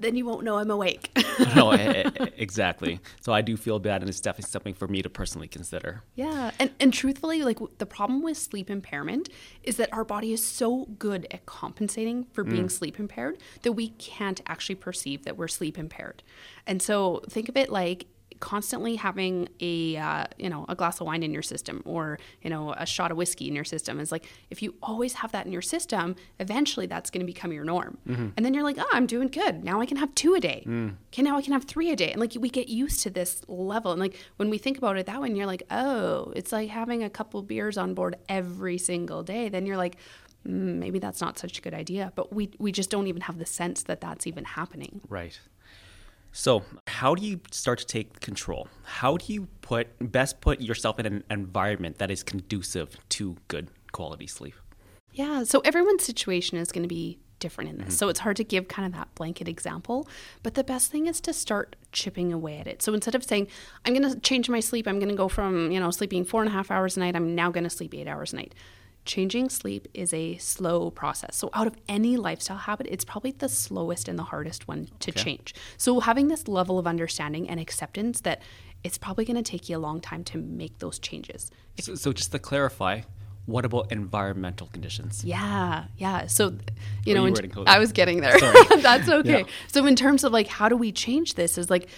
then 0.01 0.17
you 0.17 0.25
won't 0.25 0.45
know 0.45 0.57
I'm 0.57 0.71
awake. 0.71 1.11
no, 1.55 1.73
exactly. 1.73 3.01
So 3.21 3.33
I 3.33 3.41
do 3.41 3.57
feel 3.57 3.79
bad, 3.79 4.03
and 4.03 4.09
it's 4.09 4.21
definitely 4.21 4.51
something 4.51 4.75
for 4.75 4.89
me 4.89 5.03
to 5.03 5.11
personally 5.11 5.49
consider. 5.49 6.03
Yeah, 6.15 6.51
and 6.59 6.71
and 6.81 6.93
truthfully, 6.93 7.43
like 7.43 7.59
the 7.79 7.87
problem 7.87 8.23
with 8.23 8.37
sleep 8.37 8.71
impairment 8.71 9.29
is 9.63 9.77
that 9.77 9.93
our 9.93 10.05
body 10.05 10.33
is 10.33 10.45
so 10.45 10.87
good 10.99 11.27
at 11.31 11.47
compensating 11.47 12.27
for 12.33 12.45
being 12.45 12.67
mm. 12.67 12.71
sleep 12.71 12.99
impaired 12.99 13.39
that 13.63 13.73
we 13.73 13.91
can't 13.91 14.41
actually 14.47 14.75
perceive 14.75 15.25
that 15.25 15.37
we're 15.37 15.49
sleep 15.49 15.79
impaired. 15.79 16.23
And 16.67 16.83
so 16.83 17.23
think 17.29 17.49
of 17.49 17.57
it 17.57 17.71
like 17.71 18.07
constantly 18.41 18.97
having 18.97 19.49
a 19.61 19.97
uh, 19.97 20.25
you 20.39 20.49
know 20.49 20.65
a 20.69 20.75
glass 20.75 21.01
of 21.01 21.07
wine 21.07 21.23
in 21.23 21.33
your 21.33 21.43
system 21.43 21.83
or 21.85 22.19
you 22.43 22.51
know 22.51 22.75
a 22.77 22.87
shot 22.87 23.11
of 23.11 23.17
whiskey 23.17 23.47
in 23.47 23.55
your 23.55 23.65
system. 23.65 24.01
Is 24.01 24.11
like 24.11 24.27
if 24.51 24.63
you 24.63 24.75
always 24.83 25.15
have 25.15 25.33
that 25.33 25.47
in 25.47 25.53
your 25.53 25.63
system 25.63 26.17
eventually 26.39 26.87
that's 26.87 27.11
going 27.11 27.21
to 27.21 27.27
become 27.27 27.53
your 27.53 27.65
norm. 27.65 27.99
Mm-hmm. 28.09 28.29
and 28.37 28.45
then 28.45 28.55
you're 28.55 28.65
like 28.65 28.79
oh 28.79 28.89
i'm 28.93 29.07
doing 29.07 29.29
good. 29.29 29.63
Now 29.63 29.81
i 29.81 29.87
can 29.87 29.99
have 29.99 30.15
two 30.15 30.35
a 30.35 30.41
day. 30.41 30.65
Mm. 30.67 30.97
okay 31.13 31.23
now 31.23 31.37
i 31.37 31.43
can 31.43 31.53
have 31.53 31.65
three 31.65 31.91
a 31.91 31.97
day. 31.97 32.11
And 32.11 32.21
like 32.21 32.33
we 32.39 32.49
get 32.49 32.69
used 32.69 33.03
to 33.03 33.11
this 33.11 33.43
level. 33.47 33.93
And 33.93 34.01
like 34.01 34.17
when 34.37 34.51
we 34.51 34.59
think 34.59 34.79
about 34.79 34.97
it 34.97 35.07
that 35.07 35.21
way 35.21 35.29
and 35.29 35.37
you're 35.37 35.47
like 35.47 35.63
oh 35.71 36.33
it's 36.35 36.53
like 36.53 36.71
having 36.71 37.05
a 37.05 37.11
couple 37.11 37.43
beers 37.43 37.77
on 37.77 37.95
board 37.95 38.17
every 38.29 38.79
single 38.79 39.23
day 39.23 39.49
then 39.49 39.67
you're 39.67 39.77
like 39.77 39.97
mm, 40.47 40.77
maybe 40.77 40.99
that's 40.99 41.21
not 41.21 41.39
such 41.39 41.59
a 41.59 41.61
good 41.63 41.75
idea. 41.75 42.13
But 42.15 42.33
we 42.33 42.51
we 42.59 42.73
just 42.73 42.91
don't 42.91 43.07
even 43.07 43.23
have 43.23 43.39
the 43.39 43.47
sense 43.47 43.83
that 43.85 44.01
that's 44.01 44.27
even 44.27 44.45
happening. 44.45 45.01
Right. 45.09 45.39
So, 46.33 46.63
how 47.01 47.15
do 47.15 47.25
you 47.25 47.41
start 47.51 47.79
to 47.79 47.87
take 47.87 48.21
control? 48.21 48.69
How 48.83 49.17
do 49.17 49.33
you 49.33 49.49
put 49.63 49.87
best 50.13 50.43
put 50.43 50.61
yourself 50.61 50.99
in 50.99 51.07
an 51.07 51.25
environment 51.31 51.97
that 51.97 52.11
is 52.11 52.23
conducive 52.23 52.95
to 53.17 53.39
good 53.49 53.69
quality 53.93 54.27
sleep? 54.27 54.55
Yeah, 55.15 55.45
so 55.45 55.61
everyone's 55.61 56.05
situation 56.05 56.59
is 56.59 56.71
going 56.71 56.83
to 56.83 56.95
be 56.95 57.19
different 57.39 57.71
in 57.71 57.79
this. 57.79 57.87
Mm-hmm. 57.87 57.95
So 57.95 58.11
it's 58.11 58.21
hard 58.21 58.37
to 58.37 58.45
give 58.45 58.69
kind 58.69 58.85
of 58.85 58.93
that 58.99 59.15
blanket 59.15 59.49
example, 59.49 60.07
but 60.43 60.53
the 60.53 60.63
best 60.63 60.93
thing 60.93 61.07
is 61.07 61.23
to 61.23 61.33
start 61.33 61.75
chipping 61.91 62.35
away 62.35 62.59
at 62.59 62.67
it. 62.67 62.83
So 62.83 62.93
instead 62.93 63.15
of 63.15 63.25
saying, 63.25 63.49
I'm 63.87 63.95
going 63.95 64.13
to 64.13 64.21
change 64.21 64.51
my 64.51 64.61
sleep, 64.61 64.87
I'm 64.87 64.99
going 64.99 65.09
to 65.09 65.15
go 65.15 65.29
from, 65.29 65.73
you 65.73 65.81
know, 65.81 65.91
sleeping 65.91 66.27
four 66.27 66.43
and 66.43 66.51
a 66.51 66.53
half 66.53 66.71
hours 66.71 66.99
a 66.99 67.01
night, 67.01 67.17
I'm 67.17 67.35
now 67.35 67.51
going 67.51 67.65
to 67.65 67.71
sleep 67.71 67.95
eight 67.95 68.09
hours 68.09 68.35
a 68.35 68.37
night 68.37 68.55
changing 69.11 69.49
sleep 69.49 69.89
is 69.93 70.15
a 70.15 70.37
slow 70.37 70.89
process. 70.89 71.35
So, 71.35 71.51
out 71.53 71.67
of 71.67 71.77
any 71.89 72.17
lifestyle 72.17 72.59
habit, 72.59 72.87
it's 72.89 73.05
probably 73.05 73.33
the 73.33 73.49
slowest 73.49 74.09
and 74.09 74.17
the 74.17 74.23
hardest 74.23 74.69
one 74.69 74.89
to 75.01 75.11
okay. 75.11 75.21
change. 75.21 75.55
So, 75.77 75.99
having 75.99 76.29
this 76.29 76.47
level 76.47 76.79
of 76.79 76.87
understanding 76.87 77.49
and 77.49 77.59
acceptance 77.59 78.21
that 78.21 78.41
it's 78.85 78.99
probably 78.99 79.25
going 79.25 79.43
to 79.43 79.43
take 79.43 79.69
you 79.69 79.77
a 79.77 79.83
long 79.89 80.01
time 80.01 80.23
to 80.25 80.39
make 80.39 80.79
those 80.79 80.99
changes. 81.01 81.51
So, 81.81 81.97
so 81.97 82.13
just 82.13 82.31
to 82.31 82.39
clarify, 82.39 83.01
what 83.47 83.65
about 83.65 83.91
environmental 83.91 84.69
conditions? 84.69 85.25
Yeah, 85.25 85.87
yeah. 85.99 86.27
So, 86.27 86.57
you 87.05 87.15
know, 87.15 87.27
you 87.27 87.35
I 87.67 87.81
was 87.81 87.91
getting 87.91 88.21
there. 88.21 88.39
That's 88.79 89.09
okay. 89.09 89.41
Yeah. 89.41 89.47
So, 89.67 89.87
in 89.87 89.97
terms 89.97 90.23
of 90.23 90.33
like, 90.33 90.47
how 90.47 90.69
do 90.69 90.77
we 90.77 90.93
change 90.93 91.35
this? 91.35 91.59
Is 91.59 91.69
like, 91.69 91.89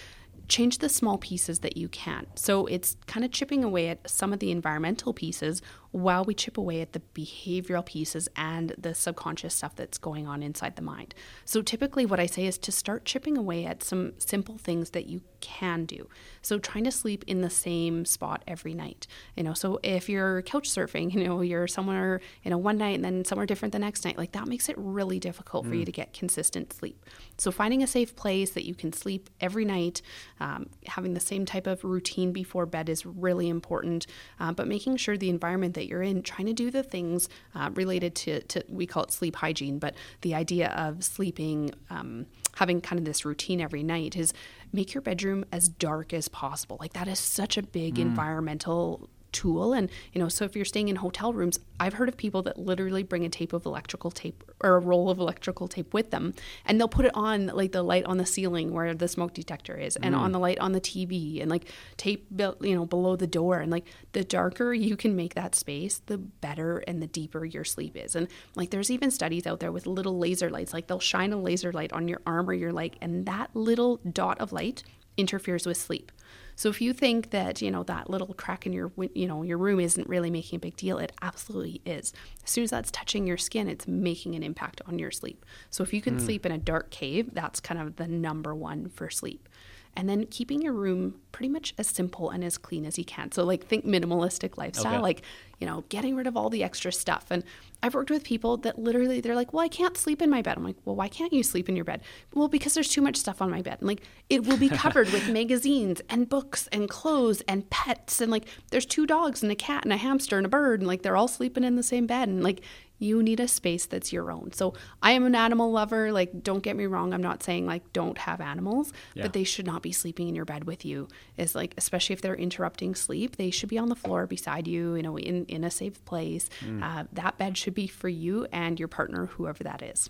change 0.47 0.79
the 0.79 0.89
small 0.89 1.17
pieces 1.17 1.59
that 1.59 1.77
you 1.77 1.87
can. 1.89 2.27
So 2.35 2.65
it's 2.65 2.97
kind 3.07 3.23
of 3.23 3.31
chipping 3.31 3.63
away 3.63 3.87
at 3.89 4.09
some 4.09 4.33
of 4.33 4.39
the 4.39 4.51
environmental 4.51 5.13
pieces 5.13 5.61
while 5.93 6.25
we 6.25 6.33
chip 6.33 6.57
away 6.57 6.81
at 6.81 6.93
the 6.93 7.01
behavioral 7.13 7.85
pieces 7.85 8.27
and 8.35 8.75
the 8.79 8.95
subconscious 8.95 9.53
stuff 9.53 9.75
that's 9.75 9.99
going 9.99 10.27
on 10.27 10.41
inside 10.41 10.75
the 10.75 10.81
mind. 10.81 11.13
So 11.45 11.61
typically, 11.61 12.03
what 12.05 12.19
I 12.19 12.25
say 12.25 12.45
is 12.45 12.57
to 12.57 12.71
start 12.71 13.05
chipping 13.05 13.37
away 13.37 13.65
at 13.65 13.83
some 13.83 14.13
simple 14.17 14.57
things 14.57 14.89
that 14.89 15.05
you 15.05 15.21
can 15.39 15.85
do. 15.85 16.09
So 16.41 16.57
trying 16.57 16.85
to 16.85 16.91
sleep 16.91 17.23
in 17.27 17.41
the 17.41 17.49
same 17.49 18.05
spot 18.05 18.43
every 18.47 18.73
night. 18.73 19.05
You 19.35 19.43
know, 19.43 19.53
so 19.53 19.79
if 19.83 20.09
you're 20.09 20.41
couch 20.41 20.69
surfing, 20.69 21.13
you 21.13 21.23
know, 21.23 21.41
you're 21.41 21.67
somewhere, 21.67 22.21
you 22.43 22.49
know, 22.49 22.57
one 22.57 22.77
night 22.77 22.95
and 22.95 23.05
then 23.05 23.23
somewhere 23.23 23.45
different 23.45 23.73
the 23.73 23.79
next 23.79 24.03
night, 24.03 24.17
like 24.17 24.31
that 24.31 24.47
makes 24.47 24.69
it 24.69 24.75
really 24.77 25.19
difficult 25.19 25.65
mm. 25.65 25.69
for 25.69 25.75
you 25.75 25.83
mm. 25.83 25.87
to 25.87 25.91
get 25.91 26.13
consistent 26.13 26.73
sleep. 26.73 27.05
So 27.37 27.51
finding 27.51 27.83
a 27.83 27.87
safe 27.87 28.15
place 28.15 28.51
that 28.51 28.65
you 28.65 28.73
can 28.73 28.93
sleep 28.93 29.29
every 29.39 29.65
night, 29.65 30.01
um, 30.39 30.69
having 30.87 31.13
the 31.13 31.19
same 31.19 31.45
type 31.45 31.67
of 31.67 31.83
routine 31.83 32.31
before 32.31 32.65
bed 32.65 32.89
is 32.89 33.05
really 33.05 33.49
important, 33.49 34.07
uh, 34.39 34.53
but 34.53 34.67
making 34.67 34.97
sure 34.97 35.17
the 35.17 35.29
environment 35.29 35.75
that 35.75 35.82
that 35.83 35.89
you're 35.89 36.01
in, 36.01 36.23
trying 36.23 36.45
to 36.45 36.53
do 36.53 36.71
the 36.71 36.81
things 36.81 37.27
uh, 37.55 37.69
related 37.73 38.15
to, 38.15 38.41
to, 38.43 38.63
we 38.69 38.87
call 38.87 39.03
it 39.03 39.11
sleep 39.11 39.35
hygiene, 39.35 39.79
but 39.79 39.93
the 40.21 40.33
idea 40.33 40.69
of 40.69 41.03
sleeping, 41.03 41.71
um, 41.89 42.25
having 42.55 42.79
kind 42.79 42.99
of 42.99 43.05
this 43.05 43.25
routine 43.25 43.59
every 43.59 43.83
night 43.83 44.15
is 44.15 44.33
make 44.71 44.93
your 44.93 45.01
bedroom 45.01 45.43
as 45.51 45.67
dark 45.67 46.13
as 46.13 46.29
possible. 46.29 46.77
Like 46.79 46.93
that 46.93 47.09
is 47.09 47.19
such 47.19 47.57
a 47.57 47.63
big 47.63 47.95
mm. 47.95 48.01
environmental 48.01 49.09
tool. 49.33 49.73
And, 49.73 49.89
you 50.13 50.21
know, 50.21 50.29
so 50.29 50.45
if 50.45 50.55
you're 50.55 50.63
staying 50.63 50.87
in 50.87 50.95
hotel 50.95 51.33
rooms, 51.33 51.59
I've 51.79 51.93
heard 51.93 52.07
of 52.07 52.15
people 52.15 52.41
that 52.43 52.57
literally 52.57 53.03
bring 53.03 53.25
a 53.25 53.29
tape 53.29 53.51
of 53.51 53.65
electrical 53.65 54.11
tape 54.11 54.43
or 54.61 54.75
a 54.75 54.79
roll 54.79 55.09
of 55.09 55.19
electrical 55.19 55.67
tape 55.67 55.93
with 55.93 56.11
them 56.11 56.33
and 56.65 56.79
they'll 56.79 56.87
put 56.87 57.05
it 57.05 57.11
on 57.13 57.47
like 57.47 57.71
the 57.71 57.83
light 57.83 58.05
on 58.05 58.17
the 58.17 58.25
ceiling 58.25 58.71
where 58.71 58.93
the 58.93 59.07
smoke 59.07 59.33
detector 59.33 59.75
is 59.75 59.97
and 59.97 60.15
mm. 60.15 60.19
on 60.19 60.31
the 60.31 60.39
light 60.39 60.59
on 60.59 60.71
the 60.71 60.79
TV 60.79 61.41
and 61.41 61.49
like 61.49 61.65
tape, 61.97 62.27
you 62.61 62.75
know, 62.75 62.85
below 62.85 63.15
the 63.15 63.27
door. 63.27 63.59
And 63.59 63.71
like 63.71 63.85
the 64.13 64.23
darker 64.23 64.73
you 64.73 64.95
can 64.95 65.15
make 65.15 65.33
that 65.33 65.55
space, 65.55 66.01
the 66.05 66.17
better 66.17 66.77
and 66.87 67.01
the 67.01 67.07
deeper 67.07 67.43
your 67.43 67.65
sleep 67.65 67.97
is. 67.97 68.15
And 68.15 68.27
like 68.55 68.69
there's 68.69 68.91
even 68.91 69.11
studies 69.11 69.45
out 69.45 69.59
there 69.59 69.71
with 69.71 69.87
little 69.87 70.17
laser 70.17 70.49
lights, 70.49 70.73
like 70.73 70.87
they'll 70.87 70.99
shine 70.99 71.33
a 71.33 71.37
laser 71.37 71.71
light 71.71 71.91
on 71.91 72.07
your 72.07 72.21
arm 72.25 72.49
or 72.49 72.53
your 72.53 72.71
leg, 72.71 72.97
and 73.01 73.25
that 73.25 73.49
little 73.55 73.97
dot 73.97 74.39
of 74.39 74.51
light 74.53 74.83
interferes 75.17 75.65
with 75.65 75.77
sleep. 75.77 76.11
So 76.55 76.69
if 76.69 76.81
you 76.81 76.93
think 76.93 77.31
that, 77.31 77.61
you 77.61 77.71
know, 77.71 77.83
that 77.83 78.09
little 78.09 78.33
crack 78.33 78.65
in 78.65 78.73
your, 78.73 78.91
you 79.13 79.27
know, 79.27 79.43
your 79.43 79.57
room 79.57 79.79
isn't 79.79 80.07
really 80.07 80.29
making 80.29 80.57
a 80.57 80.59
big 80.59 80.75
deal, 80.75 80.97
it 80.97 81.11
absolutely 81.21 81.81
is. 81.85 82.13
As 82.43 82.49
soon 82.49 82.63
as 82.63 82.69
that's 82.69 82.91
touching 82.91 83.27
your 83.27 83.37
skin, 83.37 83.67
it's 83.67 83.87
making 83.87 84.35
an 84.35 84.43
impact 84.43 84.81
on 84.85 84.99
your 84.99 85.11
sleep. 85.11 85.45
So 85.69 85.83
if 85.83 85.93
you 85.93 86.01
can 86.01 86.17
mm. 86.17 86.21
sleep 86.21 86.45
in 86.45 86.51
a 86.51 86.57
dark 86.57 86.89
cave, 86.91 87.33
that's 87.33 87.59
kind 87.59 87.79
of 87.79 87.95
the 87.95 88.07
number 88.07 88.53
one 88.53 88.89
for 88.89 89.09
sleep 89.09 89.49
and 89.95 90.09
then 90.09 90.25
keeping 90.25 90.61
your 90.61 90.73
room 90.73 91.15
pretty 91.31 91.49
much 91.49 91.73
as 91.77 91.87
simple 91.87 92.29
and 92.29 92.43
as 92.43 92.57
clean 92.57 92.85
as 92.85 92.97
you 92.97 93.05
can. 93.05 93.31
So 93.31 93.43
like 93.43 93.65
think 93.65 93.85
minimalistic 93.85 94.57
lifestyle, 94.57 94.93
okay. 94.93 95.01
like, 95.01 95.21
you 95.59 95.67
know, 95.67 95.83
getting 95.89 96.15
rid 96.15 96.27
of 96.27 96.35
all 96.35 96.49
the 96.49 96.63
extra 96.63 96.91
stuff. 96.91 97.27
And 97.29 97.43
I've 97.81 97.93
worked 97.93 98.09
with 98.09 98.23
people 98.23 98.57
that 98.57 98.79
literally 98.79 99.21
they're 99.21 99.35
like, 99.35 99.53
"Well, 99.53 99.63
I 99.63 99.67
can't 99.67 99.97
sleep 99.97 100.21
in 100.21 100.29
my 100.29 100.41
bed." 100.41 100.57
I'm 100.57 100.63
like, 100.63 100.77
"Well, 100.85 100.95
why 100.95 101.09
can't 101.09 101.33
you 101.33 101.43
sleep 101.43 101.69
in 101.69 101.75
your 101.75 101.85
bed?" 101.85 102.01
"Well, 102.33 102.47
because 102.47 102.73
there's 102.73 102.89
too 102.89 103.01
much 103.01 103.17
stuff 103.17 103.41
on 103.41 103.51
my 103.51 103.61
bed." 103.61 103.77
And 103.79 103.87
like 103.87 104.01
it 104.29 104.45
will 104.45 104.57
be 104.57 104.69
covered 104.69 105.11
with 105.11 105.29
magazines 105.29 106.01
and 106.09 106.29
books 106.29 106.67
and 106.71 106.89
clothes 106.89 107.41
and 107.47 107.69
pets 107.69 108.21
and 108.21 108.31
like 108.31 108.45
there's 108.71 108.85
two 108.85 109.05
dogs 109.05 109.43
and 109.43 109.51
a 109.51 109.55
cat 109.55 109.83
and 109.83 109.93
a 109.93 109.97
hamster 109.97 110.37
and 110.37 110.45
a 110.45 110.49
bird 110.49 110.79
and 110.79 110.87
like 110.87 111.01
they're 111.01 111.17
all 111.17 111.27
sleeping 111.27 111.63
in 111.63 111.75
the 111.75 111.83
same 111.83 112.07
bed 112.07 112.29
and 112.29 112.43
like 112.43 112.61
you 113.03 113.21
need 113.21 113.39
a 113.39 113.47
space 113.47 113.85
that's 113.85 114.11
your 114.13 114.31
own. 114.31 114.51
So 114.53 114.73
I 115.01 115.11
am 115.11 115.25
an 115.25 115.35
animal 115.35 115.71
lover. 115.71 116.11
Like, 116.11 116.41
don't 116.41 116.63
get 116.63 116.75
me 116.75 116.85
wrong. 116.85 117.13
I'm 117.13 117.21
not 117.21 117.43
saying 117.43 117.65
like 117.65 117.93
don't 117.93 118.17
have 118.17 118.41
animals, 118.41 118.93
yeah. 119.13 119.23
but 119.23 119.33
they 119.33 119.43
should 119.43 119.65
not 119.65 119.81
be 119.81 119.91
sleeping 119.91 120.27
in 120.27 120.35
your 120.35 120.45
bed 120.45 120.63
with 120.63 120.85
you. 120.85 121.07
Is 121.37 121.53
like, 121.53 121.73
especially 121.77 122.13
if 122.13 122.21
they're 122.21 122.35
interrupting 122.35 122.95
sleep, 122.95 123.35
they 123.35 123.51
should 123.51 123.69
be 123.69 123.77
on 123.77 123.89
the 123.89 123.95
floor 123.95 124.25
beside 124.25 124.67
you, 124.67 124.95
you 124.95 125.03
know, 125.03 125.17
in, 125.17 125.45
in 125.45 125.63
a 125.63 125.71
safe 125.71 126.03
place. 126.05 126.49
Mm. 126.61 126.81
Uh, 126.83 127.03
that 127.13 127.37
bed 127.37 127.57
should 127.57 127.73
be 127.73 127.87
for 127.87 128.09
you 128.09 128.47
and 128.51 128.79
your 128.79 128.87
partner, 128.87 129.27
whoever 129.27 129.63
that 129.63 129.81
is. 129.81 130.09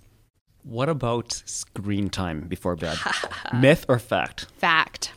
What 0.64 0.88
about 0.88 1.34
screen 1.46 2.10
time 2.10 2.48
before 2.48 2.76
bed? 2.78 2.98
Myth 3.54 3.86
or 3.90 4.00
fact? 4.00 4.46
Fact. 4.58 5.12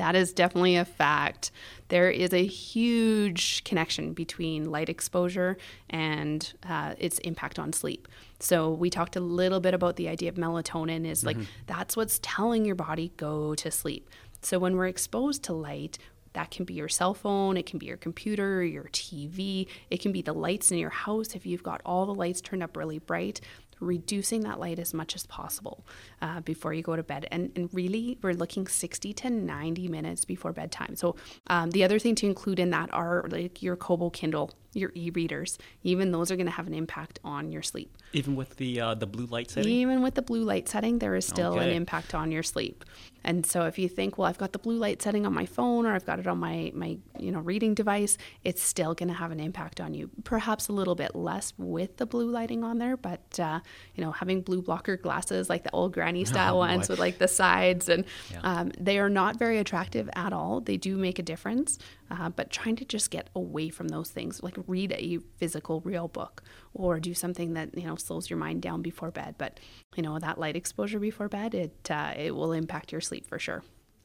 That 0.00 0.16
is 0.16 0.32
definitely 0.32 0.76
a 0.76 0.86
fact. 0.86 1.50
There 1.88 2.10
is 2.10 2.32
a 2.32 2.46
huge 2.46 3.62
connection 3.64 4.14
between 4.14 4.70
light 4.70 4.88
exposure 4.88 5.58
and 5.90 6.50
uh, 6.66 6.94
its 6.96 7.18
impact 7.18 7.58
on 7.58 7.74
sleep. 7.74 8.08
So 8.38 8.70
we 8.70 8.88
talked 8.88 9.16
a 9.16 9.20
little 9.20 9.60
bit 9.60 9.74
about 9.74 9.96
the 9.96 10.08
idea 10.08 10.30
of 10.30 10.36
melatonin 10.36 11.06
is 11.06 11.22
like 11.22 11.36
mm-hmm. 11.36 11.50
that's 11.66 11.98
what's 11.98 12.18
telling 12.22 12.64
your 12.64 12.76
body 12.76 13.12
go 13.18 13.54
to 13.56 13.70
sleep. 13.70 14.08
So 14.40 14.58
when 14.58 14.74
we're 14.74 14.86
exposed 14.86 15.42
to 15.44 15.52
light, 15.52 15.98
that 16.32 16.50
can 16.50 16.64
be 16.64 16.72
your 16.72 16.88
cell 16.88 17.12
phone, 17.12 17.58
it 17.58 17.66
can 17.66 17.78
be 17.78 17.84
your 17.84 17.98
computer, 17.98 18.64
your 18.64 18.84
TV, 18.84 19.66
it 19.90 20.00
can 20.00 20.12
be 20.12 20.22
the 20.22 20.32
lights 20.32 20.72
in 20.72 20.78
your 20.78 20.88
house 20.88 21.34
if 21.34 21.44
you've 21.44 21.62
got 21.62 21.82
all 21.84 22.06
the 22.06 22.14
lights 22.14 22.40
turned 22.40 22.62
up 22.62 22.74
really 22.74 23.00
bright 23.00 23.42
reducing 23.80 24.42
that 24.42 24.60
light 24.60 24.78
as 24.78 24.94
much 24.94 25.14
as 25.14 25.26
possible 25.26 25.86
uh, 26.22 26.40
before 26.40 26.72
you 26.72 26.82
go 26.82 26.96
to 26.96 27.02
bed. 27.02 27.26
And, 27.30 27.50
and 27.56 27.68
really, 27.72 28.18
we're 28.22 28.34
looking 28.34 28.66
60 28.66 29.12
to 29.14 29.30
90 29.30 29.88
minutes 29.88 30.24
before 30.24 30.52
bedtime. 30.52 30.96
So, 30.96 31.16
um, 31.48 31.70
the 31.70 31.84
other 31.84 31.98
thing 31.98 32.14
to 32.16 32.26
include 32.26 32.58
in 32.58 32.70
that 32.70 32.92
are 32.92 33.26
like 33.30 33.62
your 33.62 33.76
Kobo 33.76 34.10
Kindle, 34.10 34.50
your 34.72 34.92
e 34.94 35.10
readers. 35.10 35.58
Even 35.82 36.12
those 36.12 36.30
are 36.30 36.36
going 36.36 36.46
to 36.46 36.52
have 36.52 36.66
an 36.66 36.74
impact 36.74 37.18
on 37.24 37.50
your 37.52 37.62
sleep. 37.62 37.96
Even 38.12 38.36
with 38.36 38.56
the 38.56 38.80
uh, 38.80 38.94
the 38.94 39.06
blue 39.06 39.26
light 39.26 39.50
setting. 39.50 39.72
Even 39.72 40.02
with 40.02 40.14
the 40.14 40.22
blue 40.22 40.42
light 40.42 40.68
setting, 40.68 40.98
there 40.98 41.14
is 41.14 41.26
still 41.26 41.54
okay. 41.54 41.68
an 41.68 41.74
impact 41.74 42.14
on 42.14 42.30
your 42.32 42.42
sleep. 42.42 42.84
And 43.22 43.44
so 43.44 43.66
if 43.66 43.78
you 43.78 43.88
think, 43.88 44.16
well, 44.16 44.26
I've 44.26 44.38
got 44.38 44.52
the 44.52 44.58
blue 44.58 44.78
light 44.78 45.02
setting 45.02 45.26
on 45.26 45.34
my 45.34 45.46
phone 45.46 45.86
or 45.86 45.94
I've 45.94 46.06
got 46.06 46.18
it 46.18 46.26
on 46.26 46.38
my 46.38 46.72
my 46.74 46.98
you 47.18 47.30
know 47.30 47.40
reading 47.40 47.74
device, 47.74 48.16
it's 48.44 48.62
still 48.62 48.94
going 48.94 49.08
to 49.08 49.14
have 49.14 49.30
an 49.30 49.40
impact 49.40 49.80
on 49.80 49.94
you. 49.94 50.10
Perhaps 50.24 50.68
a 50.68 50.72
little 50.72 50.94
bit 50.94 51.14
less 51.14 51.52
with 51.58 51.96
the 51.98 52.06
blue 52.06 52.30
lighting 52.30 52.64
on 52.64 52.78
there, 52.78 52.96
but 52.96 53.38
uh, 53.38 53.60
you 53.94 54.04
know 54.04 54.12
having 54.12 54.40
blue 54.40 54.62
blocker 54.62 54.96
glasses 54.96 55.48
like 55.48 55.64
the 55.64 55.70
old 55.72 55.92
granny 55.92 56.24
style 56.30 56.56
oh, 56.56 56.58
ones 56.58 56.88
with 56.88 56.98
like 56.98 57.18
the 57.18 57.28
sides 57.28 57.88
and 57.88 58.04
yeah. 58.30 58.40
um, 58.42 58.72
they 58.78 58.98
are 58.98 59.10
not 59.10 59.36
very 59.36 59.58
attractive 59.58 60.08
at 60.14 60.32
all. 60.32 60.60
They 60.60 60.76
do 60.76 60.96
make 60.96 61.18
a 61.18 61.22
difference, 61.22 61.78
uh, 62.10 62.28
but 62.28 62.50
trying 62.50 62.76
to 62.76 62.84
just 62.84 63.10
get 63.10 63.30
away 63.34 63.68
from 63.68 63.88
those 63.88 64.10
things, 64.10 64.42
like 64.42 64.56
read 64.66 64.92
a 64.92 65.18
physical 65.36 65.80
real 65.82 66.08
book 66.08 66.42
or 66.74 66.98
do 67.00 67.14
something 67.14 67.54
that 67.54 67.76
you 67.76 67.86
know 67.86 67.96
slows 67.96 68.28
your 68.28 68.38
mind 68.38 68.62
down 68.62 68.82
before 68.82 69.10
bed. 69.10 69.34
But 69.38 69.60
you 69.96 70.02
know 70.02 70.18
that 70.18 70.38
light 70.38 70.56
exposure 70.56 70.98
before 70.98 71.28
bed, 71.28 71.54
it 71.54 71.90
uh, 71.90 72.14
it 72.16 72.34
will 72.34 72.52
impact 72.52 72.92
your 72.92 73.00
sleep 73.00 73.26
for 73.26 73.38
sure. 73.38 73.62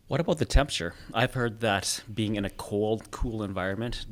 What 0.08 0.20
about 0.20 0.38
the 0.38 0.46
temperature? 0.46 0.94
I've 1.15 1.34
heard 1.34 1.62
that 1.62 2.04
being 2.13 2.36
in 2.36 2.46
a 2.46 2.50
cold, 2.52 3.10
cool 3.10 3.41
environment 3.41 4.06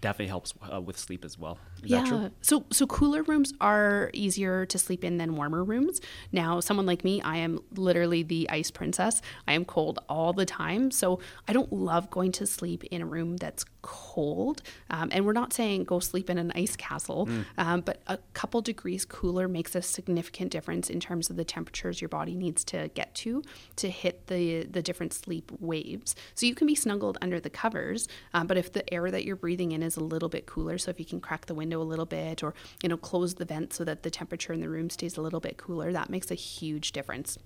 definitely 0.00 0.26
helps 0.26 0.52
uh, 0.72 0.80
with 0.80 0.98
sleep 0.98 1.24
as 1.24 1.38
well. 1.38 1.58
Is 1.80 1.90
yeah. 1.90 2.30
So 2.40 2.64
so 2.72 2.86
cooler 2.88 3.22
rooms 3.22 3.52
are 3.60 4.10
easier 4.12 4.66
to 4.66 4.78
sleep 4.78 5.04
in 5.04 5.18
than 5.18 5.36
warmer 5.36 5.62
rooms. 5.62 6.00
Now, 6.32 6.58
someone 6.58 6.86
like 6.86 7.04
me, 7.04 7.22
I 7.22 7.36
am 7.36 7.60
literally 7.76 8.24
the 8.24 8.50
ice 8.50 8.72
princess. 8.72 9.22
I 9.46 9.52
am 9.52 9.64
cold 9.64 10.00
all 10.08 10.32
the 10.32 10.44
time, 10.44 10.90
so 10.90 11.20
I 11.46 11.52
don't 11.52 11.72
love 11.72 12.10
going 12.10 12.32
to 12.32 12.46
sleep 12.46 12.82
in 12.84 13.00
a 13.00 13.06
room 13.06 13.36
that's 13.36 13.64
cold. 13.82 14.62
Um, 14.90 15.08
and 15.12 15.24
we're 15.24 15.32
not 15.34 15.52
saying 15.52 15.84
go 15.84 16.00
sleep 16.00 16.28
in 16.30 16.38
an 16.38 16.50
ice 16.56 16.74
castle, 16.74 17.26
mm. 17.26 17.44
um, 17.58 17.82
but 17.82 18.02
a 18.08 18.18
couple 18.34 18.60
degrees 18.60 19.04
cooler 19.04 19.46
makes 19.46 19.76
a 19.76 19.82
significant 19.82 20.50
difference 20.50 20.90
in 20.90 20.98
terms 20.98 21.30
of 21.30 21.36
the 21.36 21.44
temperatures 21.44 22.00
your 22.00 22.08
body 22.08 22.34
needs 22.34 22.64
to 22.64 22.88
get 22.94 23.14
to 23.14 23.42
to 23.76 23.88
hit 23.88 24.26
the 24.26 24.64
the 24.64 24.82
different 24.82 25.14
sleep 25.28 25.52
waves. 25.60 26.16
So 26.34 26.46
you 26.46 26.54
can 26.54 26.66
be 26.66 26.74
snuggled 26.74 27.18
under 27.20 27.38
the 27.38 27.50
covers, 27.50 28.08
um, 28.32 28.46
but 28.46 28.56
if 28.56 28.72
the 28.72 28.82
air 28.92 29.10
that 29.10 29.26
you're 29.26 29.36
breathing 29.36 29.72
in 29.72 29.82
is 29.82 29.98
a 29.98 30.02
little 30.02 30.30
bit 30.30 30.46
cooler, 30.46 30.78
so 30.78 30.90
if 30.90 30.98
you 30.98 31.04
can 31.04 31.20
crack 31.20 31.44
the 31.44 31.54
window 31.54 31.82
a 31.82 31.84
little 31.84 32.06
bit 32.06 32.42
or 32.42 32.54
you 32.82 32.88
know 32.88 32.96
close 32.96 33.34
the 33.34 33.44
vent 33.44 33.74
so 33.74 33.84
that 33.84 34.04
the 34.04 34.10
temperature 34.10 34.54
in 34.54 34.60
the 34.60 34.70
room 34.70 34.88
stays 34.88 35.18
a 35.18 35.20
little 35.20 35.40
bit 35.40 35.58
cooler, 35.58 35.92
that 35.92 36.08
makes 36.08 36.30
a 36.30 36.34
huge 36.34 36.92
difference. 36.92 37.38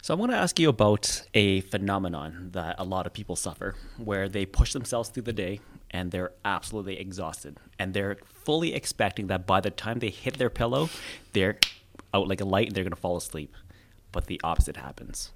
So 0.00 0.14
I 0.14 0.16
want 0.16 0.30
to 0.30 0.38
ask 0.38 0.60
you 0.60 0.68
about 0.68 1.22
a 1.32 1.62
phenomenon 1.62 2.50
that 2.52 2.76
a 2.78 2.84
lot 2.84 3.06
of 3.06 3.12
people 3.12 3.34
suffer 3.34 3.74
where 3.96 4.28
they 4.28 4.46
push 4.46 4.74
themselves 4.74 5.08
through 5.08 5.24
the 5.24 5.32
day 5.32 5.60
and 5.90 6.12
they're 6.12 6.32
absolutely 6.44 7.00
exhausted 7.00 7.58
and 7.80 7.94
they're 7.94 8.18
fully 8.26 8.74
expecting 8.74 9.26
that 9.28 9.44
by 9.46 9.60
the 9.60 9.70
time 9.70 9.98
they 9.98 10.10
hit 10.10 10.38
their 10.38 10.50
pillow, 10.50 10.88
they're 11.32 11.58
out 12.12 12.28
like 12.28 12.40
a 12.40 12.44
light 12.44 12.68
and 12.68 12.76
they're 12.76 12.84
going 12.84 12.92
to 12.92 13.00
fall 13.00 13.16
asleep. 13.16 13.52
But 14.12 14.26
the 14.26 14.40
opposite 14.44 14.76
happens. 14.76 15.32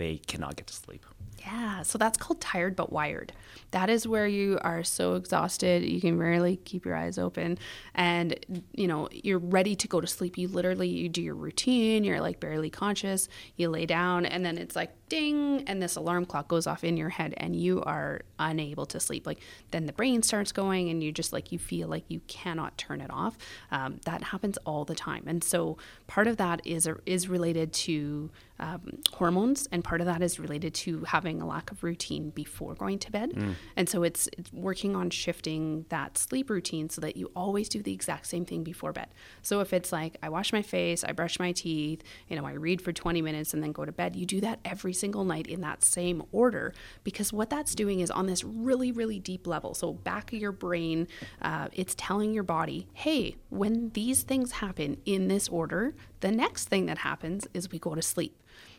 They 0.00 0.16
cannot 0.16 0.56
get 0.56 0.66
to 0.68 0.72
sleep. 0.72 1.04
Yeah, 1.40 1.82
so 1.82 1.98
that's 1.98 2.16
called 2.16 2.40
tired 2.40 2.74
but 2.74 2.90
wired. 2.90 3.32
That 3.72 3.90
is 3.90 4.06
where 4.06 4.26
you 4.26 4.58
are 4.62 4.82
so 4.82 5.14
exhausted, 5.14 5.82
you 5.82 6.00
can 6.00 6.18
rarely 6.18 6.56
keep 6.56 6.86
your 6.86 6.96
eyes 6.96 7.18
open 7.18 7.58
and 7.94 8.38
you 8.72 8.86
know, 8.86 9.08
you're 9.12 9.38
ready 9.38 9.74
to 9.76 9.88
go 9.88 10.00
to 10.00 10.06
sleep. 10.06 10.36
You 10.38 10.48
literally 10.48 10.88
you 10.88 11.08
do 11.08 11.22
your 11.22 11.34
routine, 11.34 12.04
you're 12.04 12.20
like 12.20 12.40
barely 12.40 12.70
conscious, 12.70 13.28
you 13.56 13.68
lay 13.68 13.84
down 13.84 14.24
and 14.26 14.44
then 14.44 14.56
it's 14.56 14.74
like 14.74 14.90
ding 15.08 15.64
and 15.66 15.82
this 15.82 15.96
alarm 15.96 16.24
clock 16.24 16.48
goes 16.48 16.66
off 16.66 16.82
in 16.84 16.96
your 16.96 17.10
head 17.10 17.34
and 17.36 17.54
you 17.54 17.82
are 17.82 18.22
unable 18.38 18.86
to 18.86 19.00
sleep. 19.00 19.26
Like 19.26 19.40
then 19.70 19.86
the 19.86 19.92
brain 19.92 20.22
starts 20.22 20.52
going 20.52 20.88
and 20.88 21.02
you 21.02 21.12
just 21.12 21.32
like 21.32 21.52
you 21.52 21.58
feel 21.58 21.88
like 21.88 22.04
you 22.08 22.20
cannot 22.26 22.78
turn 22.78 23.00
it 23.02 23.10
off. 23.10 23.36
Um, 23.70 24.00
that 24.04 24.24
happens 24.24 24.56
all 24.64 24.84
the 24.84 24.94
time. 24.94 25.24
And 25.26 25.44
so 25.44 25.76
part 26.10 26.26
of 26.26 26.38
that 26.38 26.60
is 26.64 26.88
is 27.06 27.28
related 27.28 27.72
to 27.72 28.30
um, 28.60 28.98
hormones, 29.14 29.68
and 29.72 29.82
part 29.82 30.00
of 30.00 30.06
that 30.06 30.22
is 30.22 30.38
related 30.38 30.74
to 30.74 31.02
having 31.04 31.40
a 31.40 31.46
lack 31.46 31.70
of 31.70 31.82
routine 31.82 32.30
before 32.30 32.74
going 32.74 32.98
to 32.98 33.10
bed. 33.10 33.32
Mm. 33.32 33.54
And 33.74 33.88
so 33.88 34.02
it's, 34.02 34.28
it's 34.36 34.52
working 34.52 34.94
on 34.94 35.08
shifting 35.10 35.86
that 35.88 36.18
sleep 36.18 36.50
routine 36.50 36.90
so 36.90 37.00
that 37.00 37.16
you 37.16 37.30
always 37.34 37.70
do 37.70 37.82
the 37.82 37.92
exact 37.92 38.26
same 38.26 38.44
thing 38.44 38.62
before 38.62 38.92
bed. 38.92 39.08
So 39.40 39.60
if 39.60 39.72
it's 39.72 39.92
like 39.92 40.18
I 40.22 40.28
wash 40.28 40.52
my 40.52 40.60
face, 40.60 41.02
I 41.04 41.12
brush 41.12 41.38
my 41.38 41.52
teeth, 41.52 42.02
you 42.28 42.36
know, 42.36 42.44
I 42.44 42.52
read 42.52 42.82
for 42.82 42.92
20 42.92 43.22
minutes 43.22 43.54
and 43.54 43.62
then 43.62 43.72
go 43.72 43.86
to 43.86 43.92
bed, 43.92 44.14
you 44.14 44.26
do 44.26 44.42
that 44.42 44.60
every 44.64 44.92
single 44.92 45.24
night 45.24 45.46
in 45.46 45.62
that 45.62 45.82
same 45.82 46.22
order 46.30 46.74
because 47.02 47.32
what 47.32 47.48
that's 47.48 47.74
doing 47.74 48.00
is 48.00 48.10
on 48.10 48.26
this 48.26 48.44
really, 48.44 48.92
really 48.92 49.18
deep 49.18 49.46
level. 49.46 49.72
So 49.72 49.94
back 49.94 50.34
of 50.34 50.38
your 50.38 50.52
brain, 50.52 51.08
uh, 51.40 51.68
it's 51.72 51.94
telling 51.96 52.34
your 52.34 52.42
body, 52.42 52.88
hey, 52.92 53.36
when 53.48 53.90
these 53.90 54.22
things 54.22 54.52
happen 54.52 54.98
in 55.06 55.28
this 55.28 55.48
order, 55.48 55.94
the 56.20 56.30
next 56.30 56.68
thing 56.68 56.86
that 56.86 56.98
happens 56.98 57.46
is 57.54 57.70
we 57.70 57.78
go 57.78 57.94
to 57.94 58.02
sleep. 58.02 58.36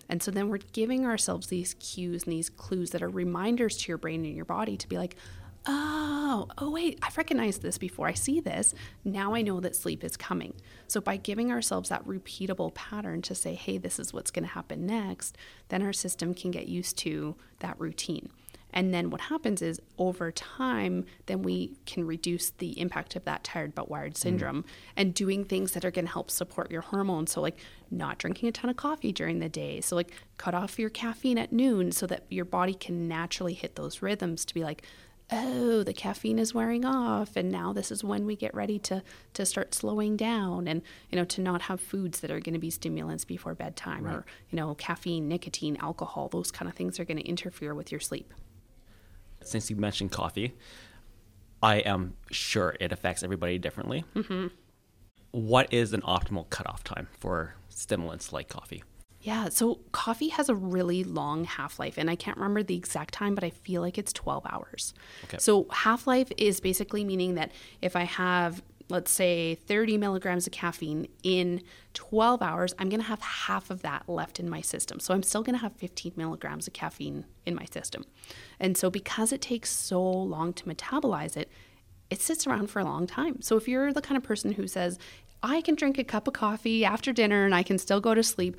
And 0.10 0.22
so 0.22 0.32
then 0.32 0.50
we're 0.50 0.60
giving 0.74 1.06
ourselves 1.06 1.48
these 1.48 1.76
cues 1.76 2.24
and 2.24 2.34
these 2.34 2.50
clues 2.50 2.92
that 2.92 3.02
are 3.02 3.10
reminders 3.10 3.78
to 3.78 3.88
your 3.90 3.98
brain 3.98 4.26
and 4.26 4.36
your 4.36 4.46
body 4.46 4.76
to 4.78 4.90
be 4.90 4.98
like, 4.98 5.16
oh, 5.66 6.48
oh, 6.58 6.72
wait, 6.72 7.00
I've 7.02 7.18
recognized 7.18 7.62
this 7.62 7.78
before. 7.78 8.08
I 8.08 8.14
see 8.14 8.40
this. 8.40 8.74
Now 9.06 9.34
I 9.34 9.42
know 9.42 9.60
that 9.60 9.76
sleep 9.76 10.04
is 10.04 10.18
coming. 10.18 10.54
So 10.88 11.00
by 11.00 11.18
giving 11.18 11.52
ourselves 11.52 11.90
that 11.90 12.06
repeatable 12.06 12.74
pattern 12.74 13.22
to 13.24 13.36
say, 13.36 13.54
hey, 13.54 13.78
this 13.78 14.00
is 14.00 14.14
what's 14.14 14.32
going 14.32 14.46
to 14.46 14.54
happen 14.54 14.86
next, 14.86 15.38
then 15.70 15.82
our 15.82 15.94
system 15.94 16.34
can 16.34 16.52
get 16.52 16.68
used 16.68 16.98
to 17.00 17.36
that 17.60 17.80
routine. 17.80 18.32
And 18.74 18.94
then 18.94 19.10
what 19.10 19.22
happens 19.22 19.62
is 19.62 19.80
over 19.98 20.32
time, 20.32 21.06
then 21.26 21.42
we 21.44 21.74
can 21.86 22.06
reduce 22.06 22.52
the 22.52 22.80
impact 22.80 23.16
of 23.16 23.26
that 23.26 23.44
tired 23.44 23.76
but 23.76 23.90
wired 23.90 24.18
syndrome 24.18 24.64
mm. 24.64 24.66
and 24.96 25.14
doing 25.14 25.46
things 25.46 25.72
that 25.72 25.86
are 25.86 25.92
going 25.92 26.06
to 26.06 26.12
help 26.12 26.32
support 26.32 26.72
your 26.72 26.82
hormones. 26.82 27.32
So, 27.32 27.42
like 27.42 27.58
not 27.90 28.18
drinking 28.18 28.50
a 28.50 28.52
ton 28.52 28.70
of 28.70 28.78
coffee 28.78 29.12
during 29.12 29.40
the 29.40 29.50
day. 29.50 29.82
So, 29.82 29.96
like 29.96 30.12
cut 30.38 30.54
off 30.54 30.80
your 30.80 30.90
caffeine 30.90 31.38
at 31.38 31.52
noon 31.52 31.92
so 31.92 32.08
that 32.08 32.26
your 32.30 32.46
body 32.46 32.74
can 32.74 33.08
naturally 33.08 33.54
hit 33.54 33.76
those 33.76 34.02
rhythms 34.02 34.46
to 34.46 34.54
be 34.54 34.64
like, 34.64 34.84
oh, 35.32 35.84
the 35.84 35.94
caffeine 35.94 36.40
is 36.40 36.54
wearing 36.54 36.84
off, 36.84 37.36
and 37.36 37.50
now 37.50 37.72
this 37.72 37.90
is 37.90 38.04
when 38.04 38.26
we 38.26 38.36
get 38.36 38.54
ready 38.54 38.78
to 38.78 39.02
to 39.34 39.46
start 39.46 39.74
slowing 39.74 40.18
down, 40.18 40.68
and 40.68 40.82
you 41.10 41.18
know, 41.18 41.26
to 41.26 41.42
not 41.42 41.64
have 41.64 41.80
foods 41.80 42.20
that 42.20 42.32
are 42.32 42.40
going 42.40 42.54
to 42.54 42.60
be 42.60 42.70
stimulants 42.70 43.26
before 43.26 43.56
bedtime, 43.56 44.04
right. 44.04 44.16
or 44.16 44.26
you 44.50 44.58
know, 44.58 44.76
caffeine, 44.76 45.28
nicotine, 45.28 45.78
alcohol, 45.78 46.28
those 46.28 46.52
kind 46.52 46.70
of 46.70 46.76
things 46.76 47.00
are 47.00 47.06
going 47.06 47.18
to 47.18 47.28
interfere 47.28 47.74
with 47.74 47.92
your 47.92 48.02
sleep 48.02 48.34
since 49.44 49.70
you 49.70 49.76
mentioned 49.76 50.12
coffee, 50.12 50.56
I 51.62 51.78
am 51.78 52.16
sure 52.32 52.76
it 52.80 52.92
affects 52.92 53.24
everybody 53.24 53.58
differently. 53.58 54.04
Mm-hmm. 54.16 54.48
What 55.32 55.72
is 55.74 55.94
an 55.94 56.02
optimal 56.02 56.50
cutoff 56.50 56.84
time 56.84 57.08
for 57.20 57.56
stimulants 57.70 58.34
like 58.34 58.50
coffee? 58.50 58.84
Yeah, 59.22 59.50
so 59.50 59.82
coffee 59.92 60.30
has 60.30 60.50
a 60.50 60.56
really 60.56 61.04
long 61.04 61.44
half 61.44 61.78
life, 61.78 61.98
and 61.98 62.10
I 62.10 62.16
can't 62.16 62.38
remember 62.38 62.64
the 62.64 62.76
exact 62.76 63.14
time, 63.14 63.36
but 63.36 63.44
I 63.44 63.52
feel 63.52 63.82
like 63.82 64.00
it's 64.00 64.12
12 64.12 64.46
hours. 64.50 64.96
Okay. 65.26 65.38
So, 65.40 65.68
half 65.70 66.08
life 66.08 66.32
is 66.38 66.60
basically 66.60 67.04
meaning 67.04 67.36
that 67.36 67.52
if 67.84 67.96
I 67.96 68.04
have 68.04 68.64
let's 68.92 69.12
say 69.12 69.56
30 69.56 69.98
milligrams 69.98 70.46
of 70.46 70.54
caffeine 70.54 71.08
in 71.24 71.62
12 71.94 72.42
hours, 72.42 72.74
I'm 72.78 72.90
going 72.90 73.02
to 73.02 73.08
have 73.08 73.22
half 73.22 73.70
of 73.70 73.82
that 73.82 74.08
left 74.08 74.40
in 74.40 74.50
my 74.50 74.62
system. 74.62 75.00
So 75.00 75.14
I'm 75.14 75.24
still 75.24 75.44
going 75.44 75.56
to 75.56 75.62
have 75.62 75.74
15 75.74 76.14
milligrams 76.16 76.68
of 76.68 76.74
caffeine 76.74 77.26
in 77.46 77.56
my 77.56 77.66
system. 77.66 78.06
And 78.60 78.78
so 78.78 78.90
because 78.90 79.32
it 79.32 79.42
takes 79.42 79.70
so 79.70 80.02
long 80.02 80.54
to 80.54 80.66
metabolize 80.66 81.36
it, 81.36 81.50
it 82.10 82.22
sits 82.22 82.46
around 82.46 82.68
for 82.68 82.80
a 82.80 82.86
long 82.86 83.08
time. 83.08 83.42
So 83.42 83.56
if 83.58 83.68
you're 83.68 83.94
the 83.94 84.02
kind 84.02 84.18
of 84.18 84.24
person 84.24 84.52
who 84.52 84.68
says, 84.68 85.00
I 85.42 85.62
can 85.62 85.76
drink 85.76 85.98
a 85.98 86.04
cup 86.04 86.28
of 86.28 86.34
coffee 86.34 86.86
after 86.86 87.12
dinner 87.12 87.46
and 87.46 87.56
I 87.56 87.64
can 87.64 87.78
still 87.78 88.00
go 88.00 88.14
to 88.14 88.22
sleep. 88.22 88.58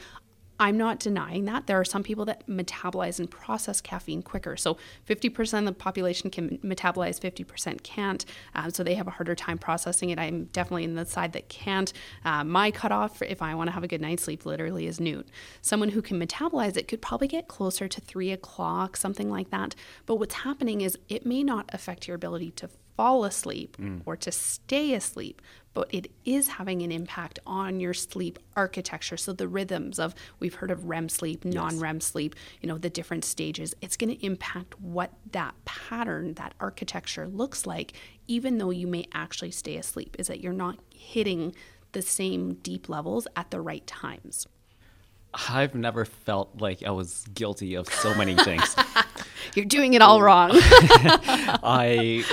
I'm 0.60 0.76
not 0.76 1.00
denying 1.00 1.44
that. 1.46 1.66
There 1.66 1.78
are 1.80 1.84
some 1.84 2.02
people 2.02 2.24
that 2.26 2.46
metabolize 2.46 3.18
and 3.18 3.30
process 3.30 3.80
caffeine 3.80 4.22
quicker. 4.22 4.56
So 4.56 4.76
50% 5.08 5.60
of 5.60 5.64
the 5.64 5.72
population 5.72 6.30
can 6.30 6.58
metabolize, 6.58 7.18
50% 7.18 7.82
can't. 7.82 8.24
Um, 8.54 8.70
so 8.70 8.84
they 8.84 8.94
have 8.94 9.08
a 9.08 9.10
harder 9.10 9.34
time 9.34 9.58
processing 9.58 10.10
it. 10.10 10.18
I'm 10.18 10.44
definitely 10.46 10.84
in 10.84 10.94
the 10.94 11.06
side 11.06 11.32
that 11.32 11.48
can't. 11.48 11.92
Uh, 12.24 12.44
my 12.44 12.70
cutoff, 12.70 13.22
if 13.22 13.42
I 13.42 13.54
want 13.54 13.68
to 13.68 13.72
have 13.72 13.82
a 13.82 13.88
good 13.88 14.00
night's 14.00 14.24
sleep, 14.24 14.46
literally 14.46 14.86
is 14.86 15.00
noon. 15.00 15.24
Someone 15.62 15.88
who 15.90 16.02
can 16.02 16.20
metabolize 16.20 16.76
it 16.76 16.86
could 16.86 17.02
probably 17.02 17.28
get 17.28 17.48
closer 17.48 17.88
to 17.88 18.00
three 18.00 18.30
o'clock, 18.30 18.96
something 18.96 19.30
like 19.30 19.50
that. 19.50 19.74
But 20.06 20.16
what's 20.16 20.34
happening 20.36 20.80
is 20.80 20.96
it 21.08 21.26
may 21.26 21.42
not 21.42 21.70
affect 21.72 22.06
your 22.06 22.14
ability 22.14 22.52
to 22.52 22.68
fall 22.96 23.24
asleep 23.24 23.76
mm. 23.78 24.02
or 24.06 24.16
to 24.16 24.30
stay 24.30 24.94
asleep, 24.94 25.40
but 25.74 25.92
it 25.92 26.10
is 26.24 26.48
having 26.48 26.82
an 26.82 26.92
impact 26.92 27.38
on 27.46 27.80
your 27.80 27.94
sleep 27.94 28.38
architecture. 28.56 29.16
So 29.16 29.32
the 29.32 29.48
rhythms 29.48 29.98
of 29.98 30.14
we've 30.38 30.54
heard 30.54 30.70
of 30.70 30.84
REM 30.84 31.08
sleep, 31.08 31.44
non-REM 31.44 32.00
sleep, 32.00 32.34
you 32.60 32.68
know, 32.68 32.78
the 32.78 32.90
different 32.90 33.24
stages. 33.24 33.74
It's 33.80 33.96
going 33.96 34.14
to 34.14 34.24
impact 34.24 34.78
what 34.80 35.12
that 35.32 35.54
pattern, 35.64 36.34
that 36.34 36.54
architecture 36.60 37.26
looks 37.26 37.66
like, 37.66 37.94
even 38.28 38.58
though 38.58 38.70
you 38.70 38.86
may 38.86 39.06
actually 39.12 39.50
stay 39.50 39.76
asleep. 39.76 40.16
Is 40.18 40.26
that 40.26 40.40
you're 40.40 40.52
not 40.52 40.78
hitting 40.94 41.54
the 41.92 42.02
same 42.02 42.54
deep 42.54 42.88
levels 42.88 43.26
at 43.36 43.50
the 43.50 43.60
right 43.60 43.86
times. 43.86 44.46
I've 45.48 45.74
never 45.74 46.04
felt 46.04 46.60
like 46.60 46.82
I 46.82 46.90
was 46.90 47.24
guilty 47.32 47.74
of 47.74 47.88
so 47.88 48.14
many 48.14 48.34
things. 48.44 48.76
You're 49.54 49.64
doing 49.64 49.94
it 49.94 50.02
all 50.02 50.20
wrong. 50.20 50.50
I 50.54 52.24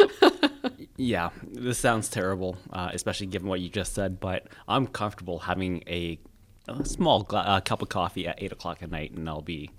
yeah, 1.00 1.30
this 1.44 1.78
sounds 1.78 2.10
terrible, 2.10 2.58
uh, 2.74 2.90
especially 2.94 3.28
given 3.28 3.48
what 3.48 3.62
you 3.62 3.70
just 3.70 3.94
said. 3.94 4.20
But 4.20 4.48
I'm 4.68 4.86
comfortable 4.86 5.40
having 5.40 5.82
a, 5.88 6.20
a 6.68 6.84
small 6.86 7.24
gla- 7.24 7.40
uh, 7.40 7.62
cup 7.62 7.82
of 7.82 7.90
coffee 7.90 8.28
at 8.28 8.42
eight 8.42 8.52
o'clock 8.52 8.84
at 8.84 8.92
night, 8.92 9.12
and 9.12 9.28
I'll 9.30 9.42
be 9.42 9.72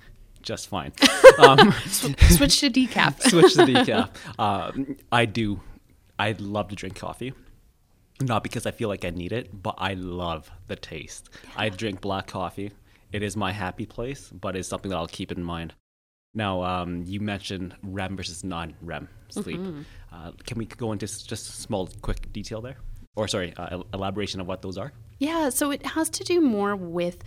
just 0.43 0.68
fine. 0.68 0.93
Um, 1.39 1.73
switch 1.89 2.61
to 2.61 2.68
decaf. 2.68 3.18
switch 3.31 3.55
to 3.55 3.61
decaf. 3.61 4.11
Uh, 4.39 4.73
I 5.12 5.25
do. 5.25 5.61
I 6.18 6.33
love 6.39 6.68
to 6.68 6.75
drink 6.75 6.97
coffee. 6.97 7.33
Not 8.21 8.43
because 8.43 8.66
I 8.66 8.73
feel 8.73 8.91
like 8.91 9.07
I 9.07 9.11
need 9.11 9.33
it, 9.33 9.62
but 9.62 9.77
I 9.79 9.95
love 9.95 10.51
the 10.66 10.77
taste. 10.77 11.31
Yeah. 11.45 11.51
I 11.57 11.68
drink 11.71 12.03
black 12.03 12.27
coffee. 12.27 12.73
It 13.11 13.23
is 13.23 13.39
my 13.39 13.53
happy 13.53 13.87
place, 13.87 14.29
but 14.29 14.55
it's 14.55 14.68
something 14.68 14.91
that 14.91 14.99
I'll 14.99 15.07
keep 15.07 15.33
in 15.33 15.43
mind. 15.43 15.73
Now, 16.35 16.62
um, 16.62 17.05
you 17.07 17.21
mentioned 17.21 17.75
REM 17.83 18.16
versus 18.16 18.45
non-REM 18.45 19.09
sleep. 19.31 19.59
Mm-hmm. 19.59 19.83
Uh, 20.12 20.32
can 20.44 20.58
we 20.58 20.66
go 20.66 20.92
into 20.92 21.06
just 21.06 21.61
small, 21.61 21.88
quick 22.02 22.32
detail 22.32 22.61
there? 22.61 22.76
Or 23.16 23.28
sorry, 23.28 23.54
uh, 23.56 23.82
elaboration 23.94 24.40
of 24.40 24.46
what 24.46 24.62
those 24.62 24.78
are? 24.78 24.92
Yeah, 25.21 25.51
so 25.51 25.71
it 25.71 25.85
has 25.85 26.09
to 26.11 26.25
do 26.25 26.41
more 26.41 26.75
with 26.75 27.23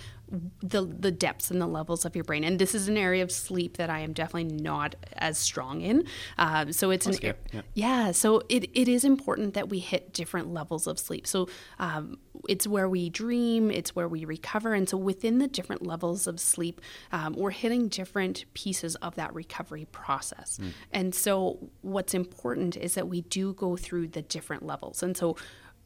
the 0.63 0.83
the 0.83 1.11
depths 1.11 1.51
and 1.51 1.61
the 1.61 1.67
levels 1.67 2.05
of 2.05 2.15
your 2.15 2.23
brain, 2.23 2.43
and 2.43 2.57
this 2.57 2.73
is 2.73 2.87
an 2.87 2.97
area 2.97 3.21
of 3.21 3.31
sleep 3.31 3.77
that 3.77 3.91
I 3.91 3.99
am 3.99 4.13
definitely 4.13 4.55
not 4.55 4.95
as 5.13 5.37
strong 5.37 5.81
in. 5.81 6.05
Uh, 6.39 6.71
so 6.71 6.89
it's 6.89 7.05
an 7.05 7.15
yeah. 7.21 7.61
yeah. 7.75 8.11
So 8.11 8.41
it, 8.49 8.63
it 8.73 8.87
is 8.87 9.03
important 9.03 9.53
that 9.53 9.69
we 9.69 9.77
hit 9.77 10.11
different 10.11 10.51
levels 10.51 10.87
of 10.87 10.97
sleep. 10.97 11.27
So 11.27 11.49
um, 11.77 12.17
it's 12.49 12.65
where 12.65 12.89
we 12.89 13.11
dream, 13.11 13.69
it's 13.69 13.95
where 13.95 14.07
we 14.07 14.25
recover, 14.25 14.73
and 14.73 14.89
so 14.89 14.97
within 14.97 15.37
the 15.37 15.47
different 15.47 15.85
levels 15.85 16.25
of 16.25 16.39
sleep, 16.39 16.81
um, 17.11 17.33
we're 17.33 17.51
hitting 17.51 17.87
different 17.87 18.45
pieces 18.55 18.95
of 18.95 19.13
that 19.15 19.35
recovery 19.35 19.85
process. 19.91 20.57
Mm. 20.59 20.71
And 20.91 21.15
so 21.15 21.69
what's 21.81 22.15
important 22.15 22.75
is 22.75 22.95
that 22.95 23.07
we 23.07 23.21
do 23.21 23.53
go 23.53 23.77
through 23.77 24.07
the 24.07 24.23
different 24.23 24.65
levels, 24.65 25.03
and 25.03 25.15
so 25.15 25.37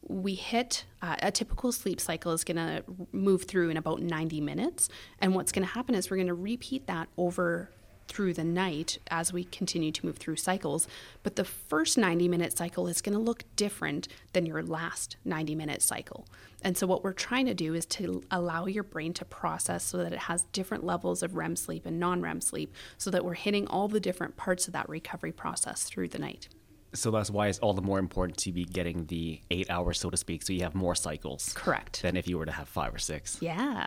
we 0.02 0.34
hit 0.34 0.84
uh, 1.02 1.16
a 1.20 1.30
typical 1.30 1.72
sleep 1.72 2.00
cycle 2.00 2.32
is 2.32 2.44
going 2.44 2.56
to 2.56 2.82
move 3.12 3.44
through 3.44 3.70
in 3.70 3.76
about 3.76 4.00
90 4.00 4.40
minutes. 4.40 4.88
And 5.20 5.34
what's 5.34 5.52
going 5.52 5.66
to 5.66 5.72
happen 5.72 5.94
is 5.94 6.10
we're 6.10 6.16
going 6.16 6.28
to 6.28 6.34
repeat 6.34 6.86
that 6.86 7.08
over 7.16 7.70
through 8.08 8.32
the 8.32 8.44
night 8.44 8.98
as 9.10 9.32
we 9.32 9.44
continue 9.44 9.92
to 9.92 10.06
move 10.06 10.16
through 10.16 10.36
cycles. 10.36 10.88
But 11.22 11.36
the 11.36 11.44
first 11.44 11.98
90 11.98 12.26
minute 12.26 12.56
cycle 12.56 12.88
is 12.88 13.00
going 13.02 13.12
to 13.12 13.22
look 13.22 13.44
different 13.54 14.08
than 14.32 14.46
your 14.46 14.62
last 14.62 15.16
90 15.24 15.54
minute 15.54 15.82
cycle. 15.82 16.26
And 16.62 16.76
so, 16.76 16.86
what 16.86 17.04
we're 17.04 17.12
trying 17.12 17.46
to 17.46 17.54
do 17.54 17.74
is 17.74 17.86
to 17.86 18.24
allow 18.30 18.66
your 18.66 18.82
brain 18.82 19.12
to 19.14 19.24
process 19.24 19.84
so 19.84 19.98
that 19.98 20.12
it 20.12 20.20
has 20.20 20.44
different 20.52 20.84
levels 20.84 21.22
of 21.22 21.36
REM 21.36 21.54
sleep 21.54 21.86
and 21.86 22.00
non 22.00 22.22
REM 22.22 22.40
sleep 22.40 22.74
so 22.96 23.10
that 23.10 23.24
we're 23.24 23.34
hitting 23.34 23.66
all 23.68 23.88
the 23.88 24.00
different 24.00 24.36
parts 24.36 24.66
of 24.66 24.72
that 24.72 24.88
recovery 24.88 25.32
process 25.32 25.84
through 25.84 26.08
the 26.08 26.18
night 26.18 26.48
so 26.94 27.10
that's 27.10 27.30
why 27.30 27.48
it's 27.48 27.58
all 27.58 27.74
the 27.74 27.82
more 27.82 27.98
important 27.98 28.38
to 28.38 28.52
be 28.52 28.64
getting 28.64 29.06
the 29.06 29.40
eight 29.50 29.70
hours, 29.70 30.00
so 30.00 30.10
to 30.10 30.16
speak, 30.16 30.42
so 30.42 30.52
you 30.52 30.62
have 30.62 30.74
more 30.74 30.94
cycles. 30.94 31.52
Correct. 31.54 32.02
Than 32.02 32.16
if 32.16 32.26
you 32.28 32.38
were 32.38 32.46
to 32.46 32.52
have 32.52 32.68
five 32.68 32.94
or 32.94 32.98
six. 32.98 33.38
Yeah. 33.40 33.86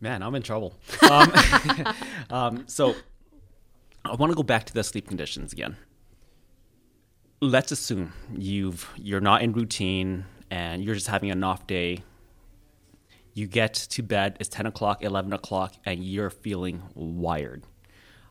Man, 0.00 0.22
I'm 0.22 0.34
in 0.34 0.42
trouble. 0.42 0.74
Um, 1.08 1.32
um, 2.30 2.64
so 2.66 2.96
I 4.04 4.14
want 4.16 4.32
to 4.32 4.36
go 4.36 4.42
back 4.42 4.64
to 4.64 4.74
the 4.74 4.82
sleep 4.82 5.06
conditions 5.06 5.52
again. 5.52 5.76
Let's 7.40 7.72
assume 7.72 8.12
you've 8.36 8.88
you're 8.96 9.20
not 9.20 9.42
in 9.42 9.52
routine 9.52 10.24
and 10.50 10.84
you're 10.84 10.94
just 10.94 11.08
having 11.08 11.30
an 11.30 11.42
off 11.44 11.66
day. 11.66 12.02
You 13.34 13.46
get 13.46 13.74
to 13.74 14.02
bed, 14.02 14.36
it's 14.40 14.48
10 14.50 14.66
o'clock, 14.66 15.02
11 15.02 15.32
o'clock, 15.32 15.74
and 15.86 16.04
you're 16.04 16.28
feeling 16.28 16.82
wired. 16.94 17.64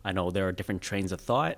I 0.06 0.12
know 0.12 0.30
there 0.30 0.48
are 0.48 0.52
different 0.52 0.82
trains 0.82 1.12
of 1.12 1.20
thought 1.20 1.58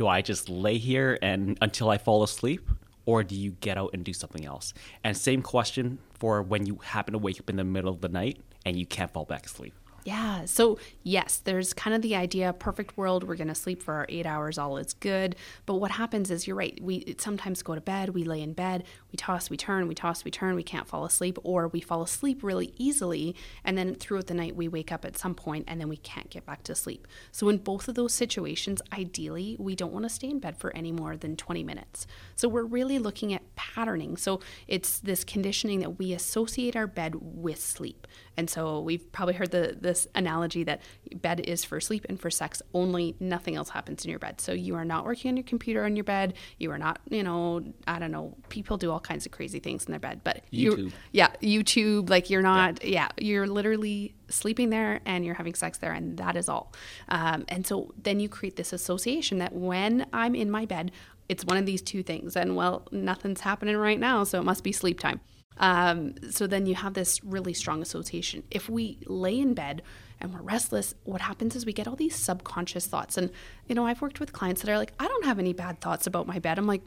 do 0.00 0.08
I 0.08 0.22
just 0.22 0.48
lay 0.48 0.78
here 0.78 1.18
and 1.20 1.58
until 1.60 1.90
I 1.90 1.98
fall 1.98 2.22
asleep? 2.22 2.70
Or 3.04 3.22
do 3.22 3.34
you 3.34 3.50
get 3.60 3.76
out 3.76 3.90
and 3.92 4.02
do 4.02 4.14
something 4.14 4.46
else? 4.46 4.72
And 5.04 5.14
same 5.14 5.42
question 5.42 5.98
for 6.14 6.40
when 6.42 6.64
you 6.64 6.76
happen 6.82 7.12
to 7.12 7.18
wake 7.18 7.38
up 7.38 7.50
in 7.50 7.56
the 7.56 7.64
middle 7.64 7.90
of 7.90 8.00
the 8.00 8.08
night 8.08 8.40
and 8.64 8.78
you 8.78 8.86
can't 8.86 9.12
fall 9.12 9.26
back 9.26 9.44
asleep. 9.44 9.74
Yeah. 10.04 10.46
So, 10.46 10.78
yes, 11.02 11.36
there's 11.36 11.74
kind 11.74 11.94
of 11.94 12.00
the 12.00 12.16
idea 12.16 12.54
perfect 12.54 12.96
world, 12.96 13.28
we're 13.28 13.36
going 13.36 13.48
to 13.48 13.54
sleep 13.54 13.82
for 13.82 13.92
our 13.92 14.06
eight 14.08 14.24
hours, 14.24 14.56
all 14.56 14.78
is 14.78 14.94
good. 14.94 15.36
But 15.66 15.74
what 15.74 15.90
happens 15.90 16.30
is, 16.30 16.46
you're 16.46 16.56
right, 16.56 16.78
we 16.82 17.14
sometimes 17.18 17.62
go 17.62 17.74
to 17.74 17.82
bed, 17.82 18.10
we 18.10 18.24
lay 18.24 18.40
in 18.40 18.54
bed, 18.54 18.84
we 19.12 19.16
toss, 19.16 19.50
we 19.50 19.56
turn, 19.56 19.88
we 19.88 19.94
toss, 19.94 20.24
we 20.24 20.30
turn, 20.30 20.54
we 20.54 20.62
can't 20.62 20.86
fall 20.86 21.04
asleep, 21.04 21.38
or 21.42 21.68
we 21.68 21.80
fall 21.80 22.02
asleep 22.02 22.42
really 22.42 22.72
easily. 22.76 23.34
And 23.64 23.76
then 23.76 23.94
throughout 23.94 24.26
the 24.26 24.34
night, 24.34 24.56
we 24.56 24.68
wake 24.68 24.92
up 24.92 25.04
at 25.04 25.18
some 25.18 25.34
point 25.34 25.64
and 25.68 25.80
then 25.80 25.88
we 25.88 25.96
can't 25.96 26.30
get 26.30 26.46
back 26.46 26.62
to 26.64 26.74
sleep. 26.74 27.06
So, 27.32 27.48
in 27.48 27.58
both 27.58 27.88
of 27.88 27.94
those 27.94 28.14
situations, 28.14 28.82
ideally, 28.92 29.56
we 29.58 29.74
don't 29.74 29.92
want 29.92 30.04
to 30.04 30.08
stay 30.08 30.30
in 30.30 30.38
bed 30.38 30.56
for 30.56 30.74
any 30.76 30.92
more 30.92 31.16
than 31.16 31.36
20 31.36 31.62
minutes. 31.64 32.06
So, 32.36 32.48
we're 32.48 32.64
really 32.64 32.98
looking 32.98 33.32
at 33.32 33.54
patterning. 33.56 34.16
So, 34.16 34.40
it's 34.68 35.00
this 35.00 35.24
conditioning 35.24 35.80
that 35.80 35.98
we 35.98 36.12
associate 36.12 36.76
our 36.76 36.86
bed 36.86 37.16
with 37.20 37.60
sleep. 37.60 38.06
And 38.36 38.48
so 38.48 38.80
we've 38.80 39.12
probably 39.12 39.34
heard 39.34 39.50
the 39.50 39.76
this 39.78 40.06
analogy 40.14 40.64
that 40.64 40.80
bed 41.16 41.40
is 41.40 41.64
for 41.64 41.78
sleep 41.80 42.06
and 42.08 42.18
for 42.18 42.30
sex 42.30 42.62
only. 42.72 43.14
Nothing 43.20 43.54
else 43.54 43.68
happens 43.68 44.04
in 44.04 44.10
your 44.10 44.18
bed. 44.18 44.40
So 44.40 44.52
you 44.52 44.74
are 44.76 44.84
not 44.84 45.04
working 45.04 45.30
on 45.30 45.36
your 45.36 45.44
computer 45.44 45.84
on 45.84 45.96
your 45.96 46.04
bed. 46.04 46.34
You 46.58 46.70
are 46.70 46.78
not, 46.78 47.00
you 47.10 47.22
know, 47.22 47.62
I 47.86 47.98
don't 47.98 48.10
know. 48.10 48.36
People 48.48 48.78
do 48.78 48.90
all 48.90 48.99
kinds 49.02 49.26
of 49.26 49.32
crazy 49.32 49.58
things 49.58 49.84
in 49.84 49.90
their 49.90 50.00
bed, 50.00 50.20
but 50.24 50.42
you, 50.50 50.72
YouTube. 50.72 50.92
yeah, 51.12 51.28
YouTube. 51.42 52.10
Like 52.10 52.30
you're 52.30 52.42
not, 52.42 52.84
yeah, 52.84 53.08
you're 53.18 53.46
literally 53.46 54.14
sleeping 54.28 54.70
there 54.70 55.00
and 55.04 55.24
you're 55.24 55.34
having 55.34 55.54
sex 55.54 55.78
there, 55.78 55.92
and 55.92 56.16
that 56.18 56.36
is 56.36 56.48
all. 56.48 56.72
Um, 57.08 57.44
and 57.48 57.66
so 57.66 57.92
then 58.02 58.20
you 58.20 58.28
create 58.28 58.56
this 58.56 58.72
association 58.72 59.38
that 59.38 59.52
when 59.52 60.06
I'm 60.12 60.34
in 60.34 60.50
my 60.50 60.66
bed, 60.66 60.92
it's 61.28 61.44
one 61.44 61.56
of 61.56 61.66
these 61.66 61.82
two 61.82 62.02
things. 62.02 62.36
And 62.36 62.56
well, 62.56 62.86
nothing's 62.90 63.40
happening 63.40 63.76
right 63.76 63.98
now, 63.98 64.24
so 64.24 64.38
it 64.40 64.44
must 64.44 64.64
be 64.64 64.72
sleep 64.72 64.98
time. 65.00 65.20
Um, 65.58 66.14
so 66.30 66.46
then 66.46 66.66
you 66.66 66.74
have 66.74 66.94
this 66.94 67.22
really 67.22 67.52
strong 67.52 67.82
association. 67.82 68.42
If 68.50 68.68
we 68.68 68.98
lay 69.06 69.38
in 69.38 69.54
bed 69.54 69.82
and 70.20 70.32
we're 70.32 70.40
restless, 70.40 70.94
what 71.04 71.20
happens 71.20 71.54
is 71.54 71.66
we 71.66 71.72
get 71.72 71.86
all 71.86 71.96
these 71.96 72.16
subconscious 72.16 72.86
thoughts. 72.86 73.18
And, 73.18 73.30
you 73.68 73.74
know, 73.74 73.86
I've 73.86 74.00
worked 74.00 74.20
with 74.20 74.32
clients 74.32 74.62
that 74.62 74.70
are 74.70 74.78
like, 74.78 74.92
I 74.98 75.06
don't 75.06 75.24
have 75.24 75.38
any 75.38 75.52
bad 75.52 75.80
thoughts 75.80 76.06
about 76.06 76.26
my 76.26 76.38
bed. 76.38 76.58
I'm 76.58 76.66
like, 76.66 76.82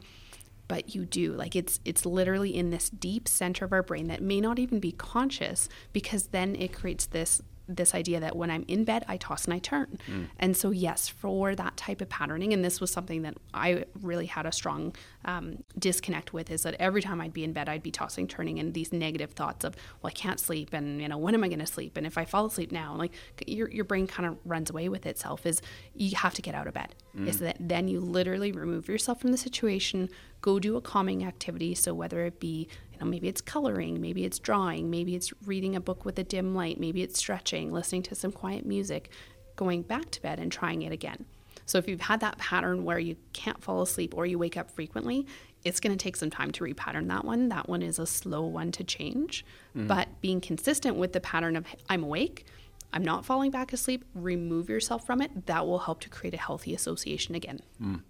but 0.74 0.92
you 0.92 1.04
do. 1.04 1.32
Like 1.34 1.54
it's 1.54 1.78
it's 1.84 2.04
literally 2.04 2.56
in 2.56 2.70
this 2.70 2.90
deep 2.90 3.28
center 3.28 3.64
of 3.64 3.72
our 3.72 3.82
brain 3.84 4.08
that 4.08 4.20
may 4.20 4.40
not 4.40 4.58
even 4.58 4.80
be 4.80 4.90
conscious 4.90 5.68
because 5.92 6.26
then 6.28 6.56
it 6.56 6.72
creates 6.72 7.06
this 7.06 7.40
this 7.68 7.94
idea 7.94 8.20
that 8.20 8.36
when 8.36 8.50
I'm 8.50 8.64
in 8.68 8.84
bed, 8.84 9.04
I 9.08 9.16
toss 9.16 9.44
and 9.44 9.54
I 9.54 9.58
turn. 9.58 9.98
Mm. 10.08 10.28
And 10.38 10.56
so, 10.56 10.70
yes, 10.70 11.08
for 11.08 11.54
that 11.54 11.76
type 11.76 12.00
of 12.00 12.08
patterning, 12.08 12.52
and 12.52 12.64
this 12.64 12.80
was 12.80 12.90
something 12.90 13.22
that 13.22 13.34
I 13.52 13.84
really 14.00 14.26
had 14.26 14.46
a 14.46 14.52
strong 14.52 14.94
um, 15.24 15.64
disconnect 15.78 16.32
with, 16.32 16.50
is 16.50 16.62
that 16.64 16.74
every 16.78 17.02
time 17.02 17.20
I'd 17.20 17.32
be 17.32 17.44
in 17.44 17.52
bed, 17.52 17.68
I'd 17.68 17.82
be 17.82 17.90
tossing, 17.90 18.28
turning, 18.28 18.58
and 18.58 18.74
these 18.74 18.92
negative 18.92 19.30
thoughts 19.30 19.64
of, 19.64 19.74
well, 20.02 20.10
I 20.10 20.12
can't 20.12 20.38
sleep, 20.38 20.72
and 20.72 21.00
you 21.00 21.08
know, 21.08 21.18
when 21.18 21.34
am 21.34 21.44
I 21.44 21.48
going 21.48 21.58
to 21.58 21.66
sleep? 21.66 21.96
And 21.96 22.06
if 22.06 22.18
I 22.18 22.24
fall 22.24 22.46
asleep 22.46 22.72
now, 22.72 22.94
like 22.94 23.12
your 23.46 23.70
your 23.70 23.84
brain 23.84 24.06
kind 24.06 24.28
of 24.28 24.38
runs 24.44 24.70
away 24.70 24.88
with 24.88 25.06
itself. 25.06 25.46
Is 25.46 25.60
you 25.94 26.16
have 26.16 26.34
to 26.34 26.42
get 26.42 26.54
out 26.54 26.66
of 26.66 26.74
bed. 26.74 26.94
Mm. 27.16 27.28
Is 27.28 27.38
that 27.38 27.56
then 27.60 27.88
you 27.88 28.00
literally 28.00 28.52
remove 28.52 28.88
yourself 28.88 29.20
from 29.20 29.32
the 29.32 29.38
situation, 29.38 30.08
go 30.40 30.58
do 30.58 30.76
a 30.76 30.80
calming 30.80 31.24
activity. 31.24 31.74
So 31.74 31.94
whether 31.94 32.24
it 32.26 32.40
be 32.40 32.68
you 32.94 33.00
know, 33.00 33.10
maybe 33.10 33.28
it's 33.28 33.40
coloring, 33.40 34.00
maybe 34.00 34.24
it's 34.24 34.38
drawing, 34.38 34.88
maybe 34.88 35.16
it's 35.16 35.32
reading 35.46 35.74
a 35.74 35.80
book 35.80 36.04
with 36.04 36.18
a 36.18 36.24
dim 36.24 36.54
light, 36.54 36.78
maybe 36.78 37.02
it's 37.02 37.18
stretching, 37.18 37.72
listening 37.72 38.02
to 38.04 38.14
some 38.14 38.30
quiet 38.30 38.64
music, 38.64 39.10
going 39.56 39.82
back 39.82 40.10
to 40.12 40.22
bed 40.22 40.38
and 40.38 40.52
trying 40.52 40.82
it 40.82 40.92
again. 40.92 41.24
So 41.66 41.78
if 41.78 41.88
you've 41.88 42.00
had 42.00 42.20
that 42.20 42.38
pattern 42.38 42.84
where 42.84 42.98
you 42.98 43.16
can't 43.32 43.62
fall 43.62 43.82
asleep 43.82 44.14
or 44.16 44.26
you 44.26 44.38
wake 44.38 44.56
up 44.56 44.70
frequently, 44.70 45.26
it's 45.64 45.80
going 45.80 45.96
to 45.96 46.02
take 46.02 46.16
some 46.16 46.30
time 46.30 46.50
to 46.52 46.64
repattern 46.64 47.08
that 47.08 47.24
one. 47.24 47.48
That 47.48 47.68
one 47.68 47.82
is 47.82 47.98
a 47.98 48.06
slow 48.06 48.42
one 48.42 48.70
to 48.72 48.84
change. 48.84 49.44
Mm. 49.74 49.88
But 49.88 50.08
being 50.20 50.40
consistent 50.40 50.96
with 50.96 51.12
the 51.12 51.20
pattern 51.20 51.56
of 51.56 51.66
I'm 51.88 52.04
awake, 52.04 52.46
I'm 52.92 53.02
not 53.02 53.24
falling 53.24 53.50
back 53.50 53.72
asleep, 53.72 54.04
remove 54.14 54.68
yourself 54.68 55.06
from 55.06 55.20
it, 55.22 55.46
that 55.46 55.66
will 55.66 55.80
help 55.80 56.00
to 56.02 56.08
create 56.08 56.34
a 56.34 56.38
healthy 56.38 56.74
association 56.74 57.34
again. 57.34 57.60
Mm. 57.82 58.02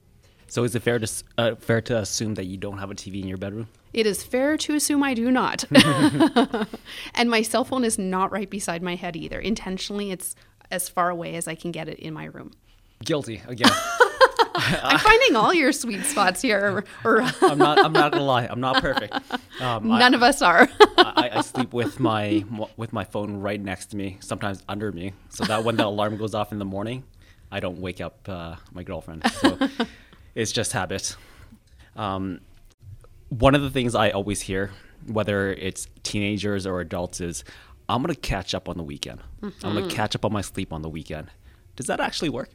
So 0.49 0.65
is 0.65 0.75
it 0.75 0.83
fair 0.83 0.99
to 0.99 1.13
uh, 1.39 1.55
fair 1.57 1.81
to 1.83 1.99
assume 1.99 2.35
that 2.35 2.45
you 2.45 2.57
don't 2.57 2.79
have 2.79 2.91
a 2.91 2.95
TV 2.95 3.23
in 3.23 3.29
your 3.29 3.39
bedroom? 3.39 3.69
It 3.93 4.07
is 4.07 4.23
fair 4.25 4.57
to 4.59 4.75
assume 4.75 5.03
I 5.03 5.15
do 5.15 5.31
not. 5.31 5.65
and 7.15 7.31
my 7.31 7.43
cell 7.43 7.65
phone 7.65 7.85
is 7.85 7.99
not 7.99 8.33
right 8.33 8.51
beside 8.51 8.83
my 8.83 8.97
head 8.97 9.17
either. 9.17 9.39
Intentionally, 9.39 10.11
it's 10.11 10.35
as 10.71 10.89
far 10.89 11.11
away 11.11 11.37
as 11.37 11.47
I 11.47 11.55
can 11.55 11.71
get 11.71 11.89
it 11.89 11.99
in 11.99 12.13
my 12.13 12.25
room. 12.25 12.53
Guilty 13.05 13.43
again. 13.47 13.71
I'm 14.57 14.99
finding 14.99 15.37
all 15.37 15.53
your 15.53 15.73
sweet 15.73 16.05
spots 16.05 16.41
here. 16.41 16.85
I'm 17.05 17.59
not. 17.59 17.79
I'm 17.85 17.93
not 17.93 18.13
gonna 18.13 18.25
lie. 18.25 18.47
I'm 18.47 18.61
not 18.61 18.81
perfect. 18.81 19.15
Um, 19.61 19.89
None 19.89 20.15
I, 20.15 20.17
of 20.17 20.23
us 20.23 20.43
are. 20.43 20.69
I, 20.97 21.31
I, 21.35 21.41
sleep 21.41 21.73
with 21.73 21.99
my 21.99 22.45
with 22.77 22.93
my 22.93 23.05
phone 23.05 23.41
right 23.41 23.61
next 23.61 23.87
to 23.87 23.97
me, 23.97 24.17
sometimes 24.21 24.63
under 24.69 24.93
me, 24.93 25.13
so 25.29 25.45
that 25.45 25.65
when 25.65 25.77
the 25.77 25.85
alarm 25.85 26.17
goes 26.17 26.35
off 26.35 26.53
in 26.53 26.59
the 26.59 26.65
morning, 26.65 27.03
I 27.51 27.61
don't 27.61 27.79
wake 27.79 28.01
up 28.01 28.29
uh, 28.29 28.57
my 28.73 28.85
girlfriend. 28.85 29.29
So 29.33 29.59
it's 30.35 30.53
just 30.53 30.73
habit. 30.73 31.17
Um, 31.97 32.41
one 33.29 33.55
of 33.55 33.63
the 33.63 33.71
things 33.71 33.95
I 33.95 34.11
always 34.11 34.43
hear, 34.43 34.71
whether 35.07 35.53
it's 35.53 35.89
teenagers 36.03 36.67
or 36.67 36.81
adults, 36.81 37.21
is 37.21 37.45
I'm 37.89 38.03
going 38.03 38.15
to 38.15 38.21
catch 38.21 38.55
up 38.55 38.69
on 38.69 38.77
the 38.77 38.83
weekend. 38.83 39.21
Mm-hmm. 39.43 39.67
I'm 39.67 39.75
going 39.75 39.89
to 39.89 39.95
catch 39.95 40.15
up 40.15 40.25
on 40.25 40.33
my 40.33 40.41
sleep 40.41 40.73
on 40.73 40.83
the 40.83 40.89
weekend. 40.89 41.31
Does 41.77 41.87
that 41.87 42.01
actually 42.01 42.31
work? 42.31 42.51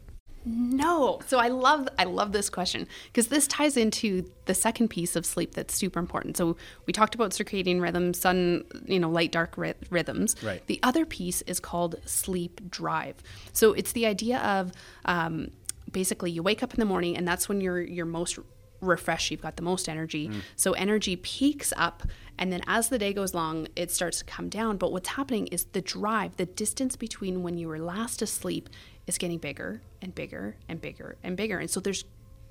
No. 0.45 1.19
So 1.27 1.37
I 1.37 1.49
love 1.49 1.89
I 1.99 2.05
love 2.05 2.31
this 2.31 2.49
question 2.49 2.87
because 3.07 3.27
this 3.27 3.45
ties 3.45 3.75
into 3.75 4.29
the 4.45 4.53
second 4.53 4.87
piece 4.87 5.15
of 5.15 5.25
sleep 5.25 5.53
that's 5.53 5.75
super 5.75 5.99
important. 5.99 6.37
So 6.37 6.55
we 6.85 6.93
talked 6.93 7.13
about 7.13 7.31
circadian 7.31 7.81
rhythms, 7.81 8.19
sun, 8.19 8.63
you 8.85 8.99
know, 8.99 9.09
light 9.09 9.31
dark 9.31 9.57
ry- 9.57 9.75
rhythms. 9.89 10.35
Right. 10.41 10.65
The 10.67 10.79
other 10.81 11.05
piece 11.05 11.41
is 11.43 11.59
called 11.59 11.97
sleep 12.05 12.71
drive. 12.71 13.15
So 13.51 13.73
it's 13.73 13.91
the 13.91 14.05
idea 14.05 14.39
of 14.39 14.71
um, 15.05 15.51
basically 15.91 16.31
you 16.31 16.43
wake 16.43 16.63
up 16.63 16.73
in 16.73 16.79
the 16.79 16.85
morning 16.85 17.17
and 17.17 17.27
that's 17.27 17.49
when 17.49 17.61
you're 17.61 17.81
you're 17.81 18.05
most 18.05 18.39
refreshed. 18.81 19.29
You've 19.31 19.41
got 19.41 19.57
the 19.57 19.61
most 19.61 19.89
energy. 19.89 20.29
Mm. 20.29 20.41
so 20.55 20.71
energy 20.73 21.15
peaks 21.17 21.73
up 21.75 22.03
and 22.37 22.51
then 22.51 22.61
as 22.65 22.87
the 22.89 22.97
day 22.97 23.11
goes 23.11 23.33
long 23.33 23.67
it 23.75 23.91
starts 23.91 24.19
to 24.19 24.25
come 24.25 24.49
down. 24.49 24.77
But 24.77 24.91
what's 24.91 25.09
happening 25.09 25.47
is 25.47 25.65
the 25.65 25.81
drive 25.81 26.37
the 26.37 26.45
distance 26.45 26.95
between 26.95 27.43
when 27.43 27.57
you 27.57 27.67
were 27.67 27.79
last 27.79 28.21
asleep 28.21 28.69
is 29.07 29.17
getting 29.17 29.39
bigger 29.39 29.81
and 30.01 30.13
bigger 30.15 30.55
and 30.67 30.79
bigger 30.79 31.17
and 31.23 31.35
bigger. 31.35 31.57
And 31.57 31.69
so 31.69 31.79
there's 31.79 32.05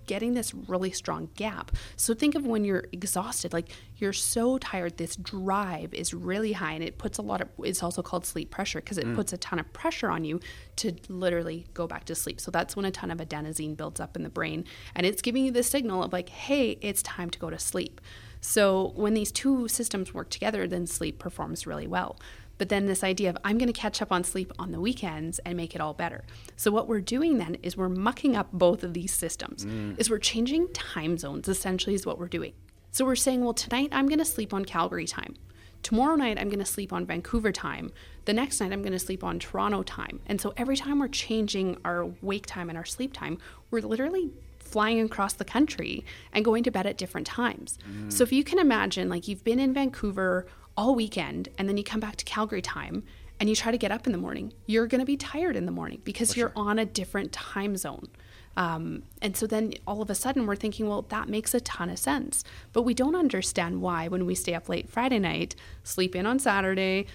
getting 0.08 0.34
this 0.34 0.52
really 0.52 0.90
strong 0.90 1.28
gap. 1.36 1.70
So 1.96 2.14
think 2.14 2.34
of 2.34 2.44
when 2.44 2.64
you're 2.64 2.84
exhausted, 2.90 3.52
like 3.52 3.68
you're 3.98 4.12
so 4.12 4.58
tired, 4.58 4.96
this 4.96 5.14
drive 5.14 5.94
is 5.94 6.12
really 6.12 6.52
high 6.52 6.72
and 6.72 6.82
it 6.82 6.98
puts 6.98 7.18
a 7.18 7.22
lot 7.22 7.40
of, 7.40 7.48
it's 7.62 7.82
also 7.82 8.02
called 8.02 8.26
sleep 8.26 8.50
pressure 8.50 8.80
because 8.80 8.98
it 8.98 9.06
mm. 9.06 9.14
puts 9.14 9.32
a 9.32 9.36
ton 9.36 9.60
of 9.60 9.72
pressure 9.72 10.10
on 10.10 10.24
you 10.24 10.40
to 10.76 10.96
literally 11.08 11.66
go 11.74 11.86
back 11.86 12.04
to 12.06 12.16
sleep. 12.16 12.40
So 12.40 12.50
that's 12.50 12.74
when 12.74 12.84
a 12.84 12.90
ton 12.90 13.12
of 13.12 13.18
adenosine 13.18 13.76
builds 13.76 14.00
up 14.00 14.16
in 14.16 14.24
the 14.24 14.30
brain 14.30 14.64
and 14.96 15.06
it's 15.06 15.22
giving 15.22 15.44
you 15.44 15.52
this 15.52 15.68
signal 15.68 16.02
of 16.02 16.12
like, 16.12 16.30
hey, 16.30 16.78
it's 16.80 17.02
time 17.02 17.30
to 17.30 17.38
go 17.38 17.50
to 17.50 17.58
sleep. 17.58 18.00
So 18.40 18.92
when 18.96 19.14
these 19.14 19.30
two 19.30 19.68
systems 19.68 20.14
work 20.14 20.30
together, 20.30 20.66
then 20.66 20.86
sleep 20.86 21.18
performs 21.18 21.66
really 21.66 21.86
well. 21.86 22.18
But 22.58 22.68
then 22.68 22.86
this 22.86 23.02
idea 23.02 23.30
of 23.30 23.38
I'm 23.44 23.56
going 23.56 23.72
to 23.72 23.80
catch 23.80 24.02
up 24.02 24.12
on 24.12 24.24
sleep 24.24 24.52
on 24.58 24.72
the 24.72 24.80
weekends 24.80 25.38
and 25.40 25.56
make 25.56 25.74
it 25.74 25.80
all 25.80 25.94
better. 25.94 26.24
So 26.56 26.70
what 26.70 26.88
we're 26.88 27.00
doing 27.00 27.38
then 27.38 27.56
is 27.62 27.76
we're 27.76 27.88
mucking 27.88 28.36
up 28.36 28.48
both 28.52 28.82
of 28.82 28.94
these 28.94 29.12
systems. 29.12 29.64
Mm. 29.64 29.98
Is 29.98 30.10
we're 30.10 30.18
changing 30.18 30.72
time 30.72 31.16
zones 31.16 31.48
essentially 31.48 31.94
is 31.94 32.04
what 32.04 32.18
we're 32.18 32.28
doing. 32.28 32.52
So 32.90 33.04
we're 33.04 33.16
saying, 33.16 33.44
well, 33.44 33.54
tonight 33.54 33.90
I'm 33.92 34.08
going 34.08 34.18
to 34.18 34.24
sleep 34.24 34.52
on 34.52 34.64
Calgary 34.64 35.06
time. 35.06 35.34
Tomorrow 35.82 36.16
night 36.16 36.38
I'm 36.38 36.48
going 36.48 36.58
to 36.58 36.64
sleep 36.64 36.92
on 36.92 37.06
Vancouver 37.06 37.52
time. 37.52 37.92
The 38.24 38.32
next 38.32 38.60
night 38.60 38.72
I'm 38.72 38.82
going 38.82 38.92
to 38.92 38.98
sleep 38.98 39.22
on 39.22 39.38
Toronto 39.38 39.82
time. 39.82 40.20
And 40.26 40.40
so 40.40 40.52
every 40.56 40.76
time 40.76 40.98
we're 40.98 41.08
changing 41.08 41.78
our 41.84 42.06
wake 42.20 42.46
time 42.46 42.68
and 42.68 42.76
our 42.76 42.84
sleep 42.84 43.12
time, 43.12 43.38
we're 43.70 43.82
literally 43.82 44.30
flying 44.58 45.00
across 45.00 45.32
the 45.32 45.44
country 45.44 46.04
and 46.32 46.44
going 46.44 46.62
to 46.64 46.70
bed 46.70 46.86
at 46.86 46.98
different 46.98 47.26
times. 47.26 47.78
Mm. 47.88 48.12
So 48.12 48.22
if 48.24 48.32
you 48.32 48.44
can 48.44 48.58
imagine, 48.58 49.08
like 49.08 49.28
you've 49.28 49.44
been 49.44 49.58
in 49.58 49.72
Vancouver 49.72 50.46
all 50.78 50.94
weekend 50.94 51.48
and 51.58 51.68
then 51.68 51.76
you 51.76 51.82
come 51.82 51.98
back 51.98 52.14
to 52.14 52.24
Calgary 52.24 52.62
time 52.62 53.02
and 53.40 53.48
you 53.48 53.56
try 53.56 53.72
to 53.72 53.78
get 53.78 53.90
up 53.90 54.06
in 54.06 54.12
the 54.12 54.18
morning, 54.18 54.52
you're 54.66 54.86
going 54.86 55.00
to 55.00 55.04
be 55.04 55.16
tired 55.16 55.56
in 55.56 55.66
the 55.66 55.72
morning 55.72 56.00
because 56.04 56.32
For 56.32 56.38
you're 56.38 56.52
sure. 56.54 56.64
on 56.64 56.78
a 56.78 56.84
different 56.84 57.32
time 57.32 57.76
zone. 57.76 58.08
Um, 58.56 59.02
and 59.20 59.36
so 59.36 59.46
then 59.46 59.74
all 59.86 60.02
of 60.02 60.08
a 60.08 60.14
sudden 60.14 60.46
we're 60.46 60.56
thinking, 60.56 60.88
well, 60.88 61.02
that 61.02 61.28
makes 61.28 61.52
a 61.52 61.60
ton 61.60 61.90
of 61.90 61.98
sense. 61.98 62.44
But 62.72 62.82
we 62.82 62.94
don't 62.94 63.16
understand 63.16 63.82
why 63.82 64.06
when 64.06 64.24
we 64.24 64.36
stay 64.36 64.54
up 64.54 64.68
late 64.68 64.88
Friday 64.88 65.18
night, 65.18 65.56
sleep 65.82 66.14
in 66.14 66.26
on 66.26 66.38
Saturday, 66.38 67.06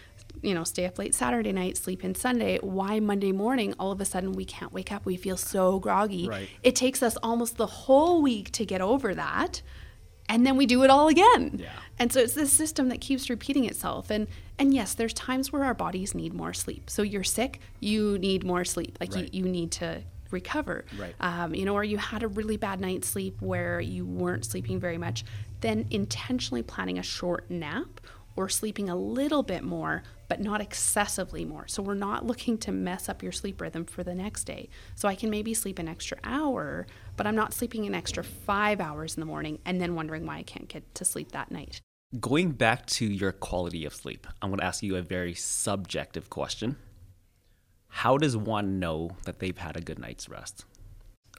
you 0.41 0.53
know, 0.53 0.65
stay 0.65 0.85
up 0.85 0.99
late 0.99 1.15
Saturday 1.15 1.53
night, 1.53 1.77
sleep 1.77 2.03
in 2.03 2.15
Sunday, 2.15 2.59
why 2.59 2.99
Monday 2.99 3.31
morning 3.31 3.73
all 3.79 3.93
of 3.93 4.01
a 4.01 4.05
sudden 4.05 4.33
we 4.33 4.43
can't 4.43 4.73
wake 4.73 4.91
up? 4.91 5.05
We 5.05 5.15
feel 5.15 5.37
so 5.37 5.79
groggy. 5.79 6.27
Right. 6.27 6.49
It 6.63 6.75
takes 6.75 7.01
us 7.01 7.17
almost 7.23 7.55
the 7.55 7.67
whole 7.67 8.21
week 8.21 8.51
to 8.51 8.65
get 8.65 8.81
over 8.81 9.15
that 9.15 9.61
and 10.29 10.45
then 10.45 10.57
we 10.57 10.65
do 10.65 10.83
it 10.83 10.89
all 10.89 11.07
again. 11.07 11.57
Yeah. 11.59 11.69
And 11.99 12.11
so 12.11 12.19
it's 12.19 12.33
this 12.33 12.51
system 12.51 12.89
that 12.89 13.01
keeps 13.01 13.29
repeating 13.29 13.65
itself. 13.65 14.09
And 14.09 14.27
and 14.57 14.73
yes, 14.73 14.93
there's 14.93 15.13
times 15.13 15.51
where 15.51 15.63
our 15.63 15.73
bodies 15.73 16.15
need 16.15 16.33
more 16.33 16.53
sleep. 16.53 16.89
So 16.89 17.01
you're 17.01 17.23
sick, 17.23 17.59
you 17.79 18.17
need 18.19 18.43
more 18.43 18.65
sleep. 18.65 18.97
Like 18.99 19.13
right. 19.13 19.33
you, 19.33 19.43
you 19.43 19.49
need 19.49 19.71
to 19.73 20.03
recover. 20.31 20.85
Right. 20.97 21.15
Um, 21.19 21.55
you 21.55 21.65
know, 21.65 21.73
or 21.73 21.83
you 21.83 21.97
had 21.97 22.23
a 22.23 22.27
really 22.27 22.57
bad 22.57 22.81
night's 22.81 23.07
sleep 23.07 23.41
where 23.41 23.79
you 23.79 24.05
weren't 24.05 24.45
sleeping 24.45 24.79
very 24.79 24.97
much. 24.97 25.23
Then 25.61 25.85
intentionally 25.91 26.63
planning 26.63 26.99
a 26.99 27.03
short 27.03 27.49
nap 27.49 28.01
or 28.35 28.49
sleeping 28.49 28.89
a 28.89 28.95
little 28.95 29.43
bit 29.43 29.63
more, 29.63 30.03
but 30.27 30.41
not 30.41 30.59
excessively 30.59 31.45
more. 31.45 31.67
So 31.67 31.83
we're 31.83 31.93
not 31.93 32.25
looking 32.25 32.57
to 32.59 32.71
mess 32.71 33.07
up 33.07 33.21
your 33.21 33.31
sleep 33.31 33.61
rhythm 33.61 33.85
for 33.85 34.03
the 34.03 34.15
next 34.15 34.45
day. 34.45 34.69
So 34.95 35.07
I 35.07 35.15
can 35.15 35.29
maybe 35.29 35.53
sleep 35.53 35.77
an 35.77 35.87
extra 35.87 36.17
hour, 36.23 36.87
but 37.15 37.27
I'm 37.27 37.35
not 37.35 37.53
sleeping 37.53 37.85
an 37.85 37.95
extra 37.95 38.23
five 38.23 38.79
hours 38.79 39.15
in 39.15 39.19
the 39.19 39.25
morning 39.25 39.59
and 39.65 39.79
then 39.79 39.95
wondering 39.95 40.25
why 40.25 40.37
I 40.37 40.43
can't 40.43 40.67
get 40.67 40.93
to 40.95 41.05
sleep 41.05 41.31
that 41.31 41.51
night. 41.51 41.79
Going 42.19 42.51
back 42.51 42.85
to 42.87 43.05
your 43.05 43.31
quality 43.31 43.85
of 43.85 43.93
sleep, 43.93 44.27
I'm 44.41 44.49
going 44.49 44.59
to 44.59 44.65
ask 44.65 44.83
you 44.83 44.95
a 44.95 45.01
very 45.01 45.33
subjective 45.33 46.29
question. 46.29 46.77
How 47.87 48.17
does 48.17 48.37
one 48.37 48.79
know 48.79 49.11
that 49.25 49.39
they've 49.39 49.57
had 49.57 49.77
a 49.77 49.81
good 49.81 49.99
night's 49.99 50.29
rest? 50.29 50.65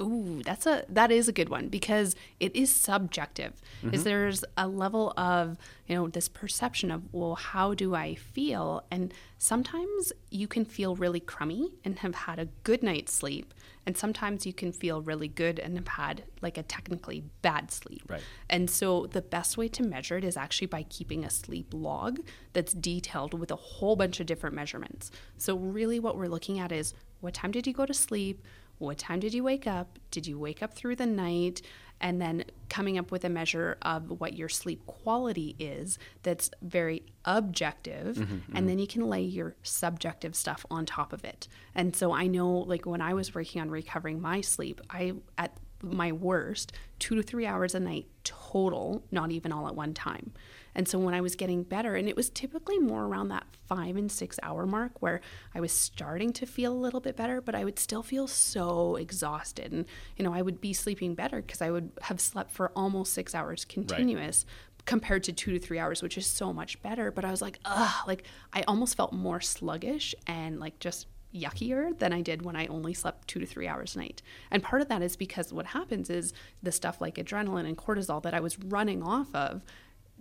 Ooh, 0.00 0.42
that's 0.44 0.66
a 0.66 0.84
that 0.88 1.12
is 1.12 1.28
a 1.28 1.32
good 1.32 1.48
one 1.48 1.68
because 1.68 2.16
it 2.40 2.54
is 2.56 2.68
subjective. 2.74 3.52
Mm-hmm. 3.82 3.94
Is 3.94 4.02
there's 4.02 4.44
a 4.56 4.66
level 4.66 5.12
of 5.16 5.56
you 5.86 5.94
know 5.94 6.08
this 6.08 6.28
perception 6.28 6.90
of 6.90 7.02
well, 7.12 7.36
how 7.36 7.74
do 7.74 7.94
I 7.94 8.16
feel? 8.16 8.84
And 8.90 9.14
sometimes 9.44 10.10
you 10.30 10.48
can 10.48 10.64
feel 10.64 10.96
really 10.96 11.20
crummy 11.20 11.74
and 11.84 11.98
have 11.98 12.14
had 12.14 12.38
a 12.38 12.46
good 12.62 12.82
night's 12.82 13.12
sleep 13.12 13.52
and 13.84 13.94
sometimes 13.94 14.46
you 14.46 14.54
can 14.54 14.72
feel 14.72 15.02
really 15.02 15.28
good 15.28 15.58
and 15.58 15.76
have 15.76 15.86
had 15.86 16.24
like 16.40 16.56
a 16.56 16.62
technically 16.62 17.22
bad 17.42 17.70
sleep. 17.70 18.00
Right. 18.08 18.22
and 18.48 18.70
so 18.70 19.04
the 19.04 19.20
best 19.20 19.58
way 19.58 19.68
to 19.68 19.82
measure 19.82 20.16
it 20.16 20.24
is 20.24 20.38
actually 20.38 20.68
by 20.68 20.84
keeping 20.84 21.26
a 21.26 21.30
sleep 21.30 21.74
log 21.74 22.20
that's 22.54 22.72
detailed 22.72 23.38
with 23.38 23.50
a 23.50 23.56
whole 23.56 23.96
bunch 23.96 24.18
of 24.18 24.24
different 24.24 24.56
measurements. 24.56 25.10
So 25.36 25.58
really 25.58 26.00
what 26.00 26.16
we're 26.16 26.28
looking 26.28 26.58
at 26.58 26.72
is 26.72 26.94
what 27.20 27.34
time 27.34 27.50
did 27.50 27.66
you 27.66 27.74
go 27.74 27.84
to 27.84 27.92
sleep? 27.92 28.42
What 28.78 28.96
time 28.96 29.20
did 29.20 29.34
you 29.34 29.44
wake 29.44 29.66
up? 29.66 29.98
Did 30.10 30.26
you 30.26 30.38
wake 30.38 30.62
up 30.62 30.72
through 30.72 30.96
the 30.96 31.06
night 31.06 31.60
and 32.04 32.20
then 32.20 32.44
coming 32.68 32.98
up 32.98 33.10
with 33.10 33.24
a 33.24 33.30
measure 33.30 33.78
of 33.80 34.20
what 34.20 34.34
your 34.34 34.48
sleep 34.48 34.84
quality 34.86 35.56
is 35.58 35.98
that's 36.22 36.50
very 36.60 37.02
objective 37.24 38.16
mm-hmm, 38.16 38.34
mm-hmm. 38.34 38.56
and 38.56 38.68
then 38.68 38.78
you 38.78 38.86
can 38.86 39.08
lay 39.08 39.22
your 39.22 39.56
subjective 39.62 40.36
stuff 40.36 40.66
on 40.70 40.84
top 40.84 41.14
of 41.14 41.24
it. 41.24 41.48
And 41.74 41.96
so 41.96 42.12
i 42.12 42.26
know 42.26 42.50
like 42.50 42.84
when 42.84 43.00
i 43.00 43.14
was 43.14 43.34
working 43.34 43.60
on 43.60 43.70
recovering 43.70 44.20
my 44.20 44.42
sleep 44.42 44.80
i 44.90 45.14
at 45.38 45.56
my 45.92 46.12
worst 46.12 46.72
two 46.98 47.14
to 47.14 47.22
three 47.22 47.46
hours 47.46 47.74
a 47.74 47.80
night 47.80 48.06
total 48.22 49.04
not 49.10 49.30
even 49.30 49.52
all 49.52 49.68
at 49.68 49.74
one 49.74 49.94
time. 49.94 50.32
And 50.76 50.88
so 50.88 50.98
when 50.98 51.14
i 51.14 51.20
was 51.20 51.36
getting 51.36 51.62
better 51.62 51.94
and 51.94 52.08
it 52.08 52.16
was 52.16 52.30
typically 52.30 52.78
more 52.78 53.04
around 53.04 53.28
that 53.28 53.46
five 53.66 53.96
and 53.96 54.10
six 54.10 54.38
hour 54.42 54.66
mark 54.66 55.00
where 55.00 55.20
i 55.54 55.60
was 55.60 55.72
starting 55.72 56.32
to 56.34 56.46
feel 56.46 56.72
a 56.72 56.74
little 56.74 57.00
bit 57.00 57.16
better 57.16 57.40
but 57.40 57.54
i 57.54 57.64
would 57.64 57.78
still 57.78 58.02
feel 58.02 58.26
so 58.26 58.96
exhausted. 58.96 59.72
And 59.72 59.86
you 60.16 60.24
know 60.24 60.34
i 60.34 60.42
would 60.42 60.60
be 60.60 60.72
sleeping 60.72 61.14
better 61.14 61.40
because 61.40 61.62
i 61.62 61.70
would 61.70 61.92
have 62.02 62.20
slept 62.20 62.50
for 62.50 62.72
almost 62.74 63.12
six 63.12 63.34
hours 63.34 63.64
continuous 63.64 64.46
compared 64.86 65.24
to 65.24 65.32
two 65.32 65.52
to 65.52 65.58
three 65.58 65.78
hours, 65.78 66.02
which 66.02 66.18
is 66.18 66.26
so 66.26 66.52
much 66.52 66.80
better. 66.82 67.10
But 67.10 67.24
I 67.24 67.30
was 67.30 67.40
like, 67.40 67.58
ugh, 67.64 68.06
like 68.06 68.24
I 68.52 68.62
almost 68.62 68.96
felt 68.96 69.12
more 69.12 69.40
sluggish 69.40 70.14
and 70.26 70.60
like 70.60 70.78
just 70.78 71.06
yuckier 71.34 71.98
than 71.98 72.12
I 72.12 72.20
did 72.20 72.42
when 72.42 72.56
I 72.56 72.66
only 72.66 72.94
slept 72.94 73.28
two 73.28 73.40
to 73.40 73.46
three 73.46 73.66
hours 73.66 73.96
a 73.96 73.98
night. 73.98 74.22
And 74.50 74.62
part 74.62 74.82
of 74.82 74.88
that 74.88 75.02
is 75.02 75.16
because 75.16 75.52
what 75.52 75.66
happens 75.66 76.08
is 76.10 76.32
the 76.62 76.72
stuff 76.72 77.00
like 77.00 77.16
adrenaline 77.16 77.66
and 77.66 77.76
cortisol 77.76 78.22
that 78.22 78.34
I 78.34 78.40
was 78.40 78.58
running 78.58 79.02
off 79.02 79.34
of 79.34 79.62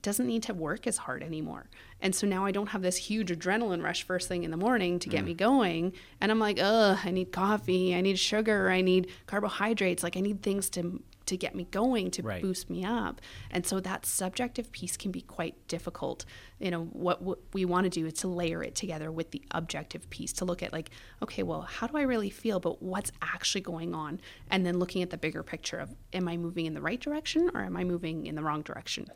doesn't 0.01 0.27
need 0.27 0.43
to 0.43 0.53
work 0.53 0.85
as 0.85 0.97
hard 0.97 1.23
anymore. 1.23 1.69
And 2.01 2.13
so 2.13 2.27
now 2.27 2.45
I 2.45 2.51
don't 2.51 2.67
have 2.67 2.81
this 2.81 2.97
huge 2.97 3.29
adrenaline 3.29 3.81
rush 3.81 4.03
first 4.03 4.27
thing 4.27 4.43
in 4.43 4.51
the 4.51 4.57
morning 4.57 4.99
to 4.99 5.09
get 5.09 5.23
mm. 5.23 5.27
me 5.27 5.33
going. 5.33 5.93
And 6.19 6.29
I'm 6.29 6.39
like, 6.39 6.59
ugh, 6.61 6.99
I 7.03 7.09
need 7.09 7.31
coffee, 7.31 7.95
I 7.95 8.01
need 8.01 8.19
sugar, 8.19 8.69
I 8.69 8.81
need 8.81 9.09
carbohydrates. 9.25 10.03
Like 10.03 10.17
I 10.17 10.19
need 10.19 10.43
things 10.43 10.69
to 10.71 11.01
to 11.25 11.37
get 11.37 11.55
me 11.55 11.65
going 11.71 12.11
to 12.11 12.21
Right. 12.21 12.41
boost 12.41 12.69
me 12.69 12.83
up. 12.83 13.21
And 13.51 13.65
so 13.65 13.79
that 13.79 14.05
subjective 14.05 14.71
piece 14.71 14.97
can 14.97 15.11
be 15.11 15.21
quite 15.21 15.67
difficult. 15.67 16.25
You 16.59 16.71
know, 16.71 16.83
what, 16.85 17.21
what 17.21 17.39
we 17.53 17.65
want 17.65 17.85
to 17.85 17.89
do 17.89 18.05
is 18.05 18.13
to 18.15 18.27
layer 18.27 18.63
it 18.63 18.75
together 18.75 19.11
with 19.11 19.31
the 19.31 19.41
objective 19.51 20.09
piece 20.09 20.33
to 20.33 20.45
look 20.45 20.61
at 20.63 20.73
like, 20.73 20.89
okay, 21.21 21.43
well, 21.43 21.61
how 21.61 21.87
do 21.87 21.97
I 21.97 22.01
really 22.03 22.29
feel, 22.29 22.59
but 22.59 22.81
what's 22.81 23.11
actually 23.21 23.61
going 23.61 23.93
on? 23.95 24.19
And 24.49 24.65
then 24.65 24.79
looking 24.79 25.01
at 25.01 25.09
the 25.09 25.17
bigger 25.17 25.43
picture 25.43 25.77
of 25.79 25.95
am 26.13 26.27
I 26.27 26.37
moving 26.37 26.65
in 26.65 26.73
the 26.73 26.81
right 26.81 26.99
direction 26.99 27.49
or 27.53 27.61
am 27.61 27.77
I 27.77 27.83
moving 27.83 28.25
in 28.25 28.35
the 28.35 28.43
wrong 28.43 28.61
direction? 28.61 29.07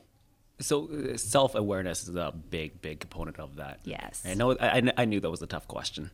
So 0.60 0.90
uh, 0.90 1.18
self 1.18 1.54
awareness 1.54 2.08
is 2.08 2.16
a 2.16 2.34
big, 2.50 2.82
big 2.82 3.00
component 3.00 3.38
of 3.40 3.58
that. 3.58 3.80
Yes. 3.84 4.24
I 4.26 4.34
know. 4.34 4.58
I- 4.60 4.92
I 4.98 5.06
knew 5.06 5.20
that 5.20 5.30
was 5.30 5.44
a 5.44 5.48
tough 5.48 5.68
question. 5.68 6.10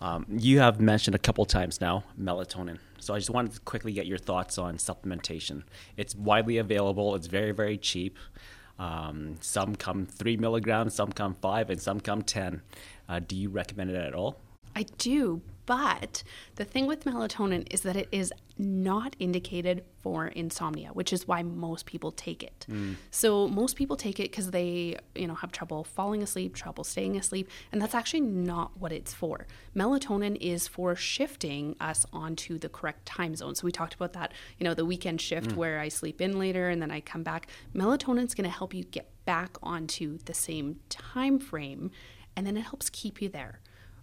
Um, 0.00 0.26
you 0.30 0.60
have 0.60 0.80
mentioned 0.80 1.14
a 1.14 1.18
couple 1.18 1.44
times 1.44 1.80
now 1.80 2.04
melatonin. 2.20 2.78
So 3.00 3.14
I 3.14 3.18
just 3.18 3.30
wanted 3.30 3.54
to 3.54 3.60
quickly 3.60 3.92
get 3.92 4.06
your 4.06 4.18
thoughts 4.18 4.58
on 4.58 4.76
supplementation. 4.76 5.62
It's 5.96 6.14
widely 6.14 6.58
available. 6.58 7.14
It's 7.14 7.26
very, 7.26 7.52
very 7.52 7.78
cheap. 7.78 8.16
Um, 8.78 9.36
some 9.40 9.74
come 9.74 10.06
three 10.06 10.36
milligrams, 10.36 10.94
some 10.94 11.10
come 11.10 11.34
five, 11.34 11.68
and 11.70 11.80
some 11.80 12.00
come 12.00 12.22
ten. 12.22 12.62
Uh, 13.08 13.18
do 13.18 13.34
you 13.34 13.48
recommend 13.48 13.90
it 13.90 13.96
at 13.96 14.14
all? 14.14 14.40
I 14.76 14.84
do, 14.98 15.42
but 15.68 16.22
the 16.54 16.64
thing 16.64 16.86
with 16.86 17.04
melatonin 17.04 17.66
is 17.70 17.82
that 17.82 17.94
it 17.94 18.08
is 18.10 18.32
not 18.56 19.14
indicated 19.18 19.84
for 20.00 20.28
insomnia, 20.28 20.88
which 20.94 21.12
is 21.12 21.28
why 21.28 21.42
most 21.42 21.84
people 21.84 22.10
take 22.10 22.42
it. 22.42 22.64
Mm. 22.70 22.96
So 23.10 23.46
most 23.48 23.76
people 23.76 23.94
take 23.94 24.18
it 24.18 24.30
because 24.30 24.50
they, 24.50 24.96
you 25.14 25.26
know, 25.26 25.34
have 25.34 25.52
trouble 25.52 25.84
falling 25.84 26.22
asleep, 26.22 26.54
trouble 26.54 26.84
staying 26.84 27.18
asleep, 27.18 27.50
and 27.70 27.82
that's 27.82 27.94
actually 27.94 28.22
not 28.22 28.80
what 28.80 28.92
it's 28.92 29.12
for. 29.12 29.46
Melatonin 29.76 30.38
is 30.40 30.66
for 30.66 30.96
shifting 30.96 31.76
us 31.82 32.06
onto 32.14 32.58
the 32.58 32.70
correct 32.70 33.04
time 33.04 33.36
zone. 33.36 33.54
So 33.54 33.66
we 33.66 33.70
talked 33.70 33.92
about 33.92 34.14
that, 34.14 34.32
you 34.56 34.64
know, 34.64 34.72
the 34.72 34.86
weekend 34.86 35.20
shift 35.20 35.50
mm. 35.50 35.56
where 35.56 35.80
I 35.80 35.88
sleep 35.88 36.22
in 36.22 36.38
later 36.38 36.70
and 36.70 36.80
then 36.80 36.90
I 36.90 37.02
come 37.02 37.22
back. 37.22 37.46
Melatonin 37.74 38.24
is 38.24 38.34
going 38.34 38.48
to 38.48 38.56
help 38.56 38.72
you 38.72 38.84
get 38.84 39.10
back 39.26 39.58
onto 39.62 40.16
the 40.24 40.32
same 40.32 40.80
time 40.88 41.38
frame, 41.38 41.90
and 42.34 42.46
then 42.46 42.56
it 42.56 42.62
helps 42.62 42.88
keep 42.88 43.20
you 43.20 43.28
there. 43.28 43.60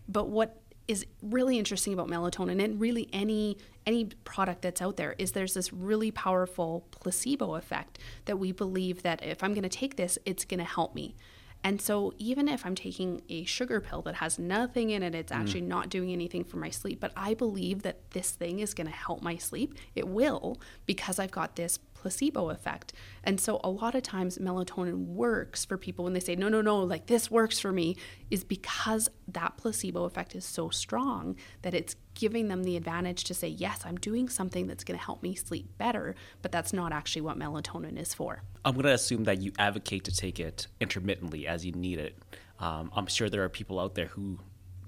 But 0.08 0.30
what 0.30 0.62
is 0.88 1.06
really 1.22 1.58
interesting 1.58 1.94
about 1.94 2.08
melatonin 2.08 2.64
and 2.64 2.80
really 2.80 3.10
any 3.12 3.58
any 3.86 4.06
product 4.24 4.62
that's 4.64 4.82
out 4.82 4.98
there 4.98 5.16
is 5.18 5.32
there's 5.34 5.54
this 5.54 5.72
really 5.72 6.12
powerful 6.12 6.86
placebo 6.92 7.56
effect 7.56 8.00
that 8.26 8.38
we 8.38 8.52
believe 8.52 9.04
that 9.04 9.24
if 9.24 9.44
I'm 9.44 9.54
going 9.54 9.64
to 9.64 9.70
take 9.70 9.96
this 9.96 10.18
it's 10.26 10.46
going 10.46 10.60
to 10.60 10.66
help 10.66 10.96
me. 10.96 11.16
And 11.64 11.82
so 11.82 12.14
even 12.20 12.48
if 12.48 12.64
I'm 12.64 12.76
taking 12.76 13.24
a 13.28 13.44
sugar 13.46 13.82
pill 13.82 14.04
that 14.04 14.16
has 14.16 14.38
nothing 14.38 14.92
in 14.92 15.02
it 15.02 15.16
it's 15.16 15.32
mm. 15.32 15.36
actually 15.36 15.62
not 15.62 15.90
doing 15.90 16.12
anything 16.12 16.44
for 16.44 16.58
my 16.58 16.70
sleep, 16.70 17.00
but 17.00 17.12
I 17.16 17.34
believe 17.34 17.82
that 17.84 18.12
this 18.12 18.32
thing 18.32 18.60
is 18.60 18.74
going 18.74 18.88
to 18.88 18.94
help 18.94 19.22
my 19.22 19.38
sleep, 19.38 19.74
it 19.96 20.08
will 20.08 20.60
because 20.86 21.18
I've 21.20 21.32
got 21.32 21.56
this 21.56 21.80
placebo 22.06 22.52
effect. 22.52 22.94
And 23.24 23.42
so 23.42 23.60
a 23.64 23.70
lot 23.72 23.96
of 23.96 24.04
times 24.04 24.38
melatonin 24.38 25.08
works 25.08 25.66
for 25.66 25.76
people 25.76 26.06
when 26.06 26.14
they 26.14 26.20
say, 26.20 26.36
no, 26.36 26.50
no, 26.50 26.62
no, 26.62 26.84
like 26.84 27.08
this 27.08 27.32
works 27.32 27.58
for 27.58 27.72
me, 27.72 27.98
is 28.30 28.44
because 28.44 29.10
that 29.28 29.58
placebo 29.58 30.04
effect 30.04 30.36
is 30.36 30.46
so 30.46 30.70
strong 30.70 31.36
that 31.64 31.74
it's 31.74 31.96
giving 32.14 32.48
them 32.48 32.64
the 32.64 32.78
advantage 32.78 33.24
to 33.24 33.34
say, 33.34 33.48
yes, 33.48 33.82
I'm 33.86 33.96
doing 33.96 34.30
something 34.30 34.68
that's 34.68 34.84
going 34.84 35.00
to 35.00 35.04
help 35.04 35.24
me 35.24 35.34
sleep 35.34 35.80
better, 35.80 36.14
but 36.44 36.52
that's 36.52 36.74
not 36.74 36.94
actually 36.94 37.24
what 37.24 37.40
melatonin 37.40 37.98
is 37.98 38.14
for. 38.14 38.44
I'm 38.64 38.76
going 38.76 38.86
to 38.86 38.94
assume 38.94 39.24
that 39.24 39.42
you 39.42 39.52
advocate 39.58 40.04
to 40.04 40.12
take 40.12 40.40
it 40.40 40.68
intermittently 40.80 41.48
as 41.48 41.66
you 41.66 41.72
need 41.72 41.98
it. 41.98 42.16
Um, 42.60 42.92
I'm 42.96 43.08
sure 43.08 43.32
there 43.32 43.44
are 43.44 43.50
people 43.50 43.80
out 43.80 43.96
there 43.96 44.06
who 44.06 44.38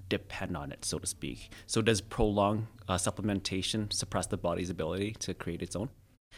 depend 0.07 0.55
on 0.55 0.71
it, 0.71 0.85
so 0.85 0.99
to 0.99 1.07
speak. 1.07 1.49
So, 1.65 1.81
does 1.81 1.99
prolonged 1.99 2.67
uh, 2.87 2.97
supplementation 2.97 3.91
suppress 3.91 4.27
the 4.27 4.37
body's 4.37 4.69
ability 4.69 5.15
to 5.21 5.33
create 5.33 5.63
its 5.63 5.75
own? 5.75 5.89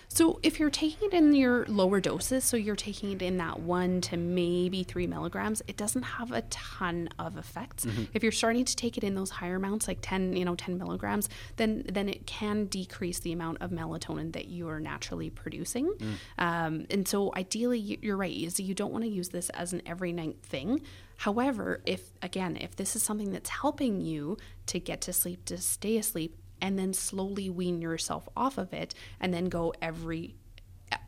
So, 0.08 0.40
if 0.42 0.60
you're 0.60 0.70
taking 0.72 1.10
it 1.10 1.14
in 1.14 1.36
your 1.36 1.66
lower 1.68 2.00
doses, 2.00 2.44
so 2.44 2.58
you're 2.58 2.76
taking 2.76 3.12
it 3.12 3.22
in 3.22 3.38
that 3.38 3.60
one 3.60 4.02
to 4.02 4.18
maybe 4.18 4.84
three 4.84 5.06
milligrams, 5.06 5.62
it 5.68 5.78
doesn't 5.78 6.02
have 6.02 6.32
a 6.32 6.42
ton 6.44 7.10
of 7.20 7.38
effects. 7.38 7.86
If 8.14 8.24
you're 8.24 8.32
starting 8.32 8.66
to 8.66 8.76
take 8.76 8.98
it 8.98 9.04
in 9.04 9.14
those 9.14 9.30
higher 9.30 9.58
amounts, 9.58 9.88
like 9.88 10.00
10, 10.02 10.36
you 10.36 10.46
know, 10.46 10.56
10 10.56 10.78
milligrams, 10.78 11.30
then 11.58 11.84
then 11.92 12.10
it 12.10 12.26
can 12.26 12.66
decrease 12.66 13.20
the 13.20 13.32
amount 13.34 13.60
of 13.62 13.70
melatonin 13.72 14.34
that 14.34 14.48
you 14.48 14.68
are 14.70 14.80
naturally 14.80 15.30
producing. 15.30 15.94
Um, 16.38 16.86
and 16.90 17.08
so, 17.08 17.32
ideally, 17.36 17.80
you- 17.80 18.00
you're 18.02 18.18
right. 18.18 18.36
Is 18.36 18.60
you 18.60 18.74
don't 18.74 18.92
want 18.92 19.04
to 19.04 19.10
use 19.10 19.30
this 19.30 19.50
as 19.52 19.74
an 19.74 19.82
every 19.86 20.12
night 20.14 20.38
thing. 20.42 20.82
However, 21.18 21.82
if 21.86 22.14
again, 22.22 22.58
if 22.58 22.76
this 22.78 22.96
is 22.96 23.04
something 23.04 23.32
that's 23.32 23.50
helping 23.50 24.00
you 24.02 24.38
to 24.68 24.80
get 24.80 25.02
to 25.02 25.14
sleep, 25.14 25.44
to 25.46 25.58
stay 25.58 25.98
asleep, 25.98 26.38
and 26.62 26.78
then 26.78 26.94
slowly 26.94 27.50
wean 27.50 27.82
yourself 27.82 28.28
off 28.36 28.58
of 28.58 28.74
it 28.74 28.94
and 29.20 29.34
then 29.34 29.46
go 29.46 29.74
every 29.82 30.36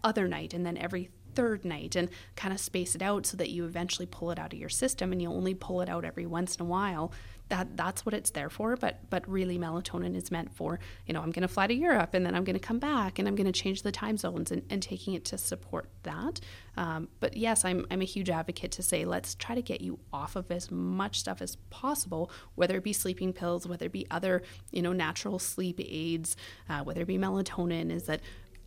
other 0.04 0.28
night 0.28 0.54
and 0.54 0.66
then 0.66 0.78
every 0.78 1.10
third 1.36 1.66
night 1.66 1.96
and 1.96 2.10
kind 2.36 2.54
of 2.54 2.60
space 2.60 2.96
it 2.96 3.02
out 3.02 3.26
so 3.26 3.38
that 3.38 3.50
you 3.50 3.66
eventually 3.66 4.06
pull 4.06 4.32
it 4.32 4.40
out 4.40 4.54
of 4.54 4.60
your 4.60 4.70
system 4.70 5.12
and 5.12 5.22
you 5.22 5.30
only 5.30 5.54
pull 5.54 5.82
it 5.82 5.90
out 5.90 6.06
every 6.06 6.26
once 6.26 6.56
in 6.56 6.62
a 6.62 6.66
while. 6.66 7.12
That 7.50 7.76
that's 7.76 8.06
what 8.06 8.14
it's 8.14 8.30
there 8.30 8.50
for 8.50 8.78
but 8.78 9.10
but 9.10 9.28
really 9.28 9.60
melatonin 9.60 10.16
is 10.16 10.32
meant 10.32 10.54
for 10.54 10.80
you 11.06 11.14
know 11.14 11.20
i'm 11.20 11.32
going 11.32 11.42
to 11.42 11.50
fly 11.50 11.68
to 11.68 11.74
europe 11.74 12.14
and 12.14 12.26
then 12.26 12.34
i'm 12.34 12.46
going 12.46 12.58
to 12.58 12.66
come 12.66 12.80
back 12.80 13.20
and 13.20 13.28
i'm 13.28 13.36
going 13.36 13.46
to 13.46 13.52
change 13.52 13.82
the 13.82 13.92
time 13.92 14.16
zones 14.16 14.52
and, 14.52 14.64
and 14.70 14.82
taking 14.82 15.16
it 15.16 15.26
to 15.26 15.38
support 15.38 15.90
that. 16.04 16.40
Um, 16.78 17.10
but 17.20 17.36
yes 17.36 17.66
I'm, 17.66 17.86
I'm 17.92 18.02
a 18.02 18.06
huge 18.06 18.30
advocate 18.30 18.72
to 18.72 18.84
say 18.84 19.04
let's 19.04 19.36
try 19.36 19.54
to 19.54 19.62
get 19.62 19.82
you 19.82 20.00
off 20.14 20.38
of 20.38 20.50
as 20.50 20.72
much 20.72 21.20
stuff 21.20 21.42
as 21.42 21.58
possible 21.70 22.32
whether 22.56 22.78
it 22.78 22.86
be 22.86 22.94
sleeping 22.94 23.34
pills 23.34 23.68
whether 23.68 23.88
it 23.88 23.92
be 23.92 24.08
other 24.10 24.44
you 24.72 24.82
know 24.82 24.94
natural 24.94 25.38
sleep 25.38 25.82
aids 25.84 26.38
uh, 26.70 26.86
whether 26.86 27.02
it 27.02 27.08
be 27.08 27.18
melatonin 27.18 27.92
is 27.92 28.04
that 28.04 28.22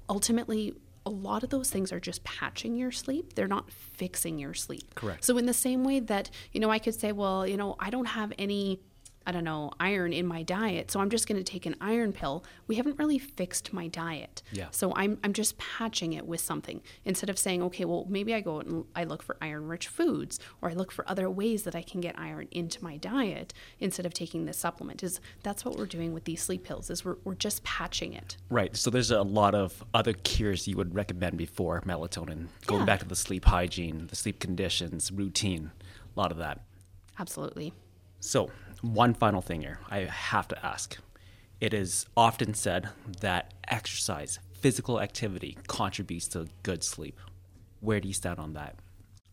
ultimately 0.09 0.75
a 1.07 1.11
lot 1.11 1.43
of 1.43 1.51
those 1.51 1.71
things 1.71 1.93
are 1.93 2.01
just 2.01 2.25
patching 2.25 2.77
your 2.77 2.91
sleep 2.91 3.35
they're 3.35 3.49
not 3.49 3.71
fixing 3.71 4.39
your 4.39 4.55
sleep 4.55 4.95
Correct. 4.95 5.25
so 5.25 5.37
in 5.37 5.47
the 5.47 5.55
same 5.55 5.85
way 5.85 6.01
that 6.01 6.31
you 6.53 6.61
know 6.61 6.71
i 6.71 6.79
could 6.79 6.95
say 6.95 7.13
well 7.13 7.47
you 7.47 7.57
know 7.57 7.77
i 7.79 7.91
don't 7.91 8.07
have 8.07 8.33
any 8.39 8.81
I 9.27 9.33
don't 9.33 9.45
know, 9.45 9.71
iron 9.81 10.13
in 10.13 10.27
my 10.27 10.43
diet, 10.43 10.91
so 10.91 11.01
I'm 11.01 11.09
just 11.09 11.27
going 11.27 11.43
to 11.43 11.45
take 11.45 11.65
an 11.65 11.77
iron 11.81 12.13
pill. 12.13 12.45
We 12.67 12.75
haven't 12.77 12.99
really 12.99 13.19
fixed 13.19 13.73
my 13.73 13.89
diet. 13.89 14.43
Yeah. 14.53 14.67
So 14.71 14.93
I'm, 14.95 15.19
I'm 15.25 15.33
just 15.33 15.57
patching 15.57 16.13
it 16.13 16.27
with 16.27 16.41
something 16.41 16.83
instead 17.07 17.31
of 17.31 17.39
saying, 17.39 17.63
okay, 17.63 17.85
well, 17.87 18.05
maybe 18.09 18.35
I 18.35 18.41
go 18.41 18.59
out 18.59 18.67
and 18.67 18.85
I 18.95 19.05
look 19.05 19.23
for 19.23 19.37
iron 19.41 19.67
rich 19.67 19.89
foods 19.89 20.39
or 20.61 20.69
I 20.71 20.75
look 20.75 20.93
for 20.93 21.09
other 21.09 21.31
ways 21.31 21.63
that 21.63 21.75
I 21.75 21.83
can 21.83 22.01
get 22.03 22.19
iron 22.19 22.49
into 22.51 22.85
my 22.85 22.99
diet 22.99 23.55
instead 23.81 24.05
of 24.05 24.13
taking 24.13 24.45
this 24.45 24.59
supplement. 24.59 25.03
Is 25.03 25.21
that's 25.43 25.65
what 25.65 25.77
we're 25.79 25.87
doing 25.87 26.13
with 26.13 26.25
these 26.25 26.43
sleep 26.43 26.65
pills 26.65 26.91
is 26.91 27.05
we're, 27.05 27.17
we're 27.25 27.35
just 27.35 27.65
patching 27.65 28.13
it. 28.13 28.37
Right. 28.51 28.77
So 28.77 28.91
there's 28.91 29.11
a 29.11 29.23
lot 29.23 29.55
of 29.55 29.83
other 29.95 30.13
cures 30.13 30.69
you 30.69 30.77
would 30.77 30.95
recommend 30.95 31.39
before 31.39 31.81
melatonin. 31.87 32.49
Going 32.67 32.81
Yeah. 32.81 32.87
back 32.87 33.01
to 33.01 33.07
the 33.07 33.17
sleep 33.17 33.47
hygiene, 33.47 34.07
the 34.09 34.17
sleep 34.17 34.39
conditions, 34.39 35.11
routine, 35.11 35.71
a 36.15 36.21
lot 36.21 36.31
of 36.31 36.37
that. 36.39 36.61
Absolutely. 37.19 37.73
So, 38.21 38.51
one 38.83 39.15
final 39.15 39.41
thing 39.41 39.63
here 39.63 39.81
I 39.91 40.01
have 40.01 40.49
to 40.49 40.67
ask. 40.67 40.99
It 41.61 41.73
is 41.73 42.07
often 42.17 42.55
said 42.55 42.89
that 43.21 43.55
exercise, 43.69 44.39
physical 44.53 45.01
activity, 45.01 45.57
contributes 45.69 46.29
to 46.29 46.49
good 46.63 46.83
sleep. 46.83 47.19
Where 47.81 48.01
do 48.01 48.09
you 48.09 48.15
stand 48.15 48.39
on 48.39 48.55
that? 48.55 48.77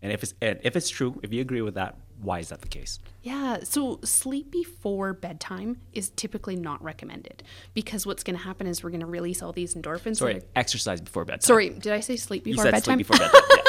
And 0.01 0.11
if 0.11 0.23
it's 0.23 0.33
and 0.41 0.59
if 0.63 0.75
it's 0.75 0.89
true, 0.89 1.19
if 1.23 1.31
you 1.31 1.41
agree 1.41 1.61
with 1.61 1.75
that, 1.75 1.95
why 2.21 2.39
is 2.39 2.49
that 2.49 2.61
the 2.61 2.67
case? 2.67 2.99
Yeah, 3.21 3.59
so 3.63 3.99
sleep 4.03 4.51
before 4.51 5.13
bedtime 5.13 5.77
is 5.93 6.09
typically 6.09 6.55
not 6.55 6.81
recommended 6.83 7.43
because 7.73 8.05
what's 8.05 8.23
going 8.23 8.35
to 8.37 8.43
happen 8.43 8.65
is 8.65 8.83
we're 8.83 8.89
going 8.89 9.01
to 9.01 9.05
release 9.05 9.43
all 9.43 9.51
these 9.51 9.75
endorphins. 9.75 10.17
Sorry, 10.17 10.35
that- 10.35 10.47
exercise 10.55 11.01
before 11.01 11.25
bedtime. 11.25 11.41
sorry, 11.41 11.69
did 11.69 11.93
I 11.93 11.99
say 11.99 12.15
sleep 12.15 12.43
before 12.43 12.65
you 12.65 12.71
said 12.71 12.71
bedtime? 12.71 12.95
sleep 12.95 13.07
before 13.07 13.17
bedtime. 13.17 13.41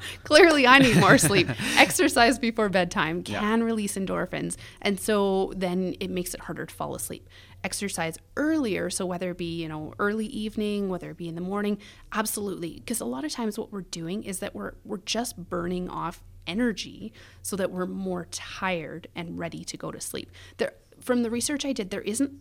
yeah. 0.00 0.18
Clearly, 0.24 0.66
I 0.66 0.78
need 0.78 0.96
more 0.96 1.18
sleep. 1.18 1.48
Exercise 1.78 2.38
before 2.38 2.68
bedtime 2.68 3.22
Yeah. 3.26 3.40
can 3.40 3.62
release 3.62 3.96
endorphins. 3.96 4.56
And 4.82 4.98
so 5.00 5.52
then 5.56 5.94
it 6.00 6.10
makes 6.10 6.34
it 6.34 6.40
harder 6.40 6.66
to 6.66 6.74
fall 6.74 6.94
asleep. 6.94 7.28
Exercise 7.64 8.16
earlier, 8.36 8.88
so 8.90 9.04
whether 9.04 9.30
it 9.32 9.38
be, 9.38 9.60
you 9.62 9.68
know, 9.68 9.92
early 9.98 10.26
evening, 10.26 10.88
whether 10.88 11.10
it 11.10 11.16
be 11.16 11.28
in 11.28 11.34
the 11.34 11.40
morning, 11.40 11.78
absolutely. 12.12 12.74
Because 12.74 13.00
a 13.00 13.04
lot 13.04 13.24
of 13.24 13.32
times 13.32 13.58
what 13.58 13.72
we're 13.72 13.80
doing 13.82 14.22
is 14.22 14.38
that 14.38 14.54
we're 14.54 14.74
we're 14.84 14.98
just 14.98 15.36
burning 15.36 15.88
off 15.88 16.22
energy 16.46 17.12
so 17.42 17.56
that 17.56 17.70
we're 17.70 17.86
more 17.86 18.26
tired 18.30 19.08
and 19.14 19.38
ready 19.38 19.64
to 19.64 19.76
go 19.76 19.90
to 19.90 20.00
sleep. 20.00 20.30
There 20.58 20.72
from 21.00 21.22
the 21.22 21.30
research 21.30 21.64
I 21.64 21.72
did, 21.72 21.90
there 21.90 22.00
isn't 22.00 22.32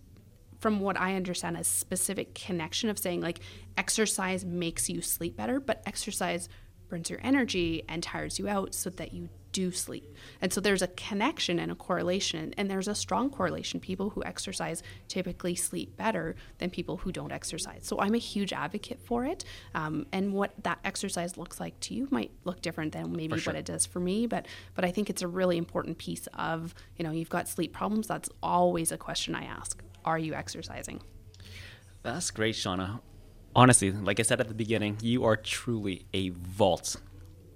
from 0.59 0.79
what 0.79 0.99
I 0.99 1.13
understand, 1.15 1.55
a 1.57 1.63
specific 1.63 2.33
connection 2.33 2.89
of 2.89 2.97
saying 2.97 3.21
like 3.21 3.39
exercise 3.77 4.43
makes 4.45 4.89
you 4.89 5.01
sleep 5.01 5.35
better, 5.37 5.59
but 5.59 5.83
exercise 5.85 6.49
burns 6.89 7.09
your 7.09 7.19
energy 7.23 7.83
and 7.87 8.01
tires 8.01 8.39
you 8.39 8.47
out 8.47 8.73
so 8.73 8.89
that 8.91 9.13
you 9.13 9.29
do 9.57 9.71
sleep. 9.71 10.15
And 10.39 10.53
so 10.53 10.61
there's 10.61 10.83
a 10.83 10.87
connection 10.89 11.59
and 11.59 11.71
a 11.71 11.75
correlation, 11.75 12.53
and 12.57 12.69
there's 12.69 12.87
a 12.87 12.93
strong 12.93 13.31
correlation. 13.31 13.79
People 13.79 14.11
who 14.11 14.23
exercise 14.23 14.83
typically 15.07 15.55
sleep 15.55 15.97
better 15.97 16.35
than 16.59 16.69
people 16.69 16.97
who 16.97 17.11
don't 17.11 17.31
exercise. 17.31 17.79
So 17.83 17.99
I'm 17.99 18.13
a 18.13 18.19
huge 18.19 18.53
advocate 18.53 18.99
for 19.01 19.25
it. 19.25 19.45
Um, 19.73 20.05
and 20.11 20.33
what 20.33 20.53
that 20.61 20.77
exercise 20.83 21.37
looks 21.37 21.59
like 21.59 21.79
to 21.81 21.95
you 21.95 22.07
might 22.11 22.29
look 22.43 22.61
different 22.61 22.93
than 22.93 23.13
maybe 23.13 23.39
sure. 23.39 23.51
what 23.51 23.59
it 23.59 23.65
does 23.65 23.85
for 23.85 23.99
me. 23.99 24.27
But 24.27 24.45
but 24.75 24.85
I 24.85 24.91
think 24.91 25.09
it's 25.09 25.23
a 25.23 25.27
really 25.27 25.57
important 25.57 25.97
piece 25.97 26.27
of 26.35 26.75
you 26.97 27.03
know 27.03 27.11
you've 27.11 27.29
got 27.29 27.47
sleep 27.47 27.73
problems. 27.73 28.05
That's 28.07 28.29
always 28.43 28.91
a 28.91 28.97
question 28.97 29.33
I 29.33 29.45
ask. 29.45 29.81
Are 30.05 30.19
you 30.19 30.35
exercising? 30.35 31.01
That's 32.03 32.29
great, 32.31 32.55
Shauna. 32.55 32.99
Honestly, 33.55 33.91
like 33.91 34.19
I 34.19 34.23
said 34.23 34.39
at 34.39 34.47
the 34.47 34.53
beginning, 34.53 34.97
you 35.01 35.23
are 35.25 35.35
truly 35.35 36.05
a 36.13 36.29
vault 36.29 36.97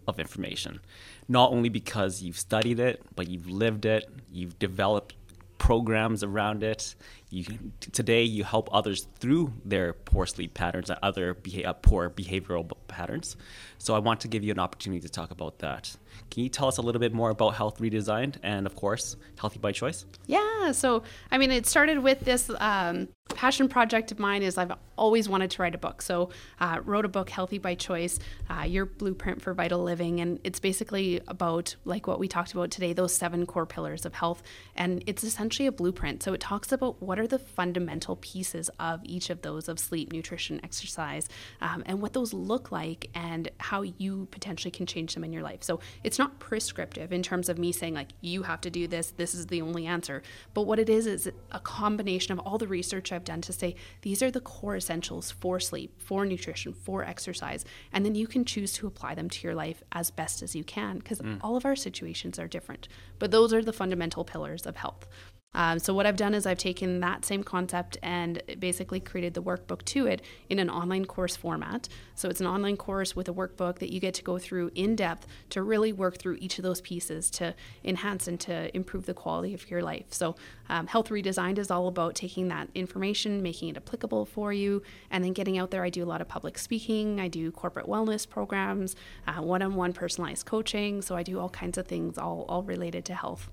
of 0.07 0.19
information. 0.19 0.79
Not 1.27 1.51
only 1.51 1.69
because 1.69 2.21
you've 2.21 2.39
studied 2.39 2.79
it, 2.79 3.01
but 3.15 3.29
you've 3.29 3.49
lived 3.49 3.85
it, 3.85 4.09
you've 4.31 4.57
developed 4.57 5.15
programs 5.61 6.23
around 6.23 6.63
it. 6.63 6.95
You 7.29 7.45
today 7.79 8.23
you 8.23 8.43
help 8.43 8.67
others 8.73 9.05
through 9.19 9.53
their 9.63 9.93
poor 9.93 10.25
sleep 10.25 10.55
patterns 10.55 10.89
and 10.89 10.97
other 11.03 11.35
beha- 11.35 11.69
uh, 11.69 11.73
poor 11.73 12.09
behavioral 12.09 12.69
patterns. 12.87 13.37
So 13.77 13.93
I 13.93 13.99
want 13.99 14.21
to 14.21 14.27
give 14.27 14.43
you 14.43 14.51
an 14.51 14.57
opportunity 14.57 15.01
to 15.01 15.09
talk 15.09 15.29
about 15.29 15.59
that. 15.59 15.95
Can 16.31 16.41
you 16.43 16.49
tell 16.49 16.67
us 16.67 16.77
a 16.77 16.81
little 16.81 16.99
bit 16.99 17.13
more 17.13 17.29
about 17.29 17.53
Health 17.53 17.77
Redesigned 17.77 18.37
and, 18.41 18.65
of 18.65 18.75
course, 18.75 19.17
Healthy 19.37 19.59
by 19.59 19.71
Choice? 19.71 20.05
Yeah. 20.25 20.71
So, 20.71 21.03
I 21.31 21.37
mean, 21.37 21.51
it 21.51 21.67
started 21.67 21.99
with 21.99 22.21
this 22.21 22.49
um, 22.57 23.09
passion 23.41 23.67
project 23.67 24.11
of 24.11 24.19
mine 24.19 24.43
is 24.43 24.55
I've 24.55 24.71
always 24.99 25.27
wanted 25.27 25.49
to 25.49 25.63
write 25.63 25.73
a 25.73 25.77
book. 25.79 26.03
So, 26.03 26.29
uh, 26.59 26.79
wrote 26.85 27.05
a 27.05 27.09
book, 27.09 27.27
Healthy 27.27 27.57
by 27.57 27.73
Choice, 27.73 28.19
uh, 28.51 28.65
Your 28.65 28.85
Blueprint 28.85 29.41
for 29.41 29.55
Vital 29.55 29.81
Living. 29.81 30.21
And 30.21 30.39
it's 30.43 30.59
basically 30.59 31.21
about, 31.27 31.75
like 31.83 32.05
what 32.05 32.19
we 32.19 32.27
talked 32.27 32.53
about 32.53 32.69
today, 32.69 32.93
those 32.93 33.15
seven 33.15 33.47
core 33.47 33.65
pillars 33.65 34.05
of 34.05 34.13
health. 34.13 34.43
And 34.75 35.03
it's 35.07 35.23
essentially 35.23 35.65
a 35.65 35.71
blueprint. 35.71 36.21
So, 36.21 36.33
it 36.33 36.39
talks 36.39 36.71
about 36.71 37.01
what 37.01 37.17
are 37.17 37.25
the 37.25 37.39
fundamental 37.39 38.17
pieces 38.17 38.69
of 38.79 39.01
each 39.03 39.31
of 39.31 39.41
those 39.41 39.67
of 39.67 39.79
sleep, 39.79 40.13
nutrition, 40.13 40.61
exercise, 40.63 41.27
um, 41.61 41.81
and 41.87 41.99
what 41.99 42.13
those 42.13 42.33
look 42.33 42.71
like 42.71 43.09
and 43.15 43.49
how 43.57 43.81
you 43.81 44.27
potentially 44.29 44.69
can 44.69 44.85
change 44.85 45.15
them 45.15 45.23
in 45.23 45.33
your 45.33 45.41
life. 45.41 45.63
So, 45.63 45.79
it's 46.03 46.19
not 46.19 46.37
prescriptive 46.37 47.11
in 47.11 47.23
terms 47.23 47.49
of 47.49 47.57
me 47.57 47.71
saying, 47.71 47.95
like, 47.95 48.09
you 48.21 48.43
have 48.43 48.61
to 48.61 48.69
do 48.69 48.87
this, 48.87 49.13
this 49.17 49.33
is 49.33 49.47
the 49.47 49.63
only 49.63 49.87
answer. 49.87 50.21
But 50.53 50.67
what 50.67 50.77
it 50.77 50.89
is, 50.89 51.07
is 51.07 51.31
a 51.51 51.59
combination 51.59 52.33
of 52.33 52.39
all 52.39 52.59
the 52.59 52.67
research 52.67 53.10
I've 53.11 53.23
done 53.23 53.41
to 53.41 53.53
say 53.53 53.75
these 54.01 54.21
are 54.21 54.31
the 54.31 54.41
core 54.41 54.75
essentials 54.75 55.31
for 55.31 55.59
sleep, 55.59 56.01
for 56.01 56.25
nutrition, 56.25 56.73
for 56.73 57.03
exercise. 57.03 57.65
And 57.91 58.05
then 58.05 58.15
you 58.15 58.27
can 58.27 58.45
choose 58.45 58.73
to 58.73 58.87
apply 58.87 59.15
them 59.15 59.29
to 59.29 59.47
your 59.47 59.55
life 59.55 59.83
as 59.91 60.11
best 60.11 60.41
as 60.41 60.55
you 60.55 60.63
can 60.63 60.97
because 60.99 61.19
mm. 61.19 61.39
all 61.41 61.55
of 61.55 61.65
our 61.65 61.75
situations 61.75 62.39
are 62.39 62.47
different. 62.47 62.87
But 63.19 63.31
those 63.31 63.53
are 63.53 63.63
the 63.63 63.73
fundamental 63.73 64.23
pillars 64.23 64.65
of 64.65 64.77
health. 64.77 65.07
Um, 65.53 65.79
so 65.79 65.93
what 65.93 66.05
I've 66.05 66.15
done 66.15 66.33
is 66.33 66.45
I've 66.45 66.57
taken 66.57 67.01
that 67.01 67.25
same 67.25 67.43
concept 67.43 67.97
and 68.01 68.41
basically 68.59 69.01
created 69.01 69.33
the 69.33 69.43
workbook 69.43 69.83
to 69.85 70.07
it 70.07 70.21
in 70.49 70.59
an 70.59 70.69
online 70.69 71.03
course 71.05 71.35
format. 71.35 71.89
So 72.15 72.29
it's 72.29 72.39
an 72.39 72.47
online 72.47 72.77
course 72.77 73.17
with 73.17 73.27
a 73.27 73.33
workbook 73.33 73.79
that 73.79 73.91
you 73.91 73.99
get 73.99 74.13
to 74.15 74.23
go 74.23 74.37
through 74.39 74.71
in 74.75 74.95
depth 74.95 75.27
to 75.49 75.61
really 75.61 75.91
work 75.91 76.17
through 76.17 76.37
each 76.39 76.57
of 76.57 76.63
those 76.63 76.79
pieces 76.79 77.29
to 77.31 77.53
enhance 77.83 78.29
and 78.29 78.39
to 78.41 78.73
improve 78.75 79.05
the 79.05 79.13
quality 79.13 79.53
of 79.53 79.69
your 79.69 79.81
life. 79.81 80.05
So 80.09 80.35
um, 80.69 80.87
Health 80.87 81.09
Redesigned 81.09 81.57
is 81.57 81.69
all 81.69 81.87
about 81.89 82.15
taking 82.15 82.47
that 82.47 82.69
information, 82.73 83.43
making 83.43 83.69
it 83.69 83.77
applicable 83.77 84.25
for 84.25 84.53
you, 84.53 84.81
and 85.09 85.21
then 85.21 85.33
getting 85.33 85.57
out 85.57 85.71
there. 85.71 85.83
I 85.83 85.89
do 85.89 86.03
a 86.03 86.05
lot 86.05 86.21
of 86.21 86.29
public 86.29 86.57
speaking. 86.57 87.19
I 87.19 87.27
do 87.27 87.51
corporate 87.51 87.87
wellness 87.87 88.27
programs, 88.27 88.95
uh, 89.27 89.41
one-on-one 89.41 89.91
personalized 89.91 90.45
coaching. 90.45 91.01
So 91.01 91.17
I 91.17 91.23
do 91.23 91.39
all 91.39 91.49
kinds 91.49 91.77
of 91.77 91.87
things, 91.87 92.17
all 92.17 92.45
all 92.47 92.63
related 92.63 93.03
to 93.05 93.15
health. 93.15 93.49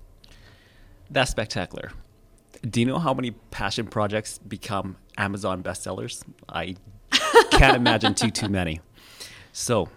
That's 1.09 1.31
spectacular. 1.31 1.91
Do 2.61 2.79
you 2.79 2.85
know 2.85 2.99
how 2.99 3.13
many 3.13 3.31
passion 3.31 3.87
projects 3.87 4.37
become 4.37 4.97
Amazon 5.17 5.63
bestsellers? 5.63 6.23
I 6.47 6.75
can't 7.51 7.75
imagine 7.75 8.13
too 8.13 8.31
too 8.31 8.49
many. 8.49 8.81
So, 9.53 9.89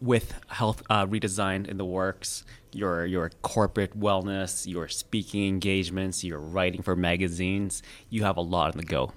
with 0.00 0.34
health 0.48 0.82
uh, 0.90 1.06
redesign 1.06 1.66
in 1.66 1.78
the 1.78 1.84
works, 1.84 2.44
your 2.72 3.06
your 3.06 3.30
corporate 3.42 3.98
wellness, 3.98 4.66
your 4.66 4.88
speaking 4.88 5.46
engagements, 5.48 6.24
your 6.24 6.40
writing 6.40 6.82
for 6.82 6.96
magazines, 6.96 7.82
you 8.10 8.24
have 8.24 8.36
a 8.36 8.42
lot 8.42 8.72
on 8.72 8.78
the 8.78 8.84
go. 8.84 9.12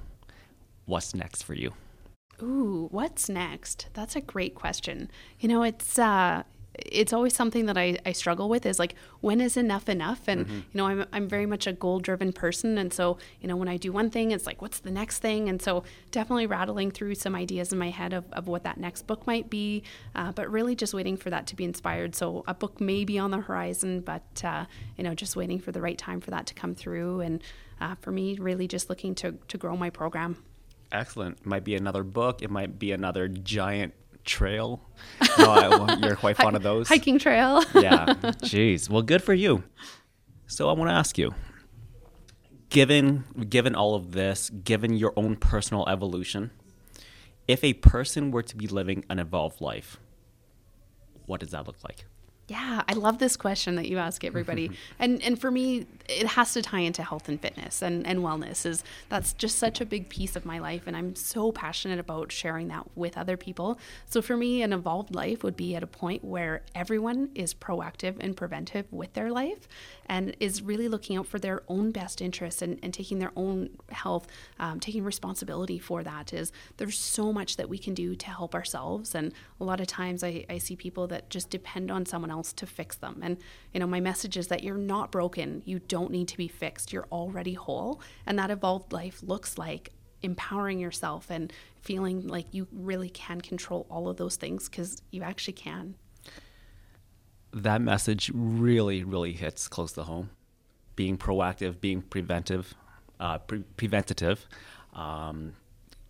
What's 0.86 1.14
next 1.14 1.44
for 1.44 1.54
you? 1.54 1.74
Ooh, 2.42 2.88
what's 2.92 3.28
next? 3.28 3.88
That's 3.94 4.16
a 4.16 4.22
great 4.22 4.56
question. 4.56 5.12
You 5.40 5.50
know, 5.50 5.64
it's 5.64 6.00
uh 6.00 6.44
it's 6.86 7.14
always 7.14 7.36
something 7.36 7.66
that 7.66 7.78
I, 7.78 7.98
I 8.06 8.12
struggle 8.12 8.50
with 8.50 8.66
is 8.66 8.80
like 8.80 8.96
when 9.22 9.42
is 9.42 9.58
enough 9.58 9.90
enough? 9.90 10.28
And 10.28 10.48
you 10.50 10.64
know 10.74 10.88
I'm, 10.88 11.06
I'm 11.12 11.28
very 11.28 11.46
much 11.46 11.68
a 11.68 11.74
goal 11.74 12.00
driven 12.00 12.34
person. 12.34 12.78
And 12.78 12.94
so 12.94 13.18
you 13.42 13.48
know 13.48 13.56
when 13.56 13.68
I 13.68 13.78
do 13.78 13.92
one 13.92 14.10
thing 14.10 14.32
it's 14.32 14.46
like 14.46 14.62
what's 14.62 14.80
the 14.80 14.92
next 14.92 15.20
thing? 15.20 15.50
And 15.50 15.62
so 15.62 15.84
definitely 16.12 16.48
rattling 16.48 16.92
through 16.92 17.16
some 17.16 17.36
ideas 17.36 17.72
in 17.72 17.80
my 17.80 17.90
head 17.90 18.14
of, 18.14 18.26
of 18.32 18.48
what 18.48 18.64
that 18.64 18.78
next 18.78 19.08
book 19.08 19.26
might 19.28 19.50
be 19.50 19.84
uh, 20.16 20.32
but 20.32 20.50
really 20.50 20.76
just 20.76 20.94
waiting 20.94 21.18
for 21.18 21.30
that 21.30 21.48
to 21.48 21.56
be 21.56 21.64
inspired. 21.64 22.16
So 22.16 22.44
a 22.48 22.54
book 22.54 22.80
may 22.80 23.06
be 23.06 23.20
on 23.20 23.32
the 23.32 23.40
horizon 23.40 24.02
but 24.02 24.44
uh, 24.44 24.66
you 24.98 25.04
know 25.04 25.14
just 25.14 25.36
waiting 25.36 25.60
for 25.60 25.72
the 25.72 25.82
right 25.82 25.98
time 25.98 26.22
for 26.22 26.32
that 26.32 26.46
to 26.48 26.54
come 26.54 26.76
through. 26.76 27.22
And 27.22 27.44
uh, 27.82 27.96
for 28.02 28.12
me 28.12 28.38
really 28.40 28.68
just 28.68 28.90
looking 28.90 29.16
to, 29.16 29.34
to 29.48 29.58
grow 29.58 29.76
my 29.78 29.90
program. 29.90 30.44
Excellent. 30.92 31.46
Might 31.46 31.64
be 31.64 31.76
another 31.76 32.04
book. 32.04 32.42
It 32.42 32.50
might 32.50 32.80
be 32.80 32.92
another 32.92 33.28
giant 33.28 33.94
trail. 34.26 34.82
No, 35.38 35.52
I, 35.52 35.98
you're 36.02 36.16
quite 36.16 36.38
fond 36.38 36.56
of 36.56 36.64
those. 36.64 36.88
hiking 36.88 37.20
trail 37.20 37.64
yeah. 37.76 38.06
Jeez. 38.44 38.90
Well, 38.90 39.02
good 39.02 39.24
for 39.24 39.34
you. 39.34 39.64
So 40.48 40.70
I 40.70 40.74
want 40.74 40.90
to 40.90 40.96
ask 40.96 41.18
you, 41.18 41.34
given 42.70 43.24
given 43.50 43.76
all 43.76 43.96
of 43.96 44.12
this, 44.12 44.50
given 44.50 44.94
your 44.94 45.14
own 45.16 45.36
personal 45.36 45.88
evolution, 45.88 46.52
if 47.48 47.64
a 47.64 47.74
person 47.74 48.32
were 48.32 48.44
to 48.44 48.56
be 48.56 48.68
living 48.68 49.06
an 49.10 49.20
evolved 49.20 49.62
life, 49.62 49.98
what 51.26 51.40
does 51.40 51.52
that 51.52 51.68
look 51.68 51.78
like? 51.84 52.06
Yeah, 52.48 52.82
I 52.88 52.94
love 52.94 53.20
this 53.20 53.38
question 53.38 53.76
that 53.76 53.88
you 53.88 54.00
ask 54.00 54.24
everybody. 54.24 54.72
and 55.00 55.22
and 55.22 55.40
for 55.40 55.52
me, 55.52 55.86
it 56.10 56.28
has 56.28 56.53
to 56.53 56.62
tie 56.62 56.80
into 56.80 57.03
health 57.03 57.30
and 57.30 57.39
fitness 57.39 57.82
and, 57.82 58.05
and 58.07 58.20
wellness 58.20 58.66
is 58.66 58.84
that's 59.10 59.34
just 59.34 59.60
such 59.60 59.80
a 59.80 59.86
big 59.86 60.10
piece 60.10 60.36
of 60.36 60.45
my 60.45 60.57
life 60.60 60.84
and 60.88 60.97
I'm 60.97 61.16
so 61.16 61.51
passionate 61.51 61.99
about 61.99 62.32
sharing 62.32 62.68
that 62.70 62.86
with 62.95 63.18
other 63.18 63.38
people. 63.38 63.80
So 64.05 64.22
for 64.22 64.36
me, 64.36 64.64
an 64.64 64.74
evolved 64.74 65.14
life 65.14 65.43
would 65.43 65.55
be 65.55 65.76
at 65.76 65.84
a 65.84 65.88
point 65.88 66.24
where 66.24 66.64
everyone 66.74 67.30
is 67.36 67.53
proactive 67.53 68.16
and 68.20 68.36
preventive 68.36 68.91
with 68.91 69.14
their 69.14 69.32
life 69.32 69.68
and 70.07 70.36
is 70.39 70.62
really 70.62 70.88
looking 70.88 71.18
out 71.18 71.28
for 71.28 71.38
their 71.38 71.62
own 71.68 71.91
best 71.91 72.22
interests 72.22 72.62
and, 72.62 72.80
and 72.82 72.93
taking 72.93 73.20
their 73.20 73.32
own 73.36 73.70
health, 73.89 74.28
um, 74.60 74.80
taking 74.80 75.03
responsibility 75.03 75.78
for 75.78 76.03
that 76.03 76.34
is 76.34 76.51
there's 76.78 76.97
so 76.97 77.32
much 77.32 77.57
that 77.57 77.70
we 77.70 77.78
can 77.78 77.93
do 77.93 78.16
to 78.16 78.28
help 78.28 78.55
ourselves. 78.55 79.14
And 79.14 79.32
a 79.60 79.64
lot 79.64 79.80
of 79.80 79.88
times 79.88 80.24
I, 80.24 80.45
I 80.49 80.57
see 80.57 80.76
people 80.76 81.05
that 81.07 81.30
just 81.30 81.51
depend 81.51 81.91
on 81.91 82.05
someone 82.05 82.32
else 82.32 82.51
to 82.53 82.66
fix 82.66 82.95
them. 82.95 83.20
And, 83.22 83.38
you 83.74 83.80
know, 83.80 83.88
my 83.88 83.99
message 83.99 84.36
is 84.36 84.47
that 84.47 84.64
you're 84.64 84.76
not 84.76 85.12
broken. 85.12 85.62
You 85.66 85.80
don't 86.00 86.12
need 86.12 86.28
to 86.30 86.38
be 86.38 86.47
fixed. 86.47 86.93
You're 86.93 87.08
already 87.12 87.54
whole. 87.54 88.02
And 88.26 88.39
that 88.39 88.50
evolved 88.52 88.93
life 88.93 89.22
looks 89.22 89.58
like 89.58 89.91
empowering 90.22 90.80
yourself 90.80 91.30
and 91.30 91.52
feeling 91.82 92.28
like 92.28 92.47
you 92.52 92.68
really 92.72 93.10
can 93.10 93.41
control 93.41 93.86
all 93.89 94.08
of 94.10 94.18
those 94.18 94.36
things 94.36 94.70
because 94.70 95.02
you 95.12 95.22
actually 95.24 95.54
can. 95.54 95.95
That 97.52 97.82
message 97.82 98.32
really, 98.34 99.04
really 99.04 99.34
hits 99.34 99.68
close 99.68 99.91
to 99.93 100.04
home. 100.04 100.30
being 101.00 101.18
proactive, 101.18 101.80
being 101.80 102.02
preventive, 102.02 102.76
uh, 103.22 103.38
pre- 103.38 103.64
preventative. 103.78 104.45
Um, 104.93 105.54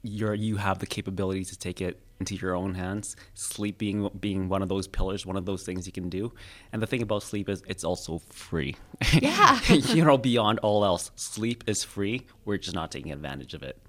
you're 0.02 0.34
you 0.34 0.58
have 0.58 0.80
the 0.80 0.88
capability 0.88 1.46
to 1.46 1.56
take 1.56 1.80
it 1.80 2.02
into 2.20 2.36
your 2.36 2.56
own 2.56 2.76
hands. 2.76 3.16
Sleep 3.34 3.78
being 3.78 4.10
being 4.20 4.50
one 4.50 4.62
of 4.62 4.70
those 4.70 4.88
pillars, 4.88 5.26
one 5.26 5.38
of 5.38 5.46
those 5.46 5.64
things 5.64 5.86
you 5.86 5.92
can 5.92 6.10
do. 6.10 6.34
And 6.72 6.82
the 6.82 6.88
thing 6.88 7.02
about 7.02 7.24
sleep 7.24 7.50
is 7.50 7.64
it's 7.68 7.84
also 7.84 8.20
free. 8.30 8.76
Yeah. 9.14 9.60
you 9.70 10.06
know, 10.06 10.18
beyond 10.18 10.60
all 10.60 10.86
else, 10.86 11.12
sleep 11.16 11.64
is 11.68 11.84
free. 11.84 12.28
We're 12.46 12.58
just 12.58 12.76
not 12.76 12.92
taking 12.92 13.12
advantage 13.12 13.54
of 13.54 13.64
it. 13.64 13.82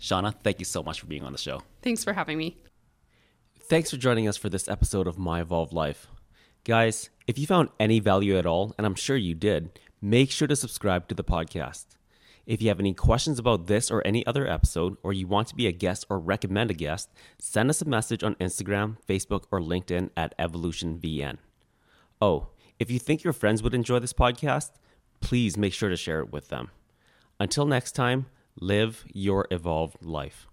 Shauna, 0.00 0.34
thank 0.42 0.58
you 0.58 0.64
so 0.64 0.82
much 0.82 1.00
for 1.00 1.06
being 1.06 1.24
on 1.24 1.32
the 1.32 1.38
show. 1.38 1.62
Thanks 1.82 2.04
for 2.04 2.12
having 2.12 2.38
me. 2.38 2.58
Thanks 3.60 3.90
for 3.90 3.96
joining 3.96 4.28
us 4.28 4.36
for 4.36 4.48
this 4.48 4.68
episode 4.68 5.06
of 5.06 5.18
My 5.18 5.40
Evolved 5.40 5.72
Life. 5.72 6.06
Guys, 6.64 7.10
if 7.26 7.38
you 7.38 7.46
found 7.46 7.70
any 7.80 7.98
value 7.98 8.36
at 8.36 8.46
all, 8.46 8.74
and 8.78 8.86
I'm 8.86 8.94
sure 8.94 9.16
you 9.16 9.34
did, 9.34 9.78
make 10.00 10.30
sure 10.30 10.48
to 10.48 10.56
subscribe 10.56 11.08
to 11.08 11.14
the 11.14 11.24
podcast. 11.24 11.97
If 12.48 12.62
you 12.62 12.68
have 12.68 12.80
any 12.80 12.94
questions 12.94 13.38
about 13.38 13.66
this 13.66 13.90
or 13.90 14.00
any 14.06 14.26
other 14.26 14.48
episode, 14.48 14.96
or 15.02 15.12
you 15.12 15.26
want 15.26 15.48
to 15.48 15.54
be 15.54 15.66
a 15.66 15.72
guest 15.72 16.06
or 16.08 16.18
recommend 16.18 16.70
a 16.70 16.74
guest, 16.74 17.10
send 17.38 17.68
us 17.68 17.82
a 17.82 17.84
message 17.84 18.24
on 18.24 18.36
Instagram, 18.36 18.96
Facebook, 19.06 19.44
or 19.50 19.60
LinkedIn 19.60 20.08
at 20.16 20.36
EvolutionVN. 20.38 21.36
Oh, 22.22 22.48
if 22.78 22.90
you 22.90 22.98
think 22.98 23.22
your 23.22 23.34
friends 23.34 23.62
would 23.62 23.74
enjoy 23.74 23.98
this 23.98 24.14
podcast, 24.14 24.70
please 25.20 25.58
make 25.58 25.74
sure 25.74 25.90
to 25.90 25.96
share 25.96 26.20
it 26.20 26.32
with 26.32 26.48
them. 26.48 26.70
Until 27.38 27.66
next 27.66 27.92
time, 27.92 28.24
live 28.58 29.04
your 29.12 29.46
evolved 29.50 30.02
life. 30.02 30.46